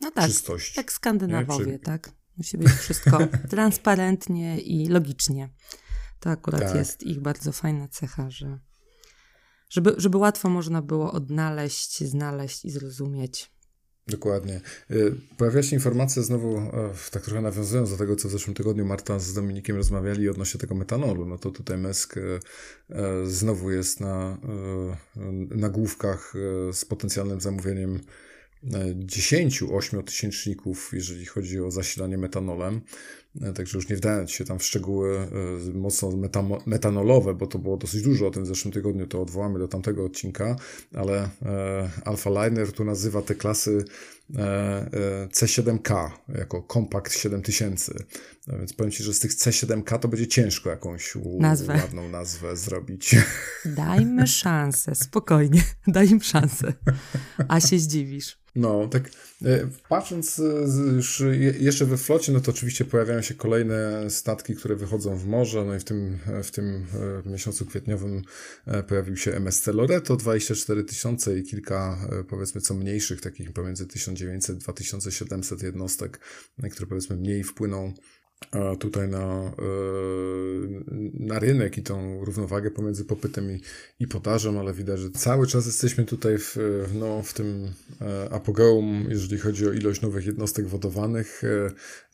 no 0.00 0.10
tak, 0.10 0.26
czystość. 0.26 0.76
Jak 0.76 0.92
Skandynawowie, 0.92 1.72
Czy... 1.72 1.78
tak? 1.78 2.10
Musi 2.36 2.58
być 2.58 2.68
wszystko 2.68 3.18
transparentnie 3.50 4.60
i 4.60 4.88
logicznie. 4.88 5.48
To 6.20 6.30
akurat 6.30 6.60
tak. 6.60 6.74
jest 6.74 7.02
ich 7.02 7.20
bardzo 7.20 7.52
fajna 7.52 7.88
cecha, 7.88 8.30
że 8.30 8.58
żeby, 9.70 9.94
żeby 9.96 10.18
łatwo 10.18 10.48
można 10.48 10.82
było 10.82 11.12
odnaleźć, 11.12 12.04
znaleźć 12.04 12.64
i 12.64 12.70
zrozumieć. 12.70 13.54
Dokładnie. 14.06 14.60
Y, 14.90 15.14
pojawia 15.36 15.62
się 15.62 15.76
informacja 15.76 16.22
znowu, 16.22 16.58
e, 16.58 16.92
tak 17.10 17.22
trochę 17.22 17.40
nawiązując 17.40 17.90
do 17.90 17.96
tego, 17.96 18.16
co 18.16 18.28
w 18.28 18.32
zeszłym 18.32 18.54
tygodniu 18.54 18.84
Marta 18.84 19.18
z 19.18 19.34
Dominikiem 19.34 19.76
rozmawiali 19.76 20.28
odnośnie 20.28 20.60
tego 20.60 20.74
metanolu, 20.74 21.26
no 21.26 21.38
to 21.38 21.50
tutaj 21.50 21.78
Mesk 21.78 22.16
e, 22.16 22.20
e, 22.20 23.26
znowu 23.26 23.70
jest 23.70 24.00
na 24.00 24.38
nagłówkach 25.50 26.34
z 26.72 26.84
potencjalnym 26.84 27.40
zamówieniem 27.40 28.00
10 28.94 29.62
ośmiotysięczników, 29.62 30.90
jeżeli 30.92 31.26
chodzi 31.26 31.60
o 31.60 31.70
zasilanie 31.70 32.18
metanolem. 32.18 32.80
E, 33.42 33.52
także 33.52 33.78
już 33.78 33.88
nie 33.88 33.96
wdając 33.96 34.30
się 34.30 34.44
tam 34.44 34.58
w 34.58 34.64
szczegóły 34.64 35.18
e, 35.18 35.72
mocno 35.72 36.10
metanolowe, 36.66 37.34
bo 37.34 37.46
to 37.46 37.58
było 37.58 37.76
dosyć 37.76 38.02
dużo 38.02 38.26
o 38.26 38.30
tym 38.30 38.44
w 38.44 38.46
zeszłym 38.46 38.72
tygodniu, 38.72 39.06
to 39.06 39.22
odwołamy 39.22 39.58
do 39.58 39.68
tamtego 39.68 40.04
odcinka, 40.04 40.56
ale 40.94 41.28
e, 41.42 41.90
Alpha 42.04 42.30
Liner 42.30 42.72
tu 42.72 42.84
nazywa 42.84 43.22
te 43.22 43.34
klasy 43.34 43.84
C7K 45.30 46.10
jako 46.28 46.66
Compact 46.72 47.12
7000. 47.12 47.94
Więc 48.48 48.72
powiem 48.72 48.92
Ci, 48.92 49.02
że 49.02 49.14
z 49.14 49.20
tych 49.20 49.32
C7K 49.32 49.98
to 49.98 50.08
będzie 50.08 50.26
ciężko 50.26 50.70
jakąś 50.70 51.14
nazwę. 51.38 51.74
ładną 51.74 52.08
nazwę 52.08 52.56
zrobić. 52.56 53.16
Dajmy 53.64 54.26
szansę, 54.26 54.94
spokojnie, 54.94 55.62
daj 55.86 56.08
im 56.08 56.22
szansę, 56.22 56.72
a 57.48 57.60
się 57.60 57.78
zdziwisz. 57.78 58.38
No, 58.54 58.88
tak 58.88 59.10
patrząc 59.88 60.38
e, 60.38 60.42
już 60.94 61.22
jeszcze 61.60 61.86
we 61.86 61.96
flocie, 61.96 62.32
no 62.32 62.40
to 62.40 62.50
oczywiście 62.50 62.84
pojawiają 62.84 63.22
się 63.22 63.34
kolejne 63.34 64.10
statki, 64.10 64.54
które 64.54 64.76
wychodzą 64.76 65.16
w 65.16 65.26
morze, 65.26 65.64
no 65.64 65.74
i 65.74 65.78
w 65.78 65.84
tym, 65.84 66.18
w 66.42 66.50
tym 66.50 66.86
e, 67.24 67.30
miesiącu 67.30 67.66
kwietniowym 67.66 68.22
pojawił 68.88 69.16
się 69.16 69.32
MSC 69.32 69.66
Loreto 69.66 70.16
24 70.16 70.84
tysiące 70.84 71.38
i 71.38 71.42
kilka 71.42 72.08
powiedzmy 72.28 72.60
co 72.60 72.74
mniejszych, 72.74 73.20
takich 73.20 73.52
pomiędzy 73.52 73.86
1900-2700 73.86 75.64
jednostek, 75.64 76.20
które 76.72 76.86
powiedzmy 76.86 77.16
mniej 77.16 77.44
wpłyną 77.44 77.94
tutaj 78.78 79.08
na, 79.08 79.52
e, 79.58 79.72
na 81.14 81.38
rynek 81.38 81.78
i 81.78 81.82
tą 81.82 82.24
równowagę 82.24 82.70
pomiędzy 82.70 83.04
popytem 83.04 83.50
i, 83.50 83.60
i 84.00 84.06
ale 84.60 84.72
widać, 84.72 85.00
że 85.00 85.10
cały 85.10 85.46
czas 85.46 85.66
jesteśmy 85.66 86.04
tutaj 86.04 86.38
w, 86.38 86.56
no, 86.94 87.22
w 87.22 87.32
tym 87.32 87.72
e, 88.00 88.28
apogeum, 88.32 89.06
jeżeli 89.08 89.38
chodzi 89.38 89.68
o 89.68 89.72
ilość 89.72 90.00
nowych 90.00 90.26
jednostek 90.26 90.66
wodowanych, 90.66 91.42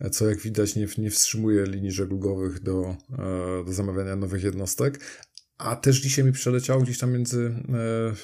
e, 0.00 0.10
co 0.10 0.28
jak 0.28 0.38
widać 0.38 0.76
nie, 0.76 0.86
nie 0.98 1.10
wstrzymuje 1.10 1.64
linii 1.66 1.92
żeglugowych 1.92 2.62
do, 2.62 2.96
do 3.66 3.72
zamawiania 3.72 4.16
nowych 4.16 4.42
jednostek, 4.42 5.00
a 5.60 5.76
też 5.76 5.96
dzisiaj 5.96 6.24
mi 6.24 6.32
przeleciało 6.32 6.82
gdzieś 6.82 6.98
tam 6.98 7.12
między 7.12 7.54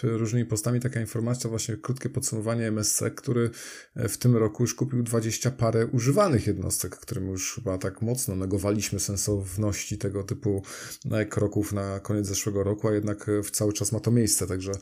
e, 0.04 0.16
różnymi 0.16 0.46
postami 0.46 0.80
taka 0.80 1.00
informacja, 1.00 1.50
właśnie 1.50 1.76
krótkie 1.76 2.08
podsumowanie 2.08 2.66
MSC, 2.66 3.02
który 3.16 3.50
e, 3.96 4.08
w 4.08 4.18
tym 4.18 4.36
roku 4.36 4.62
już 4.62 4.74
kupił 4.74 5.02
20 5.02 5.50
parę 5.50 5.86
używanych 5.86 6.46
jednostek, 6.46 6.96
którym 6.96 7.28
już 7.28 7.54
chyba 7.54 7.78
tak 7.78 8.02
mocno 8.02 8.36
negowaliśmy 8.36 9.00
sensowności 9.00 9.98
tego 9.98 10.22
typu 10.24 10.62
e, 11.10 11.26
kroków 11.26 11.72
na 11.72 12.00
koniec 12.00 12.26
zeszłego 12.26 12.62
roku, 12.62 12.88
a 12.88 12.92
jednak 12.92 13.30
cały 13.52 13.72
czas 13.72 13.92
ma 13.92 14.00
to 14.00 14.10
miejsce, 14.10 14.46
także 14.46 14.72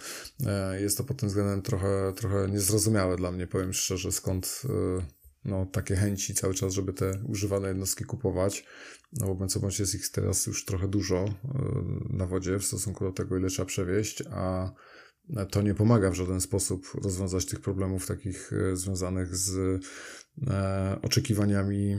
jest 0.81 0.99
to 0.99 1.05
pod 1.05 1.17
tym 1.17 1.29
względem 1.29 1.63
trochę, 1.63 2.13
trochę 2.17 2.49
niezrozumiałe 2.49 3.17
dla 3.17 3.33
mnie, 3.33 3.47
powiem 3.47 3.73
szczerze, 3.73 4.13
skąd 4.13 4.63
no, 5.45 5.67
takie 5.67 5.97
chęci 5.97 6.35
cały 6.35 6.55
czas, 6.55 6.73
żeby 6.73 6.93
te 6.93 7.13
używane 7.27 7.69
jednostki 7.69 8.05
kupować. 8.05 8.65
No 9.13 9.35
bo 9.35 9.47
bądź 9.61 9.79
jest 9.79 9.95
ich 9.95 10.09
teraz 10.09 10.47
już 10.47 10.65
trochę 10.65 10.89
dużo 10.89 11.17
e, 11.17 11.35
na 12.11 12.27
wodzie 12.27 12.59
w 12.59 12.65
stosunku 12.65 13.05
do 13.05 13.13
tego, 13.13 13.37
ile 13.37 13.49
trzeba 13.49 13.67
przewieźć, 13.67 14.23
a 14.31 14.73
to 15.51 15.63
nie 15.63 15.75
pomaga 15.75 16.11
w 16.11 16.15
żaden 16.15 16.41
sposób 16.41 16.87
rozwiązać 17.03 17.47
tych 17.47 17.61
problemów 17.61 18.07
takich 18.07 18.53
e, 18.53 18.77
związanych 18.77 19.37
z 19.37 19.83
e, 20.47 20.99
oczekiwaniami 21.03 21.97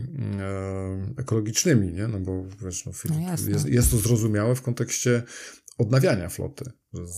ekologicznymi, 1.18 1.93
nie? 1.93 2.08
No 2.08 2.20
bo 2.20 2.46
wiesz, 2.64 2.86
no, 2.86 2.91
no 3.10 3.32
jest, 3.48 3.68
jest 3.68 3.91
to 3.91 3.98
zrozumiałe 3.98 4.56
w 4.56 4.62
kontekście 4.62 5.24
odnawiania 5.78 6.30
floty, 6.30 6.65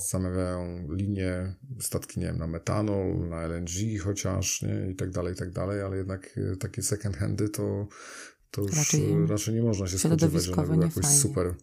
zamawiają 0.09 0.87
linie, 0.91 1.55
statki, 1.79 2.19
nie 2.19 2.25
wiem, 2.25 2.37
na 2.37 2.47
metanol, 2.47 3.29
na 3.29 3.41
LNG 3.41 3.99
chociaż, 4.03 4.61
nie, 4.61 4.91
i 4.91 4.95
tak 4.95 5.09
dalej, 5.09 5.33
i 5.33 5.37
tak 5.37 5.51
dalej, 5.51 5.81
ale 5.81 5.97
jednak 5.97 6.39
takie 6.59 6.81
second 6.81 7.17
handy 7.17 7.49
to 7.49 7.87
to 8.51 8.61
już 8.61 8.77
raczej, 8.77 9.27
raczej 9.27 9.55
nie 9.55 9.61
można 9.61 9.87
się 9.87 9.97
spodziewać, 9.97 10.43
że 10.43 10.53
one 10.53 10.63
były 10.63 10.85
jakoś 10.85 11.03
fajnie. 11.03 11.19
super, 11.19 11.53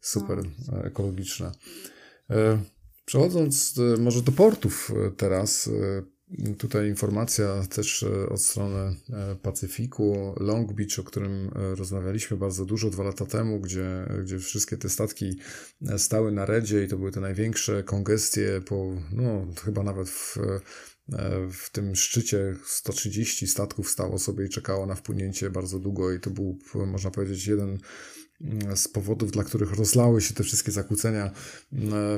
super 0.00 0.38
no. 0.68 0.84
ekologiczne. 0.84 1.52
E, 2.30 2.62
przechodząc 3.04 3.74
e, 3.78 4.00
może 4.00 4.22
do 4.22 4.32
portów 4.32 4.92
e, 5.06 5.10
teraz, 5.10 5.70
Tutaj 6.58 6.88
informacja 6.88 7.66
też 7.70 8.04
od 8.28 8.42
strony 8.42 8.96
Pacyfiku, 9.42 10.34
Long 10.40 10.72
Beach, 10.72 10.98
o 10.98 11.04
którym 11.04 11.50
rozmawialiśmy 11.54 12.36
bardzo 12.36 12.64
dużo 12.64 12.90
dwa 12.90 13.04
lata 13.04 13.26
temu, 13.26 13.60
gdzie, 13.60 14.06
gdzie 14.22 14.38
wszystkie 14.38 14.76
te 14.76 14.88
statki 14.88 15.38
stały 15.96 16.32
na 16.32 16.46
redzie 16.46 16.84
i 16.84 16.88
to 16.88 16.98
były 16.98 17.10
te 17.10 17.20
największe 17.20 17.82
kongestie 17.82 18.60
po, 18.66 18.92
no 19.12 19.46
chyba 19.64 19.82
nawet 19.82 20.08
w 20.08 20.38
E, 21.12 21.48
w 21.52 21.70
tym 21.70 21.96
szczycie. 21.96 22.56
130 22.66 23.46
statków 23.46 23.90
stało 23.90 24.18
sobie 24.18 24.46
i 24.46 24.48
czekało 24.48 24.86
na 24.86 24.94
wpłynięcie 24.94 25.50
bardzo 25.50 25.78
długo 25.78 26.12
i 26.12 26.20
to 26.20 26.30
był, 26.30 26.58
można 26.74 27.10
powiedzieć, 27.10 27.46
jeden 27.46 27.78
z 28.74 28.88
powodów, 28.88 29.30
dla 29.30 29.44
których 29.44 29.72
rozlały 29.72 30.20
się 30.20 30.34
te 30.34 30.42
wszystkie 30.42 30.72
zakłócenia 30.72 31.24
e, 31.24 31.32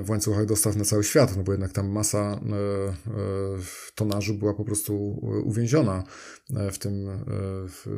w 0.01 0.11
łańcuchach 0.11 0.47
dostaw 0.47 0.77
na 0.77 0.85
cały 0.85 1.05
świat, 1.05 1.37
no 1.37 1.43
bo 1.43 1.53
jednak 1.53 1.73
tam 1.73 1.89
masa 1.89 2.19
e, 2.19 2.41
tonażu 3.95 4.35
była 4.35 4.55
po 4.55 4.65
prostu 4.65 5.21
uwięziona 5.45 6.05
w 6.73 6.79
tym, 6.79 7.09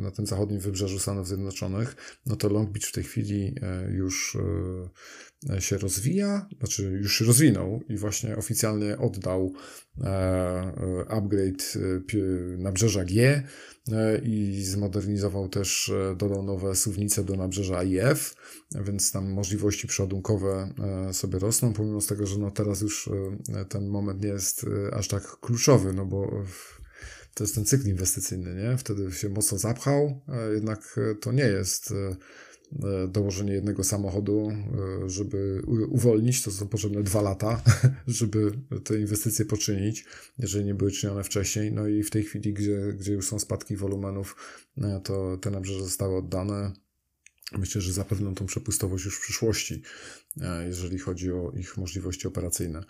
na 0.01 0.11
tym 0.11 0.25
zachodnim 0.25 0.59
wybrzeżu 0.59 0.99
Stanów 0.99 1.27
Zjednoczonych, 1.27 1.95
no 2.25 2.35
to 2.35 2.49
Long 2.49 2.69
Beach 2.69 2.85
w 2.85 2.91
tej 2.91 3.03
chwili 3.03 3.55
już 3.89 4.37
się 5.59 5.77
rozwija, 5.77 6.47
znaczy 6.59 6.83
już 6.83 7.19
się 7.19 7.25
rozwinął 7.25 7.81
i 7.89 7.97
właśnie 7.97 8.37
oficjalnie 8.37 8.97
oddał 8.97 9.53
e, 10.01 10.07
e, 10.07 11.05
upgrade 11.07 11.73
e, 11.75 12.57
nabrzeża 12.57 13.05
G 13.05 13.43
i 14.23 14.63
zmodernizował 14.63 15.49
też, 15.49 15.91
dodał 16.17 16.43
nowe 16.43 16.75
suwnice 16.75 17.23
do 17.23 17.35
nabrzeża 17.35 17.83
IF, 17.83 18.35
więc 18.85 19.11
tam 19.11 19.31
możliwości 19.31 19.87
przeładunkowe 19.87 20.73
sobie 21.11 21.39
rosną, 21.39 21.73
pomimo 21.73 22.01
tego, 22.01 22.27
że 22.27 22.37
no 22.39 22.51
teraz 22.51 22.81
już 22.81 23.09
ten 23.69 23.87
moment 23.87 24.21
nie 24.21 24.27
jest 24.27 24.65
aż 24.93 25.07
tak 25.07 25.39
kluczowy, 25.39 25.93
no 25.93 26.05
bo 26.05 26.43
to 27.33 27.43
jest 27.43 27.55
ten 27.55 27.65
cykl 27.65 27.89
inwestycyjny, 27.89 28.55
nie? 28.55 28.77
Wtedy 28.77 29.11
się 29.11 29.29
mocno 29.29 29.57
zapchał, 29.57 30.21
jednak 30.53 30.99
to 31.21 31.31
nie 31.31 31.47
jest 31.47 31.93
dołożenie 33.07 33.53
jednego 33.53 33.83
samochodu, 33.83 34.51
e, 35.05 35.09
żeby 35.09 35.61
uwolnić, 35.89 36.43
to 36.43 36.51
są 36.51 36.67
potrzebne 36.67 37.03
dwa 37.03 37.21
lata, 37.21 37.61
żeby 38.07 38.51
te 38.83 38.99
inwestycje 38.99 39.45
poczynić, 39.45 40.05
jeżeli 40.39 40.65
nie 40.65 40.75
były 40.75 40.91
czynione 40.91 41.23
wcześniej. 41.23 41.71
No 41.71 41.87
i 41.87 42.03
w 42.03 42.09
tej 42.09 42.23
chwili, 42.23 42.53
gdzie, 42.53 42.93
gdzie 42.93 43.13
już 43.13 43.27
są 43.27 43.39
spadki 43.39 43.75
wolumenów, 43.75 44.35
e, 44.77 45.01
to 45.03 45.37
te 45.37 45.51
nabrzeża 45.51 45.83
zostały 45.83 46.17
oddane. 46.17 46.73
Myślę, 47.57 47.81
że 47.81 47.93
zapewnią 47.93 48.35
tą 48.35 48.45
przepustowość 48.45 49.05
już 49.05 49.17
w 49.17 49.21
przyszłości, 49.21 49.81
jeżeli 50.65 50.99
chodzi 50.99 51.31
o 51.31 51.51
ich 51.51 51.77
możliwości 51.77 52.27
operacyjne. 52.27 52.83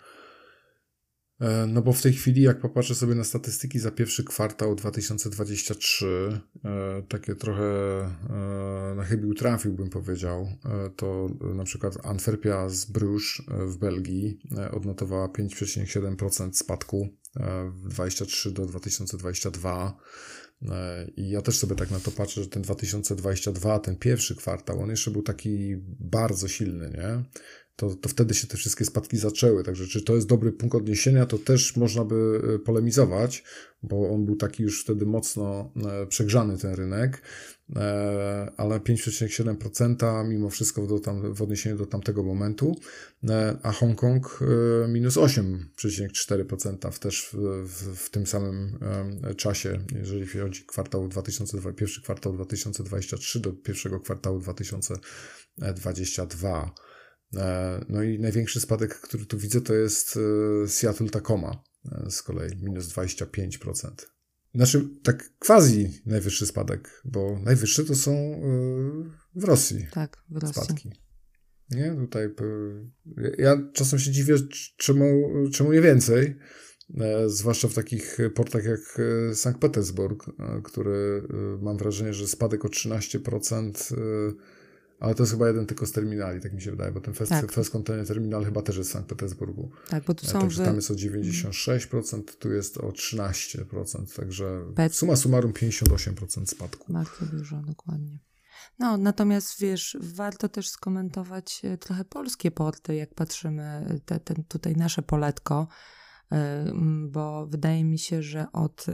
E, 1.40 1.66
no 1.66 1.82
bo 1.82 1.92
w 1.92 2.02
tej 2.02 2.12
chwili, 2.12 2.42
jak 2.42 2.60
popatrzę 2.60 2.94
sobie 2.94 3.14
na 3.14 3.24
statystyki 3.24 3.78
za 3.78 3.90
pierwszy 3.90 4.24
kwartał 4.24 4.74
2023, 4.74 6.40
e, 6.64 7.02
takie 7.08 7.34
trochę 7.34 7.64
e, 7.64 8.94
na 8.96 9.04
chybił 9.04 9.34
trafił, 9.34 9.72
bym 9.72 9.90
powiedział, 9.90 10.48
to 10.96 11.28
na 11.54 11.64
przykład 11.64 12.06
Antwerpia 12.06 12.68
z 12.68 12.84
Bruges 12.84 13.42
w 13.48 13.76
Belgii 13.76 14.38
odnotowała 14.72 15.28
5,7% 15.28 16.52
spadku 16.52 17.08
w 17.70 17.88
23 17.88 18.50
do 18.50 18.66
2022. 18.66 19.98
I 21.16 21.30
ja 21.30 21.42
też 21.42 21.58
sobie 21.58 21.76
tak 21.76 21.90
na 21.90 22.00
to 22.00 22.10
patrzę, 22.10 22.42
że 22.42 22.48
ten 22.48 22.62
2022, 22.62 23.78
ten 23.78 23.96
pierwszy 23.96 24.36
kwartał, 24.36 24.80
on 24.80 24.90
jeszcze 24.90 25.10
był 25.10 25.22
taki 25.22 25.76
bardzo 26.00 26.48
silny, 26.48 26.90
nie? 26.90 27.24
To, 27.78 27.94
to 27.94 28.08
wtedy 28.08 28.34
się 28.34 28.46
te 28.46 28.56
wszystkie 28.56 28.84
spadki 28.84 29.18
zaczęły. 29.18 29.64
Także 29.64 29.86
czy 29.86 30.02
to 30.02 30.14
jest 30.14 30.26
dobry 30.26 30.52
punkt 30.52 30.76
odniesienia, 30.76 31.26
to 31.26 31.38
też 31.38 31.76
można 31.76 32.04
by 32.04 32.40
e, 32.54 32.58
polemizować, 32.58 33.44
bo 33.82 34.10
on 34.10 34.24
był 34.24 34.36
taki 34.36 34.62
już 34.62 34.82
wtedy 34.82 35.06
mocno 35.06 35.72
e, 35.86 36.06
przegrzany 36.06 36.58
ten 36.58 36.74
rynek, 36.74 37.22
e, 37.76 38.52
ale 38.56 38.80
5,7% 38.80 40.28
mimo 40.28 40.50
wszystko 40.50 40.86
do 40.86 40.98
tam, 40.98 41.34
w 41.34 41.42
odniesieniu 41.42 41.76
do 41.76 41.86
tamtego 41.86 42.22
momentu, 42.22 42.76
a 43.62 43.72
Hongkong 43.72 44.40
minus 44.88 45.16
8,4% 45.16 46.98
też 46.98 47.30
w, 47.64 47.96
w, 47.96 48.10
tym 48.10 48.26
samym 48.26 48.78
czasie, 49.36 49.78
jeżeli 49.94 50.26
chodzi 50.26 50.64
kwartał 50.66 51.08
2002, 51.08 51.72
pierwszy 51.72 52.02
kwartał 52.02 52.32
2023 52.32 53.40
do 53.40 53.52
pierwszego 53.52 54.00
kwartału 54.00 54.38
2022. 54.38 56.74
E, 57.36 57.84
no 57.88 58.02
i 58.02 58.18
największy 58.18 58.60
spadek, 58.60 59.00
który 59.00 59.26
tu 59.26 59.38
widzę, 59.38 59.60
to 59.60 59.74
jest 59.74 60.18
e, 60.64 60.68
Seattle 60.68 61.08
Tacoma 61.08 61.62
e, 61.92 62.10
z 62.10 62.22
kolei 62.22 62.56
minus 62.62 62.88
25%. 62.88 63.90
Znaczy, 64.54 64.88
tak 65.02 65.30
quasi 65.38 66.02
najwyższy 66.06 66.46
spadek, 66.46 67.02
bo 67.04 67.38
najwyższe 67.44 67.84
to 67.84 67.94
są 67.94 68.40
w 69.34 69.44
Rosji. 69.44 69.86
Tak, 69.90 70.16
w 70.28 70.36
Rosji. 70.36 70.62
Spadki. 70.62 70.90
Nie, 71.70 71.96
tutaj. 72.00 72.28
Ja 73.38 73.70
czasem 73.72 73.98
się 73.98 74.10
dziwię, 74.10 74.34
czemu, 74.76 75.30
czemu 75.52 75.72
nie 75.72 75.80
więcej. 75.80 76.38
Zwłaszcza 77.26 77.68
w 77.68 77.74
takich 77.74 78.18
portach 78.34 78.64
jak 78.64 79.00
Sankt 79.34 79.60
Petersburg, 79.60 80.26
który 80.64 81.28
mam 81.60 81.78
wrażenie, 81.78 82.14
że 82.14 82.28
spadek 82.28 82.64
o 82.64 82.68
13% 82.68 83.94
ale 85.00 85.14
to 85.14 85.22
jest 85.22 85.32
chyba 85.32 85.48
jeden 85.48 85.66
tylko 85.66 85.86
z 85.86 85.92
terminali, 85.92 86.40
tak 86.40 86.52
mi 86.52 86.62
się 86.62 86.70
wydaje, 86.70 86.92
bo 86.92 87.00
ten 87.00 87.14
Fest, 87.14 87.30
tak. 87.30 87.52
Fest 87.52 87.70
Container 87.70 88.06
Terminal 88.06 88.44
chyba 88.44 88.62
też 88.62 88.76
jest 88.76 88.90
w 88.90 88.92
Sankt 88.92 89.08
Petersburgu. 89.08 89.70
Tak, 89.88 90.04
bo 90.04 90.14
tu 90.14 90.26
e, 90.26 90.28
są... 90.28 90.40
Także 90.40 90.64
tam 90.64 90.76
jest 90.76 90.90
o 90.90 90.94
96%, 90.94 92.22
tu 92.38 92.52
jest 92.52 92.78
o 92.78 92.88
13%, 92.88 94.16
także 94.16 94.64
Pet... 94.74 94.94
suma 94.94 95.16
summarum 95.16 95.52
58% 95.52 96.46
spadku. 96.46 96.92
Bardzo 96.92 97.26
dużo, 97.26 97.56
dokładnie. 97.56 98.18
No, 98.78 98.96
natomiast 98.96 99.60
wiesz, 99.60 99.96
warto 100.00 100.48
też 100.48 100.68
skomentować 100.68 101.60
e, 101.64 101.78
trochę 101.78 102.04
polskie 102.04 102.50
porty, 102.50 102.94
jak 102.94 103.14
patrzymy, 103.14 104.00
te, 104.04 104.20
te, 104.20 104.34
tutaj 104.48 104.76
nasze 104.76 105.02
poletko, 105.02 105.68
e, 106.32 106.72
bo 107.08 107.46
wydaje 107.46 107.84
mi 107.84 107.98
się, 107.98 108.22
że 108.22 108.46
od 108.52 108.86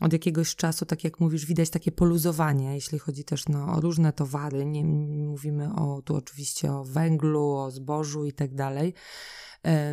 od 0.00 0.12
jakiegoś 0.12 0.56
czasu, 0.56 0.86
tak 0.86 1.04
jak 1.04 1.20
mówisz, 1.20 1.46
widać 1.46 1.70
takie 1.70 1.92
poluzowanie, 1.92 2.74
jeśli 2.74 2.98
chodzi 2.98 3.24
też 3.24 3.48
no, 3.48 3.66
o 3.76 3.80
różne 3.80 4.12
towary. 4.12 4.66
Nie 4.66 4.84
mówimy 4.84 5.74
o, 5.74 6.02
tu 6.02 6.16
oczywiście 6.16 6.72
o 6.72 6.84
węglu, 6.84 7.50
o 7.50 7.70
zbożu 7.70 8.24
i 8.24 8.32
tak 8.32 8.54
dalej. 8.54 8.94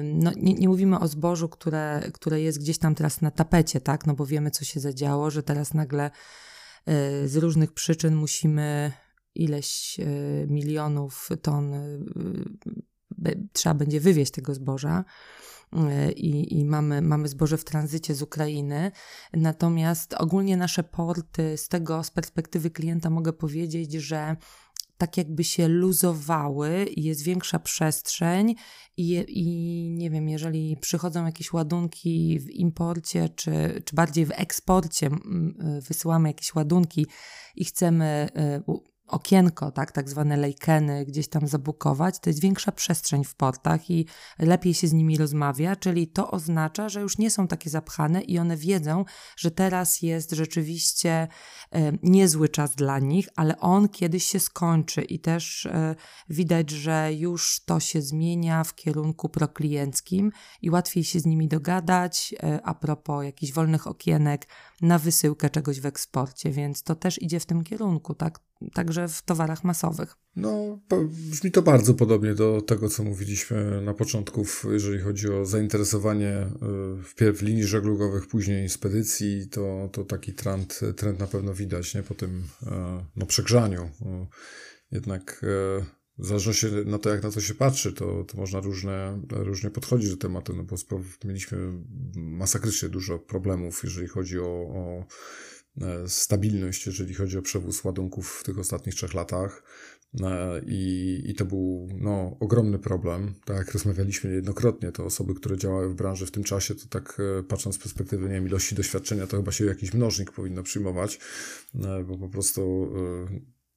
No, 0.03 0.31
nie, 0.35 0.53
nie, 0.53 0.69
mówimy 0.69 0.99
o 0.99 1.07
zbożu, 1.07 1.49
które, 1.49 2.09
które 2.13 2.41
jest 2.41 2.59
gdzieś 2.59 2.77
tam 2.77 2.95
teraz 2.95 3.21
na 3.21 3.31
tapecie, 3.31 3.81
tak? 3.81 4.07
No 4.07 4.13
bo 4.13 4.25
wiemy, 4.25 4.51
co 4.51 4.65
się 4.65 4.79
zadziało, 4.79 5.31
że 5.31 5.43
teraz 5.43 5.73
nagle 5.73 6.11
e, 6.85 7.27
z 7.27 7.35
różnych 7.35 7.73
przyczyn 7.73 8.15
musimy 8.15 8.91
ileś 9.35 9.99
e, 9.99 10.05
milionów 10.47 11.29
ton 11.41 11.73
e, 11.73 11.99
trzeba 13.53 13.75
będzie 13.75 13.99
wywieźć 13.99 14.31
tego 14.31 14.53
zboża 14.53 15.03
i, 16.15 16.59
i 16.59 16.65
mamy, 16.65 17.01
mamy 17.01 17.27
zboże 17.27 17.57
w 17.57 17.63
tranzycie 17.63 18.15
z 18.15 18.21
Ukrainy. 18.21 18.91
Natomiast 19.33 20.13
ogólnie 20.13 20.57
nasze 20.57 20.83
porty, 20.83 21.57
z 21.57 21.67
tego 21.67 22.03
z 22.03 22.11
perspektywy 22.11 22.69
klienta 22.69 23.09
mogę 23.09 23.33
powiedzieć, 23.33 23.93
że 23.93 24.35
tak 24.97 25.17
jakby 25.17 25.43
się 25.43 25.67
luzowały 25.67 26.85
jest 26.97 27.23
większa 27.23 27.59
przestrzeń 27.59 28.55
i, 28.97 29.25
i 29.27 29.89
nie 29.91 30.09
wiem, 30.09 30.29
jeżeli 30.29 30.77
przychodzą 30.77 31.25
jakieś 31.25 31.53
ładunki 31.53 32.39
w 32.39 32.49
imporcie, 32.49 33.29
czy, 33.29 33.81
czy 33.85 33.95
bardziej 33.95 34.25
w 34.25 34.31
eksporcie, 34.31 35.09
wysyłamy 35.87 36.29
jakieś 36.29 36.55
ładunki 36.55 37.07
i 37.55 37.65
chcemy 37.65 38.29
okienko, 39.13 39.71
tak, 39.71 39.91
tak 39.91 40.09
zwane 40.09 40.37
lejkeny 40.37 41.05
gdzieś 41.05 41.27
tam 41.27 41.47
zabukować, 41.47 42.19
to 42.19 42.29
jest 42.29 42.41
większa 42.41 42.71
przestrzeń 42.71 43.23
w 43.23 43.35
portach 43.35 43.89
i 43.89 44.05
lepiej 44.39 44.73
się 44.73 44.87
z 44.87 44.93
nimi 44.93 45.17
rozmawia, 45.17 45.75
czyli 45.75 46.07
to 46.07 46.31
oznacza, 46.31 46.89
że 46.89 47.01
już 47.01 47.17
nie 47.17 47.31
są 47.31 47.47
takie 47.47 47.69
zapchane 47.69 48.21
i 48.21 48.39
one 48.39 48.57
wiedzą, 48.57 49.05
że 49.37 49.51
teraz 49.51 50.01
jest 50.01 50.31
rzeczywiście 50.31 51.27
e, 51.71 51.91
niezły 52.03 52.49
czas 52.49 52.75
dla 52.75 52.99
nich, 52.99 53.27
ale 53.35 53.59
on 53.59 53.89
kiedyś 53.89 54.25
się 54.25 54.39
skończy 54.39 55.01
i 55.01 55.19
też 55.19 55.65
e, 55.65 55.95
widać, 56.29 56.69
że 56.69 57.13
już 57.13 57.63
to 57.65 57.79
się 57.79 58.01
zmienia 58.01 58.63
w 58.63 58.75
kierunku 58.75 59.29
proklienckim 59.29 60.31
i 60.61 60.69
łatwiej 60.69 61.03
się 61.03 61.19
z 61.19 61.25
nimi 61.25 61.47
dogadać 61.47 62.35
e, 62.43 62.59
a 62.63 62.73
propos 62.73 63.23
jakichś 63.23 63.53
wolnych 63.53 63.87
okienek 63.87 64.47
na 64.81 64.99
wysyłkę 64.99 65.49
czegoś 65.49 65.79
w 65.79 65.85
eksporcie, 65.85 66.51
więc 66.51 66.83
to 66.83 66.95
też 66.95 67.21
idzie 67.21 67.39
w 67.39 67.45
tym 67.45 67.63
kierunku, 67.63 68.15
tak? 68.15 68.39
Także 68.73 69.07
w 69.07 69.21
towarach 69.21 69.63
masowych. 69.63 70.15
No, 70.35 70.79
brzmi 71.29 71.51
to 71.51 71.61
bardzo 71.61 71.93
podobnie 71.93 72.35
do 72.35 72.61
tego, 72.61 72.89
co 72.89 73.03
mówiliśmy 73.03 73.81
na 73.81 73.93
początku, 73.93 74.45
jeżeli 74.71 74.99
chodzi 74.99 75.29
o 75.29 75.45
zainteresowanie 75.45 76.47
y, 76.99 77.03
wpierw 77.03 77.41
linii 77.41 77.63
żeglugowych, 77.63 78.27
później 78.27 78.69
spedycji, 78.69 79.49
to, 79.49 79.89
to 79.91 80.03
taki 80.03 80.33
trend, 80.33 80.79
trend 80.95 81.19
na 81.19 81.27
pewno 81.27 81.53
widać, 81.53 81.95
nie? 81.95 82.03
Po 82.03 82.13
tym 82.13 82.43
e, 82.67 83.05
no, 83.15 83.25
przegrzaniu. 83.25 83.89
Jednak 84.91 85.41
e, 85.43 85.85
w 86.17 86.25
zależności 86.25 86.67
na 86.85 86.99
to, 86.99 87.09
jak 87.09 87.23
na 87.23 87.31
to 87.31 87.41
się 87.41 87.53
patrzy, 87.53 87.93
to, 87.93 88.23
to 88.23 88.37
można 88.37 88.59
różne, 88.59 89.21
różnie 89.31 89.69
podchodzić 89.69 90.09
do 90.09 90.17
tematu, 90.17 90.53
no 90.55 90.63
bo 90.63 90.75
mieliśmy 91.25 91.57
masakrycznie 92.15 92.89
dużo 92.89 93.19
problemów, 93.19 93.83
jeżeli 93.83 94.07
chodzi 94.07 94.39
o, 94.39 94.45
o 94.45 95.05
E, 95.05 95.05
stabilność, 96.07 96.85
jeżeli 96.85 97.13
chodzi 97.13 97.37
o 97.37 97.41
przewóz 97.41 97.83
ładunków 97.83 98.29
w 98.39 98.43
tych 98.43 98.59
ostatnich 98.59 98.95
trzech 98.95 99.13
latach. 99.13 99.63
E, 100.21 100.61
I, 100.65 101.21
I 101.25 101.35
to 101.35 101.45
był 101.45 101.89
no, 101.99 102.37
ogromny 102.39 102.79
problem. 102.79 103.33
Tak 103.45 103.57
jak 103.57 103.71
rozmawialiśmy 103.71 104.29
niejednokrotnie, 104.29 104.91
to 104.91 105.05
osoby, 105.05 105.33
które 105.33 105.57
działały 105.57 105.89
w 105.89 105.95
branży 105.95 106.25
w 106.25 106.31
tym 106.31 106.43
czasie, 106.43 106.75
to 106.75 106.85
tak 106.89 107.17
e, 107.39 107.43
patrząc 107.43 107.75
z 107.75 107.79
perspektywy 107.79 108.25
nie 108.25 108.33
wiem, 108.33 108.47
ilości 108.47 108.75
doświadczenia, 108.75 109.27
to 109.27 109.37
chyba 109.37 109.51
się 109.51 109.65
jakiś 109.65 109.93
mnożnik 109.93 110.31
powinno 110.31 110.63
przyjmować, 110.63 111.19
bo 112.05 112.17
po 112.17 112.29
prostu 112.29 112.93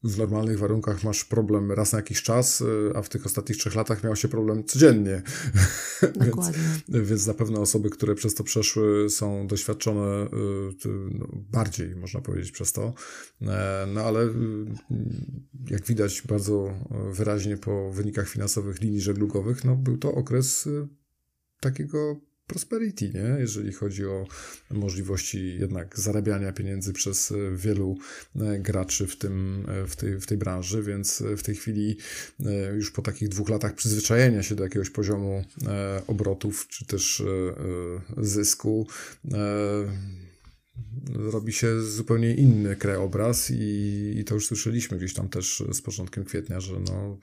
w 0.04 0.18
normalnych 0.18 0.58
warunkach 0.58 1.04
masz 1.04 1.24
problem 1.24 1.72
raz 1.72 1.92
na 1.92 1.98
jakiś 1.98 2.22
czas, 2.22 2.60
y, 2.60 2.92
a 2.94 3.02
w 3.02 3.08
tych 3.08 3.26
ostatnich 3.26 3.58
trzech 3.58 3.74
latach 3.74 4.04
miał 4.04 4.16
się 4.16 4.28
problem 4.28 4.64
codziennie. 4.64 5.22
Więc, 6.20 6.50
więc 6.88 7.20
zapewne 7.20 7.60
osoby, 7.60 7.90
które 7.90 8.14
przez 8.14 8.34
to 8.34 8.44
przeszły, 8.44 9.10
są 9.10 9.46
doświadczone 9.46 10.26
y, 10.26 10.88
no, 11.10 11.26
bardziej, 11.32 11.96
można 11.96 12.20
powiedzieć, 12.20 12.52
przez 12.52 12.72
to. 12.72 12.94
E, 13.42 13.86
no 13.94 14.00
ale 14.00 14.24
y, 14.24 14.32
jak 15.70 15.84
widać 15.84 16.22
bardzo 16.22 16.74
wyraźnie 17.12 17.56
po 17.56 17.90
wynikach 17.90 18.28
finansowych 18.28 18.80
linii 18.80 19.00
żeglugowych, 19.00 19.64
no 19.64 19.76
był 19.76 19.98
to 19.98 20.12
okres 20.14 20.68
takiego 21.60 22.20
prosperity, 22.46 23.08
nie? 23.08 23.36
jeżeli 23.38 23.72
chodzi 23.72 24.06
o 24.06 24.26
możliwości 24.70 25.58
jednak 25.58 25.98
zarabiania 25.98 26.52
pieniędzy 26.52 26.92
przez 26.92 27.32
e, 27.32 27.56
wielu 27.56 27.98
e, 28.40 28.58
graczy 28.58 29.06
w, 29.06 29.16
tym, 29.16 29.66
e, 29.68 29.86
w, 29.86 29.96
tej, 29.96 30.20
w 30.20 30.26
tej 30.26 30.38
branży, 30.38 30.82
więc 30.82 31.22
w 31.36 31.42
tej 31.42 31.54
chwili 31.54 31.96
już 32.74 32.90
po 32.90 33.02
takich 33.02 33.28
dwóch 33.28 33.48
latach 33.48 33.74
przyzwyczajenia 33.74 34.42
się 34.42 34.54
do 34.54 34.64
jakiegoś 34.64 34.90
poziomu 34.90 35.44
obrotów 36.06 36.68
czy 36.68 36.86
też 36.86 37.22
zysku 38.18 38.86
robi 41.14 41.52
się 41.52 41.82
zupełnie 41.82 42.34
inny 42.34 42.76
krajobraz 42.76 43.50
i, 43.50 44.14
i 44.18 44.24
to 44.24 44.34
już 44.34 44.46
słyszeliśmy 44.46 44.96
gdzieś 44.96 45.14
tam 45.14 45.28
też 45.28 45.62
z 45.72 45.82
początkiem 45.82 46.24
kwietnia, 46.24 46.60
że 46.60 46.80
no, 46.80 47.18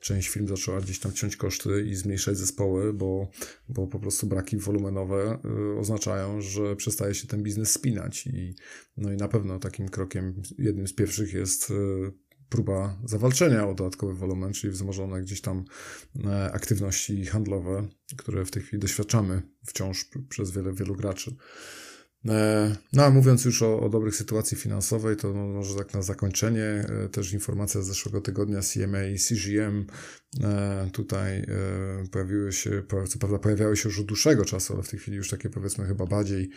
część 0.00 0.28
firm 0.28 0.48
zaczęła 0.48 0.80
gdzieś 0.80 0.98
tam 0.98 1.12
ciąć 1.12 1.36
koszty 1.36 1.82
i 1.82 1.94
zmniejszać 1.94 2.38
zespoły, 2.38 2.92
bo, 2.92 3.30
bo 3.68 3.86
po 3.86 4.00
prostu 4.00 4.26
braki 4.26 4.56
wolumenowe 4.56 5.38
y, 5.74 5.78
oznaczają, 5.78 6.40
że 6.40 6.76
przestaje 6.76 7.14
się 7.14 7.26
ten 7.26 7.42
biznes 7.42 7.70
spinać 7.70 8.26
i 8.26 8.54
no 8.96 9.12
i 9.12 9.16
na 9.16 9.28
pewno 9.28 9.58
takim 9.58 9.88
krokiem, 9.88 10.42
jednym 10.58 10.88
z 10.88 10.94
pierwszych 10.94 11.32
jest 11.32 11.70
y, 11.70 11.74
próba 12.48 12.98
zawalczenia 13.04 13.68
o 13.68 13.74
dodatkowy 13.74 14.14
wolumen, 14.14 14.52
czyli 14.52 14.72
wzmożone 14.72 15.22
gdzieś 15.22 15.40
tam 15.40 15.64
e, 16.24 16.52
aktywności 16.52 17.26
handlowe, 17.26 17.88
które 18.16 18.44
w 18.44 18.50
tej 18.50 18.62
chwili 18.62 18.80
doświadczamy 18.80 19.42
wciąż 19.66 20.08
przez 20.28 20.50
wiele, 20.50 20.72
wielu 20.72 20.94
graczy. 20.94 21.36
E, 22.28 22.76
no 22.92 23.04
a 23.04 23.10
mówiąc 23.10 23.44
już 23.44 23.62
o, 23.62 23.80
o 23.80 23.88
dobrych 23.88 24.16
sytuacji 24.16 24.56
finansowej, 24.56 25.16
to 25.16 25.32
może 25.32 25.74
tak 25.74 25.94
na 25.94 26.02
zakończenie 26.02 26.64
e, 26.64 27.08
też 27.08 27.32
informacja 27.32 27.82
z 27.82 27.86
zeszłego 27.86 28.20
tygodnia 28.20 28.60
CMA 28.60 29.04
i 29.04 29.18
CGM 29.18 29.86
E, 30.42 30.90
tutaj 30.92 31.46
pojawiły 32.10 32.52
się, 32.52 32.82
co 33.08 33.18
prawda 33.18 33.38
pojawiały 33.38 33.76
się 33.76 33.88
już 33.88 34.00
od 34.00 34.06
dłuższego 34.06 34.44
czasu, 34.44 34.74
ale 34.74 34.82
w 34.82 34.88
tej 34.88 34.98
chwili 34.98 35.16
już 35.16 35.30
takie 35.30 35.50
powiedzmy 35.50 35.86
chyba 35.86 36.06
bardziej 36.06 36.50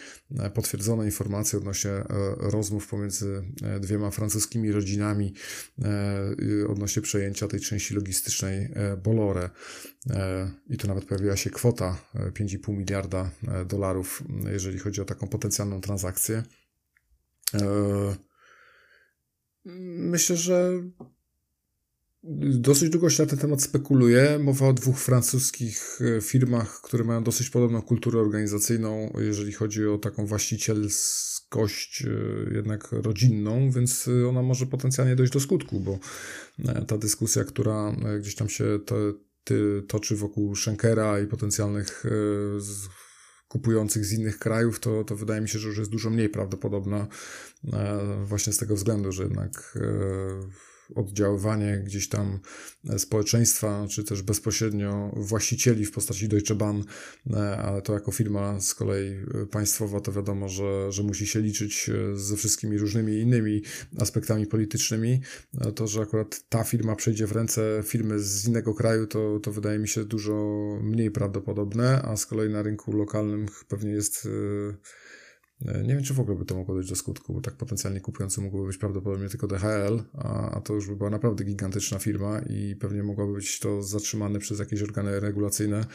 potwierdzone 0.54 1.06
informacje 1.06 1.60
odnośnie 1.60 1.92
rozmów 2.38 2.88
pomiędzy 2.88 3.44
dwiema 3.80 4.12
francuskimi 4.12 4.72
rodzinami 4.72 5.34
odnośnie 6.68 7.02
przejęcia 7.02 7.48
tej 7.48 7.60
części 7.60 7.94
logistycznej 7.94 8.70
Bolloré. 9.04 9.50
I 10.70 10.78
tu 10.78 10.88
nawet 10.88 11.06
pojawiła 11.06 11.36
się 11.36 11.50
kwota 11.50 11.98
5,5 12.16 12.78
miliarda 12.78 13.32
dolarów, 13.66 14.24
jeżeli 14.52 14.80
chodzi 14.80 15.02
o 15.02 15.06
taką 15.06 15.28
potencjalną 15.28 15.82
transakcję. 15.82 16.44
Myślę, 19.66 20.38
że 20.38 20.84
Dosyć 22.40 22.90
długo 22.90 23.10
się 23.10 23.24
na 23.24 23.30
ten 23.30 23.40
temat 23.40 23.62
spekuluje. 23.62 24.40
Mowa 24.40 24.68
o 24.68 24.74
dwóch 24.74 25.00
francuskich 25.00 26.00
e, 26.18 26.22
firmach, 26.22 26.82
które 26.82 27.04
mają 27.04 27.24
dosyć 27.24 27.50
podobną 27.50 27.82
kulturę 27.82 28.20
organizacyjną, 28.20 29.14
jeżeli 29.20 29.54
chodzi 29.54 29.88
o 29.88 29.98
taką 29.98 30.26
właścicielskość 30.26 32.04
e, 32.06 32.10
jednak 32.56 32.92
rodzinną, 32.92 33.72
więc 33.72 34.08
e, 34.08 34.30
ona 34.30 34.42
może 34.42 34.66
potencjalnie 34.66 35.16
dojść 35.16 35.34
do 35.34 35.40
skutku, 35.40 35.80
bo 35.80 36.00
ta 36.88 36.98
dyskusja, 36.98 37.44
która 37.44 37.96
gdzieś 38.20 38.36
tam 38.36 38.50
się 38.50 38.66
toczy 39.88 40.16
wokół 40.16 40.56
Schenkera 40.56 41.20
i 41.20 41.28
potencjalnych 41.28 42.04
kupujących 43.48 44.06
z 44.06 44.14
innych 44.14 44.40
krajów, 44.40 44.80
to, 44.80 45.04
to 45.04 45.16
wydaje 45.16 45.42
mi 45.42 45.50
się, 45.50 45.60
że 45.60 45.68
już 45.68 45.78
jest 45.78 45.92
dużo 45.92 46.10
mniej 46.10 46.30
prawdopodobna 46.30 47.08
właśnie 48.24 48.54
z 48.54 48.58
tego 48.58 48.76
względu, 48.76 49.12
że 49.12 49.24
jednak 49.24 49.78
oddziaływanie 50.96 51.82
gdzieś 51.86 52.10
tam 52.10 52.40
e, 52.90 53.00
społeczeństwa, 53.00 53.88
czy 53.90 54.04
też 54.04 54.22
bezpośrednio 54.22 55.12
właścicieli 55.16 55.86
w 55.86 55.92
postaci 55.92 56.28
Deutsche 56.28 56.56
Bahn, 56.56 56.82
e, 57.34 57.58
ale 57.58 57.82
to 57.82 57.94
jako 57.94 58.12
firma 58.12 58.60
z 58.60 58.76
kolei 58.76 59.08
e, 59.08 59.46
państwowa, 59.46 60.00
to 60.00 60.12
wiadomo, 60.12 60.50
że, 60.50 60.92
że 60.92 61.04
musi 61.04 61.28
się 61.28 61.42
liczyć 61.42 61.90
ze 62.14 62.38
wszystkimi 62.38 62.78
różnymi 62.78 63.18
innymi 63.18 63.62
aspektami 64.00 64.48
politycznymi. 64.48 65.22
To, 65.76 65.88
że 65.88 66.02
akurat 66.02 66.44
ta 66.50 66.64
firma 66.64 66.96
przejdzie 66.96 67.28
w 67.28 67.32
ręce 67.32 67.84
firmy 67.86 68.20
z 68.20 68.48
innego 68.48 68.74
kraju, 68.74 69.08
to, 69.08 69.40
to 69.40 69.52
wydaje 69.52 69.80
mi 69.80 69.88
się 69.88 70.06
dużo 70.06 70.34
mniej 70.84 71.12
prawdopodobne, 71.12 72.02
a 72.02 72.18
z 72.18 72.26
kolei 72.26 72.50
na 72.50 72.62
rynku 72.62 72.92
lokalnym 72.92 73.46
pewnie 73.68 73.92
jest 73.92 74.28
nie 75.62 75.96
wiem, 75.96 76.04
czy 76.04 76.14
w 76.14 76.20
ogóle 76.20 76.38
by 76.38 76.46
to 76.46 76.56
mogło 76.56 76.76
dojść 76.76 76.90
do 76.90 76.96
skutku, 76.96 77.34
bo 77.34 77.42
tak 77.42 77.54
potencjalnie 77.54 78.02
kupujący 78.02 78.42
mógłby 78.42 78.68
być 78.68 78.78
prawdopodobnie 78.78 79.30
tylko 79.30 79.48
DHL, 79.48 80.04
a, 80.14 80.62
to 80.64 80.74
już 80.74 80.88
by 80.88 80.96
była 80.96 81.10
naprawdę 81.10 81.44
gigantyczna 81.44 82.00
firma 82.00 82.40
i 82.50 82.76
pewnie 82.76 83.04
mogłoby 83.04 83.34
być 83.34 83.60
to 83.60 83.82
zatrzymane 83.84 84.40
przez 84.40 84.60
jakieś 84.60 84.82
organy 84.82 85.20
regulacyjne. 85.20 85.86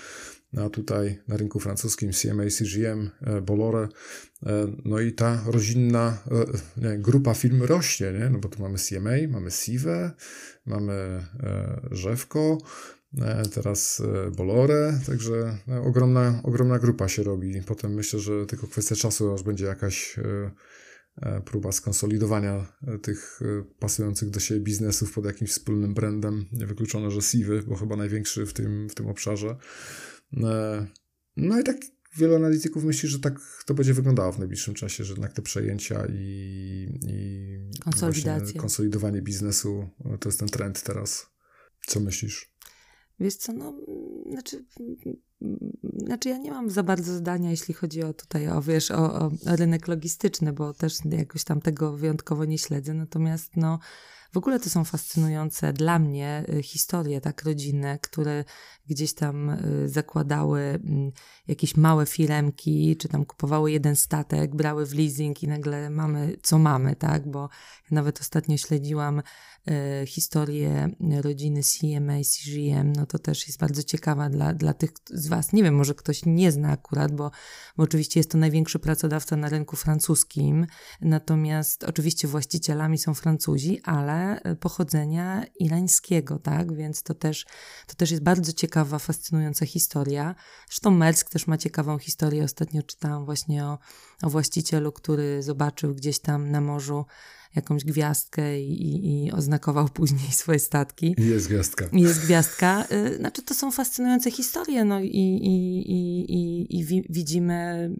A 0.56 0.68
tutaj 0.68 1.18
na 1.28 1.36
rynku 1.36 1.60
francuskim 1.60 2.10
CMA, 2.12 2.42
CGM, 2.50 3.10
e, 3.20 3.40
Bolloré, 3.40 3.88
e, 4.46 4.66
no 4.84 5.00
i 5.00 5.12
ta 5.12 5.44
rodzinna 5.46 6.22
nie, 6.76 6.98
grupa 6.98 7.34
firm 7.34 7.62
rośnie, 7.62 8.12
nie? 8.12 8.30
no 8.30 8.38
bo 8.38 8.48
tu 8.48 8.62
mamy 8.62 8.78
CMA, 8.78 9.10
mamy 9.28 9.50
Sive, 9.50 10.10
mamy 10.66 11.26
Rzewko, 11.90 12.58
E, 12.58 13.01
teraz 13.54 14.00
e, 14.00 14.30
Bolore, 14.30 15.00
także 15.06 15.58
no, 15.66 15.82
ogromna, 15.82 16.40
ogromna 16.44 16.78
grupa 16.78 17.08
się 17.08 17.22
robi. 17.22 17.62
Potem 17.66 17.94
myślę, 17.94 18.20
że 18.20 18.46
tylko 18.46 18.66
kwestia 18.66 18.96
czasu, 18.96 19.32
aż 19.32 19.42
będzie 19.42 19.64
jakaś 19.64 20.18
e, 20.18 21.40
próba 21.44 21.72
skonsolidowania 21.72 22.78
tych 23.02 23.40
pasujących 23.78 24.30
do 24.30 24.40
siebie 24.40 24.60
biznesów 24.60 25.12
pod 25.12 25.24
jakimś 25.24 25.50
wspólnym 25.50 25.94
brandem. 25.94 26.44
Niewykluczone, 26.52 27.10
że 27.10 27.22
Sivy, 27.22 27.62
bo 27.66 27.76
chyba 27.76 27.96
największy 27.96 28.46
w 28.46 28.52
tym, 28.52 28.88
w 28.88 28.94
tym 28.94 29.06
obszarze. 29.06 29.56
No 31.36 31.60
i 31.60 31.64
tak 31.64 31.76
wielu 32.16 32.34
analityków 32.34 32.84
myśli, 32.84 33.08
że 33.08 33.20
tak 33.20 33.40
to 33.66 33.74
będzie 33.74 33.94
wyglądało 33.94 34.32
w 34.32 34.38
najbliższym 34.38 34.74
czasie, 34.74 35.04
że 35.04 35.12
jednak 35.12 35.32
te 35.32 35.42
przejęcia 35.42 36.06
i, 36.06 36.88
i 37.06 37.58
konsolidowanie 38.58 39.22
biznesu 39.22 39.88
to 40.20 40.28
jest 40.28 40.38
ten 40.38 40.48
trend 40.48 40.82
teraz. 40.82 41.26
Co 41.86 42.00
myślisz? 42.00 42.51
Wiesz 43.22 43.36
co, 43.36 43.52
no, 43.52 43.74
znaczy, 44.30 44.64
znaczy 45.96 46.28
ja 46.28 46.38
nie 46.38 46.50
mam 46.50 46.70
za 46.70 46.82
bardzo 46.82 47.14
zdania, 47.14 47.50
jeśli 47.50 47.74
chodzi 47.74 48.02
o 48.02 48.14
tutaj, 48.14 48.48
o 48.48 48.62
wiesz, 48.62 48.90
o, 48.90 49.14
o 49.14 49.30
rynek 49.46 49.88
logistyczny, 49.88 50.52
bo 50.52 50.74
też 50.74 50.98
jakoś 51.04 51.44
tam 51.44 51.60
tego 51.60 51.96
wyjątkowo 51.96 52.44
nie 52.44 52.58
śledzę, 52.58 52.94
natomiast 52.94 53.56
no, 53.56 53.78
w 54.32 54.36
ogóle 54.36 54.60
to 54.60 54.70
są 54.70 54.84
fascynujące 54.84 55.72
dla 55.72 55.98
mnie 55.98 56.44
y, 56.48 56.62
historie 56.62 57.20
tak 57.20 57.42
rodzinne, 57.42 57.98
które 57.98 58.44
gdzieś 58.86 59.14
tam 59.14 59.50
y, 59.50 59.88
zakładały 59.88 60.60
mm, 60.60 61.12
jakieś 61.48 61.76
małe 61.76 62.06
firemki, 62.06 62.96
czy 62.96 63.08
tam 63.08 63.24
kupowały 63.24 63.72
jeden 63.72 63.96
statek, 63.96 64.56
brały 64.56 64.86
w 64.86 64.94
leasing 64.94 65.42
i 65.42 65.48
nagle 65.48 65.90
mamy 65.90 66.36
co 66.42 66.58
mamy, 66.58 66.96
tak? 66.96 67.30
Bo 67.30 67.48
nawet 67.90 68.20
ostatnio 68.20 68.56
śledziłam 68.56 69.22
historię 70.06 70.90
rodziny 71.20 71.60
CMA, 71.62 72.12
CGM, 72.24 72.92
no 72.92 73.06
to 73.06 73.18
też 73.18 73.46
jest 73.46 73.58
bardzo 73.58 73.82
ciekawa 73.82 74.28
dla, 74.28 74.52
dla 74.54 74.74
tych 74.74 74.90
z 75.10 75.28
Was. 75.28 75.52
Nie 75.52 75.62
wiem, 75.62 75.74
może 75.74 75.94
ktoś 75.94 76.22
nie 76.26 76.52
zna 76.52 76.70
akurat, 76.70 77.12
bo, 77.12 77.30
bo 77.76 77.82
oczywiście 77.82 78.20
jest 78.20 78.30
to 78.30 78.38
największy 78.38 78.78
pracodawca 78.78 79.36
na 79.36 79.48
rynku 79.48 79.76
francuskim, 79.76 80.66
natomiast 81.00 81.84
oczywiście 81.84 82.28
właścicielami 82.28 82.98
są 82.98 83.14
Francuzi, 83.14 83.80
ale 83.84 84.40
pochodzenia 84.60 85.44
irańskiego, 85.58 86.38
tak? 86.38 86.76
Więc 86.76 87.02
to 87.02 87.14
też, 87.14 87.46
to 87.86 87.94
też 87.94 88.10
jest 88.10 88.22
bardzo 88.22 88.52
ciekawa, 88.52 88.98
fascynująca 88.98 89.66
historia. 89.66 90.34
Zresztą 90.68 90.90
Merck 90.90 91.30
też 91.30 91.46
ma 91.46 91.58
ciekawą 91.58 91.98
historię. 91.98 92.44
Ostatnio 92.44 92.82
czytałam 92.82 93.24
właśnie 93.24 93.64
o, 93.64 93.78
o 94.22 94.30
właścicielu, 94.30 94.92
który 94.92 95.42
zobaczył 95.42 95.94
gdzieś 95.94 96.18
tam 96.18 96.50
na 96.50 96.60
morzu 96.60 97.04
jakąś 97.56 97.84
gwiazdkę 97.84 98.60
i, 98.60 99.24
i, 99.26 99.32
oznakował 99.32 99.88
później 99.98 100.32
swoje 100.32 100.58
statki. 100.58 101.14
Jest 101.18 101.48
gwiazdka. 101.48 101.84
Jest 101.92 102.24
gwiazdka. 102.24 102.84
Y, 102.92 103.16
znaczy, 103.16 103.42
to 103.42 103.54
są 103.54 103.70
fascynujące 103.70 104.30
historie, 104.30 104.84
no 104.84 105.00
i, 105.00 105.06
i, 105.06 105.90
i, 105.92 106.32
i, 106.34 106.78
i 106.78 106.84
wi 106.84 107.06
widzimy 107.10 107.90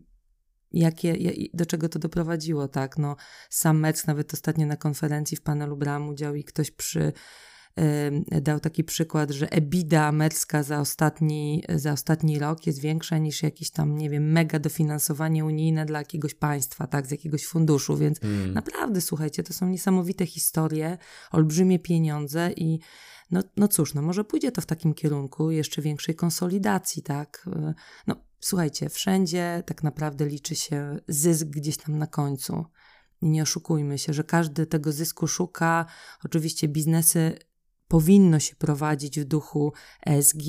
jakie, 0.72 1.16
do 1.54 1.66
czego 1.66 1.88
to 1.88 1.98
doprowadziło, 1.98 2.68
tak, 2.68 2.98
no 2.98 3.16
sam 3.50 3.80
Metz 3.80 4.06
nawet 4.06 4.34
ostatnio 4.34 4.66
na 4.66 4.76
konferencji 4.76 5.36
w 5.36 5.42
panelu 5.42 5.76
brał 5.76 6.08
udział 6.08 6.34
i 6.34 6.44
ktoś 6.44 6.70
przy 6.70 7.12
dał 8.42 8.60
taki 8.60 8.84
przykład, 8.84 9.30
że 9.30 9.52
EBITDA 9.52 10.12
merska 10.12 10.62
za 10.62 10.80
ostatni, 10.80 11.64
za 11.74 11.92
ostatni 11.92 12.38
rok 12.38 12.66
jest 12.66 12.80
większa 12.80 13.18
niż 13.18 13.42
jakieś 13.42 13.70
tam, 13.70 13.98
nie 13.98 14.10
wiem, 14.10 14.32
mega 14.32 14.58
dofinansowanie 14.58 15.44
unijne 15.44 15.86
dla 15.86 15.98
jakiegoś 15.98 16.34
państwa, 16.34 16.86
tak, 16.86 17.06
z 17.06 17.10
jakiegoś 17.10 17.46
funduszu, 17.46 17.96
więc 17.96 18.22
mm. 18.22 18.52
naprawdę, 18.52 19.00
słuchajcie, 19.00 19.42
to 19.42 19.52
są 19.52 19.68
niesamowite 19.68 20.26
historie, 20.26 20.98
olbrzymie 21.30 21.78
pieniądze 21.78 22.52
i 22.56 22.78
no, 23.30 23.42
no 23.56 23.68
cóż, 23.68 23.94
no 23.94 24.02
może 24.02 24.24
pójdzie 24.24 24.52
to 24.52 24.60
w 24.60 24.66
takim 24.66 24.94
kierunku 24.94 25.50
jeszcze 25.50 25.82
większej 25.82 26.14
konsolidacji, 26.14 27.02
tak, 27.02 27.48
e, 27.56 27.74
no 28.06 28.16
słuchajcie, 28.40 28.88
wszędzie 28.88 29.62
tak 29.66 29.82
naprawdę 29.82 30.26
liczy 30.26 30.54
się 30.54 30.96
zysk 31.08 31.46
gdzieś 31.46 31.76
tam 31.76 31.98
na 31.98 32.06
końcu. 32.06 32.64
Nie 33.22 33.42
oszukujmy 33.42 33.98
się, 33.98 34.12
że 34.12 34.24
każdy 34.24 34.66
tego 34.66 34.92
zysku 34.92 35.26
szuka. 35.26 35.86
Oczywiście 36.24 36.68
biznesy 36.68 37.38
powinno 37.92 38.40
się 38.40 38.56
prowadzić 38.56 39.20
w 39.20 39.24
duchu 39.24 39.72
ESG, 40.06 40.42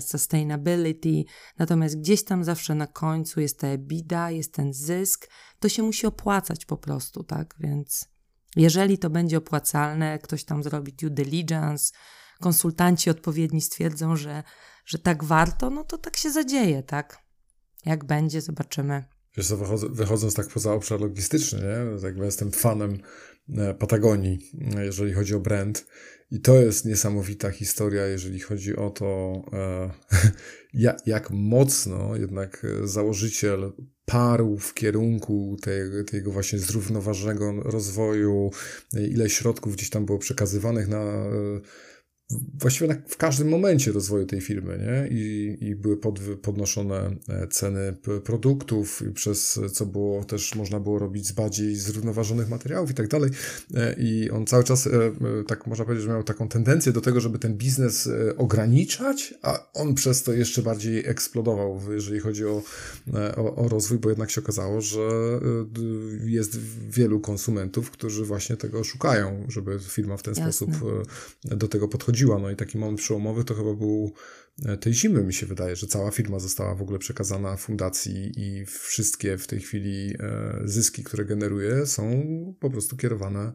sustainability, 0.00 1.24
natomiast 1.58 1.98
gdzieś 1.98 2.24
tam 2.24 2.44
zawsze 2.44 2.74
na 2.74 2.86
końcu 2.86 3.40
jest 3.40 3.58
ta 3.58 3.66
EBITDA, 3.66 4.30
jest 4.30 4.54
ten 4.54 4.72
zysk, 4.72 5.28
to 5.58 5.68
się 5.68 5.82
musi 5.82 6.06
opłacać 6.06 6.64
po 6.64 6.76
prostu, 6.76 7.24
tak? 7.24 7.54
Więc 7.60 8.08
jeżeli 8.56 8.98
to 8.98 9.10
będzie 9.10 9.38
opłacalne, 9.38 10.18
ktoś 10.18 10.44
tam 10.44 10.62
zrobi 10.62 10.92
due 10.92 11.10
diligence, 11.10 11.92
konsultanci 12.40 13.10
odpowiedni 13.10 13.60
stwierdzą, 13.60 14.16
że, 14.16 14.42
że 14.86 14.98
tak 14.98 15.24
warto, 15.24 15.70
no 15.70 15.84
to 15.84 15.98
tak 15.98 16.16
się 16.16 16.30
zadzieje, 16.30 16.82
tak? 16.82 17.18
Jak 17.86 18.04
będzie, 18.04 18.40
zobaczymy. 18.40 19.04
Wiesz 19.36 19.48
co, 19.48 19.56
wychodząc 19.90 20.34
tak 20.34 20.48
poza 20.48 20.72
obszar 20.72 21.00
logistyczny, 21.00 21.58
nie? 21.58 22.00
Tak, 22.00 22.16
jestem 22.16 22.50
fanem 22.50 22.98
Patagonii, 23.78 24.38
jeżeli 24.82 25.12
chodzi 25.12 25.34
o 25.34 25.40
brand. 25.40 25.86
I 26.30 26.40
to 26.40 26.60
jest 26.60 26.84
niesamowita 26.84 27.50
historia, 27.50 28.06
jeżeli 28.06 28.40
chodzi 28.40 28.76
o 28.76 28.90
to, 28.90 29.42
e, 29.52 29.90
jak, 31.06 31.30
mocno 31.30 32.16
jednak 32.16 32.66
założyciel 32.84 33.72
parł 34.04 34.58
w 34.58 34.74
kierunku 34.74 35.56
tej, 35.62 35.82
tego 36.10 36.30
właśnie 36.30 36.58
zrównoważonego 36.58 37.52
rozwoju, 37.62 38.50
ile 39.10 39.30
środków 39.30 39.76
gdzieś 39.76 39.90
tam 39.90 40.06
było 40.06 40.18
przekazywanych 40.18 40.88
na 40.88 40.98
e, 40.98 41.30
właściwie 42.60 43.02
w 43.06 43.16
każdym 43.16 43.48
momencie 43.48 43.92
rozwoju 43.92 44.26
tej 44.26 44.40
firmy, 44.40 44.78
nie? 44.78 45.18
I, 45.18 45.56
i 45.60 45.76
były 45.76 45.96
pod, 45.96 46.20
podnoszone 46.42 47.16
e, 47.28 47.48
ceny 47.48 47.96
produktów, 48.24 49.02
przez 49.14 49.60
co 49.72 49.86
było 49.86 50.24
też 50.24 50.54
można 50.54 50.80
było 50.80 50.98
robić 50.98 51.26
z 51.26 51.32
bardziej 51.32 51.76
zrównoważonych 51.76 52.48
materiałów 52.48 52.90
i 52.90 52.94
tak 52.94 53.08
dalej. 53.08 53.30
E, 53.74 53.94
I 53.98 54.30
on 54.30 54.46
cały 54.46 54.64
czas, 54.64 54.86
e, 54.86 54.90
tak 55.46 55.66
można 55.66 55.84
powiedzieć, 55.84 56.04
że 56.04 56.10
miał 56.10 56.22
taką 56.22 56.48
tendencję 56.48 56.92
do 56.92 57.00
tego, 57.00 57.20
żeby 57.20 57.38
ten 57.38 57.56
biznes 57.56 58.08
ograniczać, 58.36 59.34
a 59.42 59.72
on 59.72 59.94
przez 59.94 60.22
to 60.22 60.32
jeszcze 60.32 60.62
bardziej 60.62 61.06
eksplodował, 61.06 61.80
jeżeli 61.90 62.20
chodzi 62.20 62.46
o, 62.46 62.62
o, 63.36 63.54
o 63.56 63.68
rozwój, 63.68 63.98
bo 63.98 64.08
jednak 64.08 64.30
się 64.30 64.40
okazało, 64.40 64.80
że 64.80 65.00
jest 66.24 66.58
wielu 66.90 67.20
konsumentów, 67.20 67.90
którzy 67.90 68.24
właśnie 68.24 68.56
tego 68.56 68.84
szukają, 68.84 69.46
żeby 69.48 69.78
firma 69.78 70.16
w 70.16 70.22
ten 70.22 70.34
Jasne. 70.34 70.52
sposób 70.52 70.70
do 71.44 71.68
tego 71.68 71.88
podchodziła 71.88 72.19
no 72.26 72.50
i 72.50 72.56
taki 72.56 72.78
moment 72.78 72.98
przełomowy 72.98 73.44
to 73.44 73.54
chyba 73.54 73.74
był 73.74 74.12
e, 74.66 74.76
tej 74.76 74.94
zimy, 74.94 75.22
mi 75.22 75.32
się 75.32 75.46
wydaje, 75.46 75.76
że 75.76 75.86
cała 75.86 76.10
firma 76.10 76.38
została 76.38 76.74
w 76.74 76.82
ogóle 76.82 76.98
przekazana 76.98 77.56
fundacji 77.56 78.32
i 78.36 78.66
wszystkie 78.66 79.38
w 79.38 79.46
tej 79.46 79.60
chwili 79.60 80.14
e, 80.18 80.60
zyski, 80.64 81.04
które 81.04 81.24
generuje, 81.24 81.86
są 81.86 82.24
po 82.60 82.70
prostu 82.70 82.96
kierowane 82.96 83.52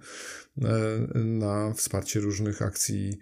e, 0.62 0.68
na 1.16 1.74
wsparcie 1.74 2.20
różnych 2.20 2.62
akcji 2.62 3.20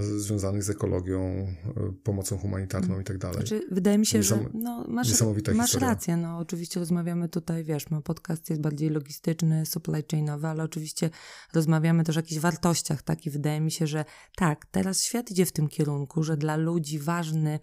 związanych 0.00 0.64
z 0.64 0.70
ekologią, 0.70 1.20
e, 1.20 1.92
pomocą 2.02 2.38
humanitarną 2.38 3.00
i 3.00 3.04
tak 3.04 3.18
dalej. 3.18 3.36
Znaczy, 3.36 3.62
wydaje 3.70 3.98
mi 3.98 4.06
się, 4.06 4.18
Niesam... 4.18 4.38
że 4.38 4.48
no, 4.54 4.84
masz, 4.88 5.08
masz 5.54 5.74
rację. 5.74 6.16
No, 6.16 6.38
oczywiście 6.38 6.80
rozmawiamy 6.80 7.28
tutaj, 7.28 7.64
wiesz, 7.64 7.90
no, 7.90 8.02
podcast 8.02 8.50
jest 8.50 8.62
bardziej 8.62 8.90
logistyczny, 8.90 9.66
supply 9.66 10.04
chainowy, 10.10 10.46
ale 10.46 10.62
oczywiście 10.62 11.10
rozmawiamy 11.54 12.04
też 12.04 12.16
o 12.16 12.20
jakichś 12.20 12.40
wartościach, 12.40 13.02
tak? 13.02 13.26
I 13.26 13.30
wydaje 13.30 13.60
mi 13.60 13.70
się, 13.70 13.86
że 13.86 14.04
tak, 14.36 14.66
teraz 14.66 15.02
świat 15.02 15.30
idzie 15.30 15.46
w 15.46 15.52
tym 15.52 15.68
kierunku, 15.68 16.22
że 16.22 16.36
dla 16.36 16.56
ludzi 16.56 16.98
ważny, 16.98 17.60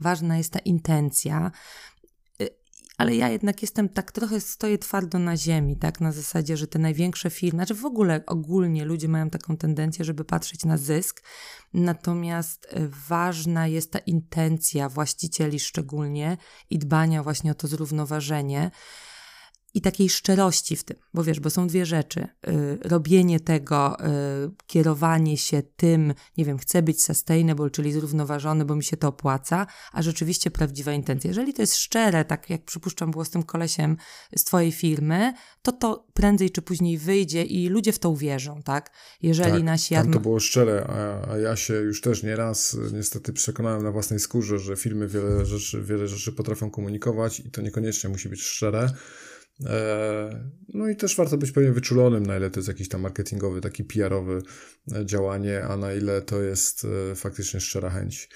ważna 0.00 0.38
jest 0.38 0.52
ta 0.52 0.58
intencja, 0.58 1.50
ale 2.96 3.16
ja 3.16 3.28
jednak 3.28 3.62
jestem 3.62 3.88
tak 3.88 4.12
trochę 4.12 4.40
stoję 4.40 4.78
twardo 4.78 5.18
na 5.18 5.36
ziemi, 5.36 5.76
tak, 5.76 6.00
na 6.00 6.12
zasadzie, 6.12 6.56
że 6.56 6.66
te 6.66 6.78
największe 6.78 7.30
firmy, 7.30 7.56
znaczy 7.58 7.74
w 7.74 7.84
ogóle 7.84 8.24
ogólnie 8.26 8.84
ludzie 8.84 9.08
mają 9.08 9.30
taką 9.30 9.56
tendencję, 9.56 10.04
żeby 10.04 10.24
patrzeć 10.24 10.64
na 10.64 10.76
zysk, 10.76 11.22
natomiast 11.74 12.66
e, 12.70 12.88
ważna 13.08 13.66
jest 13.66 13.92
ta 13.92 13.98
intencja 13.98 14.88
właścicieli 14.88 15.60
szczególnie 15.60 16.36
i 16.70 16.78
dbania 16.78 17.22
właśnie 17.22 17.50
o 17.50 17.54
to 17.54 17.68
zrównoważenie 17.68 18.70
i 19.76 19.80
takiej 19.80 20.08
szczerości 20.08 20.76
w 20.76 20.84
tym, 20.84 20.96
bo 21.14 21.24
wiesz, 21.24 21.40
bo 21.40 21.50
są 21.50 21.66
dwie 21.66 21.86
rzeczy. 21.86 22.28
Y, 22.48 22.78
robienie 22.82 23.40
tego, 23.40 23.96
y, 24.00 24.04
kierowanie 24.66 25.36
się 25.36 25.62
tym, 25.76 26.14
nie 26.36 26.44
wiem, 26.44 26.58
chcę 26.58 26.82
być 26.82 27.04
sustainable, 27.04 27.70
czyli 27.70 27.92
zrównoważony, 27.92 28.64
bo 28.64 28.76
mi 28.76 28.84
się 28.84 28.96
to 28.96 29.08
opłaca, 29.08 29.66
a 29.92 30.02
rzeczywiście 30.02 30.50
prawdziwa 30.50 30.92
intencja. 30.92 31.28
Jeżeli 31.28 31.54
to 31.54 31.62
jest 31.62 31.76
szczere, 31.76 32.24
tak 32.24 32.50
jak 32.50 32.64
przypuszczam 32.64 33.10
było 33.10 33.24
z 33.24 33.30
tym 33.30 33.42
kolesiem 33.42 33.96
z 34.36 34.44
twojej 34.44 34.72
firmy, 34.72 35.32
to 35.62 35.72
to 35.72 36.06
prędzej 36.14 36.50
czy 36.50 36.62
później 36.62 36.98
wyjdzie 36.98 37.42
i 37.42 37.68
ludzie 37.68 37.92
w 37.92 37.98
to 37.98 38.10
uwierzą, 38.10 38.62
tak? 38.62 38.90
Jeżeli 39.22 39.52
tak, 39.52 39.62
nasi... 39.62 39.94
Tam 39.94 40.12
to 40.12 40.20
było 40.20 40.40
szczere, 40.40 40.86
a, 40.88 41.30
a 41.32 41.38
ja 41.38 41.56
się 41.56 41.74
już 41.74 42.00
też 42.00 42.22
nieraz 42.22 42.76
niestety 42.92 43.32
przekonałem 43.32 43.82
na 43.82 43.92
własnej 43.92 44.20
skórze, 44.20 44.58
że 44.58 44.76
firmy 44.76 45.08
wiele 45.08 45.46
rzeczy, 45.46 45.82
wiele 45.82 46.08
rzeczy 46.08 46.32
potrafią 46.32 46.70
komunikować 46.70 47.40
i 47.40 47.50
to 47.50 47.62
niekoniecznie 47.62 48.10
musi 48.10 48.28
być 48.28 48.42
szczere. 48.42 48.90
E, 49.64 50.50
no 50.74 50.88
i 50.88 50.96
też 50.96 51.16
warto 51.16 51.38
być 51.38 51.52
pewnie 51.52 51.72
wyczulonym, 51.72 52.26
na 52.26 52.36
ile 52.36 52.50
to 52.50 52.60
jest 52.60 52.68
jakiś 52.68 52.88
tam 52.88 53.00
marketingowy, 53.00 53.60
taki 53.60 53.84
PR-owy 53.84 54.42
e, 54.92 55.06
działanie, 55.06 55.64
a 55.64 55.76
na 55.76 55.92
ile 55.92 56.22
to 56.22 56.42
jest 56.42 56.86
e, 57.12 57.14
faktycznie 57.14 57.60
szczera 57.60 57.90
chęć. 57.90 58.28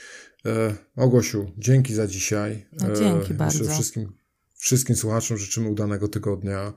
Ogosiu, 0.97 1.53
dzięki 1.59 1.95
za 1.95 2.07
dzisiaj. 2.07 2.67
No, 2.73 2.95
dzięki 2.97 3.35
bardzo. 3.35 3.65
Wszystkim 3.65 4.20
Wszystkim 4.61 4.97
słuchaczom 4.97 5.39
życzymy 5.39 5.69
udanego 5.69 6.09
tygodnia. 6.09 6.73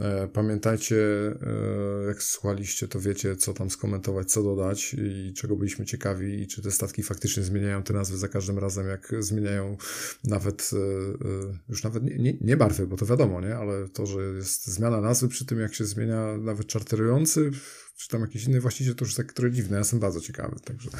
E, 0.00 0.28
pamiętajcie, 0.28 0.96
e, 0.96 2.06
jak 2.06 2.22
słuchaliście, 2.22 2.88
to 2.88 3.00
wiecie, 3.00 3.36
co 3.36 3.52
tam 3.52 3.70
skomentować, 3.70 4.32
co 4.32 4.42
dodać 4.42 4.94
i 4.94 5.32
czego 5.36 5.56
byliśmy 5.56 5.84
ciekawi, 5.84 6.42
i 6.42 6.46
czy 6.46 6.62
te 6.62 6.70
statki 6.70 7.02
faktycznie 7.02 7.42
zmieniają 7.42 7.82
te 7.82 7.94
nazwy 7.94 8.16
za 8.16 8.28
każdym 8.28 8.58
razem, 8.58 8.88
jak 8.88 9.12
zmieniają 9.18 9.76
nawet, 10.24 10.70
e, 10.72 11.58
już 11.68 11.82
nawet 11.82 12.04
nie, 12.04 12.18
nie, 12.18 12.36
nie 12.40 12.56
barwy, 12.56 12.86
bo 12.86 12.96
to 12.96 13.06
wiadomo, 13.06 13.40
nie? 13.40 13.56
ale 13.56 13.88
to, 13.88 14.06
że 14.06 14.20
jest 14.20 14.66
zmiana 14.66 15.00
nazwy 15.00 15.28
przy 15.28 15.46
tym, 15.46 15.60
jak 15.60 15.74
się 15.74 15.84
zmienia 15.84 16.36
nawet 16.38 16.66
czarterujący, 16.66 17.50
czy 17.96 18.08
tam 18.08 18.20
jakiś 18.20 18.44
inny 18.44 18.60
właściciel, 18.60 18.94
to 18.94 19.04
już 19.04 19.14
tak 19.14 19.32
trochę 19.32 19.52
dziwne. 19.52 19.72
Ja 19.72 19.78
jestem 19.78 20.00
bardzo 20.00 20.20
ciekawy. 20.20 20.56
Także 20.64 20.90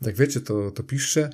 jak 0.00 0.16
wiecie, 0.16 0.40
to, 0.40 0.70
to 0.70 0.82
piszcie 0.82 1.30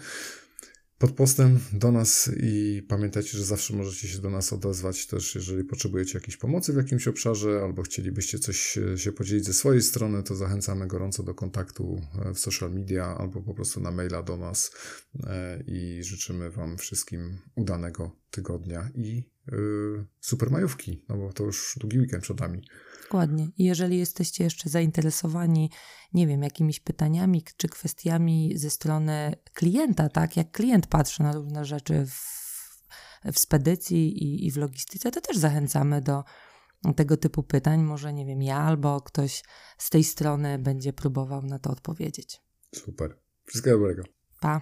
pod 1.01 1.13
postem 1.13 1.61
do 1.73 1.93
nas 1.93 2.31
i 2.37 2.83
pamiętajcie, 2.89 3.39
że 3.39 3.45
zawsze 3.45 3.77
możecie 3.77 4.09
się 4.09 4.19
do 4.19 4.31
nas 4.31 4.53
odezwać 4.53 5.07
też, 5.07 5.35
jeżeli 5.35 5.65
potrzebujecie 5.65 6.19
jakiejś 6.19 6.37
pomocy 6.37 6.73
w 6.73 6.77
jakimś 6.77 7.09
obszarze 7.09 7.61
albo 7.65 7.83
chcielibyście 7.83 8.39
coś 8.39 8.79
się 8.97 9.13
podzielić 9.13 9.45
ze 9.45 9.53
swojej 9.53 9.83
strony, 9.83 10.23
to 10.23 10.35
zachęcamy 10.35 10.87
gorąco 10.87 11.23
do 11.23 11.35
kontaktu 11.35 12.03
e, 12.25 12.35
w 12.35 12.39
social 12.39 12.73
media 12.73 13.17
albo 13.19 13.43
po 13.43 13.55
prostu 13.55 13.81
na 13.81 13.91
maila 13.91 14.23
do 14.23 14.37
nas 14.37 14.73
e, 15.25 15.63
i 15.67 16.05
życzymy 16.05 16.51
Wam 16.51 16.79
wszystkim 16.79 17.39
udanego 17.55 18.17
tygodnia 18.31 18.91
i 18.95 19.31
super 20.21 20.51
majówki, 20.51 21.05
no 21.09 21.17
bo 21.17 21.33
to 21.33 21.45
już 21.45 21.77
długi 21.81 21.99
weekend 21.99 22.23
przed 22.23 22.41
nami. 22.41 22.63
Dokładnie. 23.11 23.49
I 23.59 23.65
jeżeli 23.65 23.99
jesteście 23.99 24.45
jeszcze 24.45 24.69
zainteresowani, 24.69 25.71
nie 26.15 26.27
wiem, 26.27 26.43
jakimiś 26.43 26.81
pytaniami 26.81 27.45
czy 27.57 27.69
kwestiami 27.69 28.59
ze 28.59 28.71
strony 28.71 29.35
klienta, 29.55 30.09
tak, 30.09 30.37
jak 30.37 30.51
klient 30.51 30.87
patrzy 30.87 31.23
na 31.23 31.33
różne 31.33 31.65
rzeczy 31.65 32.07
w, 32.07 33.33
w 33.33 33.39
spedycji 33.39 34.25
i, 34.25 34.47
i 34.47 34.51
w 34.51 34.57
logistyce, 34.57 35.11
to 35.11 35.21
też 35.21 35.37
zachęcamy 35.37 36.01
do 36.01 36.25
tego 36.97 37.17
typu 37.17 37.43
pytań. 37.43 37.83
Może, 37.83 38.13
nie 38.13 38.27
wiem, 38.27 38.43
ja 38.43 38.57
albo 38.57 39.01
ktoś 39.01 39.43
z 39.79 39.91
tej 39.91 40.05
strony 40.05 40.59
będzie 40.59 40.93
próbował 40.93 41.43
na 41.43 41.59
to 41.59 41.71
odpowiedzieć. 41.71 42.41
Super. 42.75 43.19
Wszystkiego 43.45 43.79
dobrego. 43.79 44.03
Pa. 44.41 44.61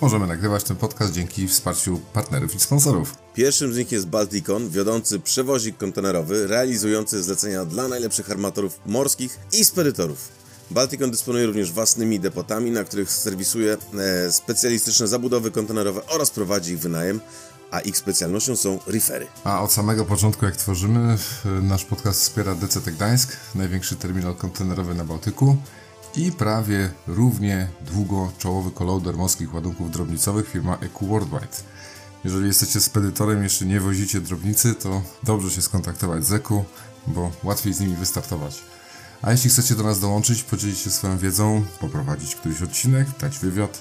Możemy 0.00 0.26
nagrywać 0.26 0.64
ten 0.64 0.76
podcast 0.76 1.12
dzięki 1.12 1.48
wsparciu 1.48 2.00
partnerów 2.12 2.54
i 2.54 2.60
sponsorów. 2.60 3.14
Pierwszym 3.34 3.72
z 3.72 3.76
nich 3.76 3.92
jest 3.92 4.06
Balticon, 4.06 4.70
wiodący 4.70 5.20
przewozik 5.20 5.76
kontenerowy, 5.76 6.46
realizujący 6.46 7.22
zlecenia 7.22 7.64
dla 7.64 7.88
najlepszych 7.88 8.30
armatorów 8.30 8.80
morskich 8.86 9.38
i 9.52 9.64
spedytorów. 9.64 10.28
Balticon 10.70 11.10
dysponuje 11.10 11.46
również 11.46 11.72
własnymi 11.72 12.20
depotami, 12.20 12.70
na 12.70 12.84
których 12.84 13.10
serwisuje 13.10 13.76
e, 13.98 14.32
specjalistyczne 14.32 15.08
zabudowy 15.08 15.50
kontenerowe 15.50 16.06
oraz 16.06 16.30
prowadzi 16.30 16.72
ich 16.72 16.78
wynajem, 16.78 17.20
a 17.70 17.80
ich 17.80 17.96
specjalnością 17.96 18.56
są 18.56 18.78
refery. 18.86 19.26
A 19.44 19.62
od 19.62 19.72
samego 19.72 20.04
początku, 20.04 20.44
jak 20.44 20.56
tworzymy, 20.56 21.18
nasz 21.62 21.84
podcast 21.84 22.20
wspiera 22.20 22.54
DCT 22.54 22.90
Gdańsk, 22.90 23.36
największy 23.54 23.96
terminal 23.96 24.34
kontenerowy 24.34 24.94
na 24.94 25.04
Bałtyku 25.04 25.56
i 26.16 26.32
prawie 26.32 26.90
równie 27.06 27.68
długo 27.92 28.32
czołowy 28.38 28.70
kolauder 28.70 29.16
morskich 29.16 29.54
ładunków 29.54 29.90
drobnicowych 29.90 30.48
firma 30.48 30.76
EQ 30.80 31.08
Worldwide. 31.08 31.56
Jeżeli 32.24 32.46
jesteście 32.46 32.80
spedytorem, 32.80 33.42
jeszcze 33.42 33.64
nie 33.64 33.80
wozicie 33.80 34.20
drobnicy, 34.20 34.74
to 34.74 35.02
dobrze 35.22 35.50
się 35.50 35.62
skontaktować 35.62 36.26
z 36.26 36.32
EQ, 36.32 36.64
bo 37.06 37.30
łatwiej 37.42 37.74
z 37.74 37.80
nimi 37.80 37.96
wystartować. 37.96 38.62
A 39.22 39.32
jeśli 39.32 39.50
chcecie 39.50 39.74
do 39.74 39.82
nas 39.82 40.00
dołączyć, 40.00 40.42
podzielić 40.42 40.78
się 40.78 40.90
swoją 40.90 41.18
wiedzą, 41.18 41.64
poprowadzić 41.80 42.34
któryś 42.34 42.62
odcinek, 42.62 43.08
dać 43.20 43.38
wywiad, 43.38 43.80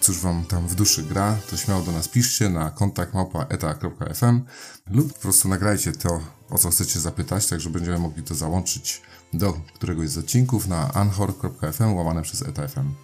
cóż 0.00 0.18
wam 0.18 0.44
tam 0.44 0.68
w 0.68 0.74
duszy 0.74 1.02
gra, 1.02 1.36
to 1.50 1.56
śmiało 1.56 1.82
do 1.82 1.92
nas 1.92 2.08
piszcie 2.08 2.48
na 2.48 2.70
kontakt 2.70 3.14
małpa.eta.fm 3.14 4.44
lub 4.90 5.12
po 5.12 5.18
prostu 5.18 5.48
nagrajcie 5.48 5.92
to, 5.92 6.20
o 6.50 6.58
co 6.58 6.70
chcecie 6.70 7.00
zapytać, 7.00 7.46
tak 7.46 7.60
że 7.60 7.70
będziemy 7.70 7.98
mogli 7.98 8.22
to 8.22 8.34
załączyć 8.34 9.02
do 9.32 9.52
któregoś 9.74 10.08
z 10.08 10.18
odcinków 10.18 10.68
na 10.68 10.92
anchor.fm 10.92 11.94
łamane 11.94 12.22
przez 12.22 12.42
etafm. 12.42 12.94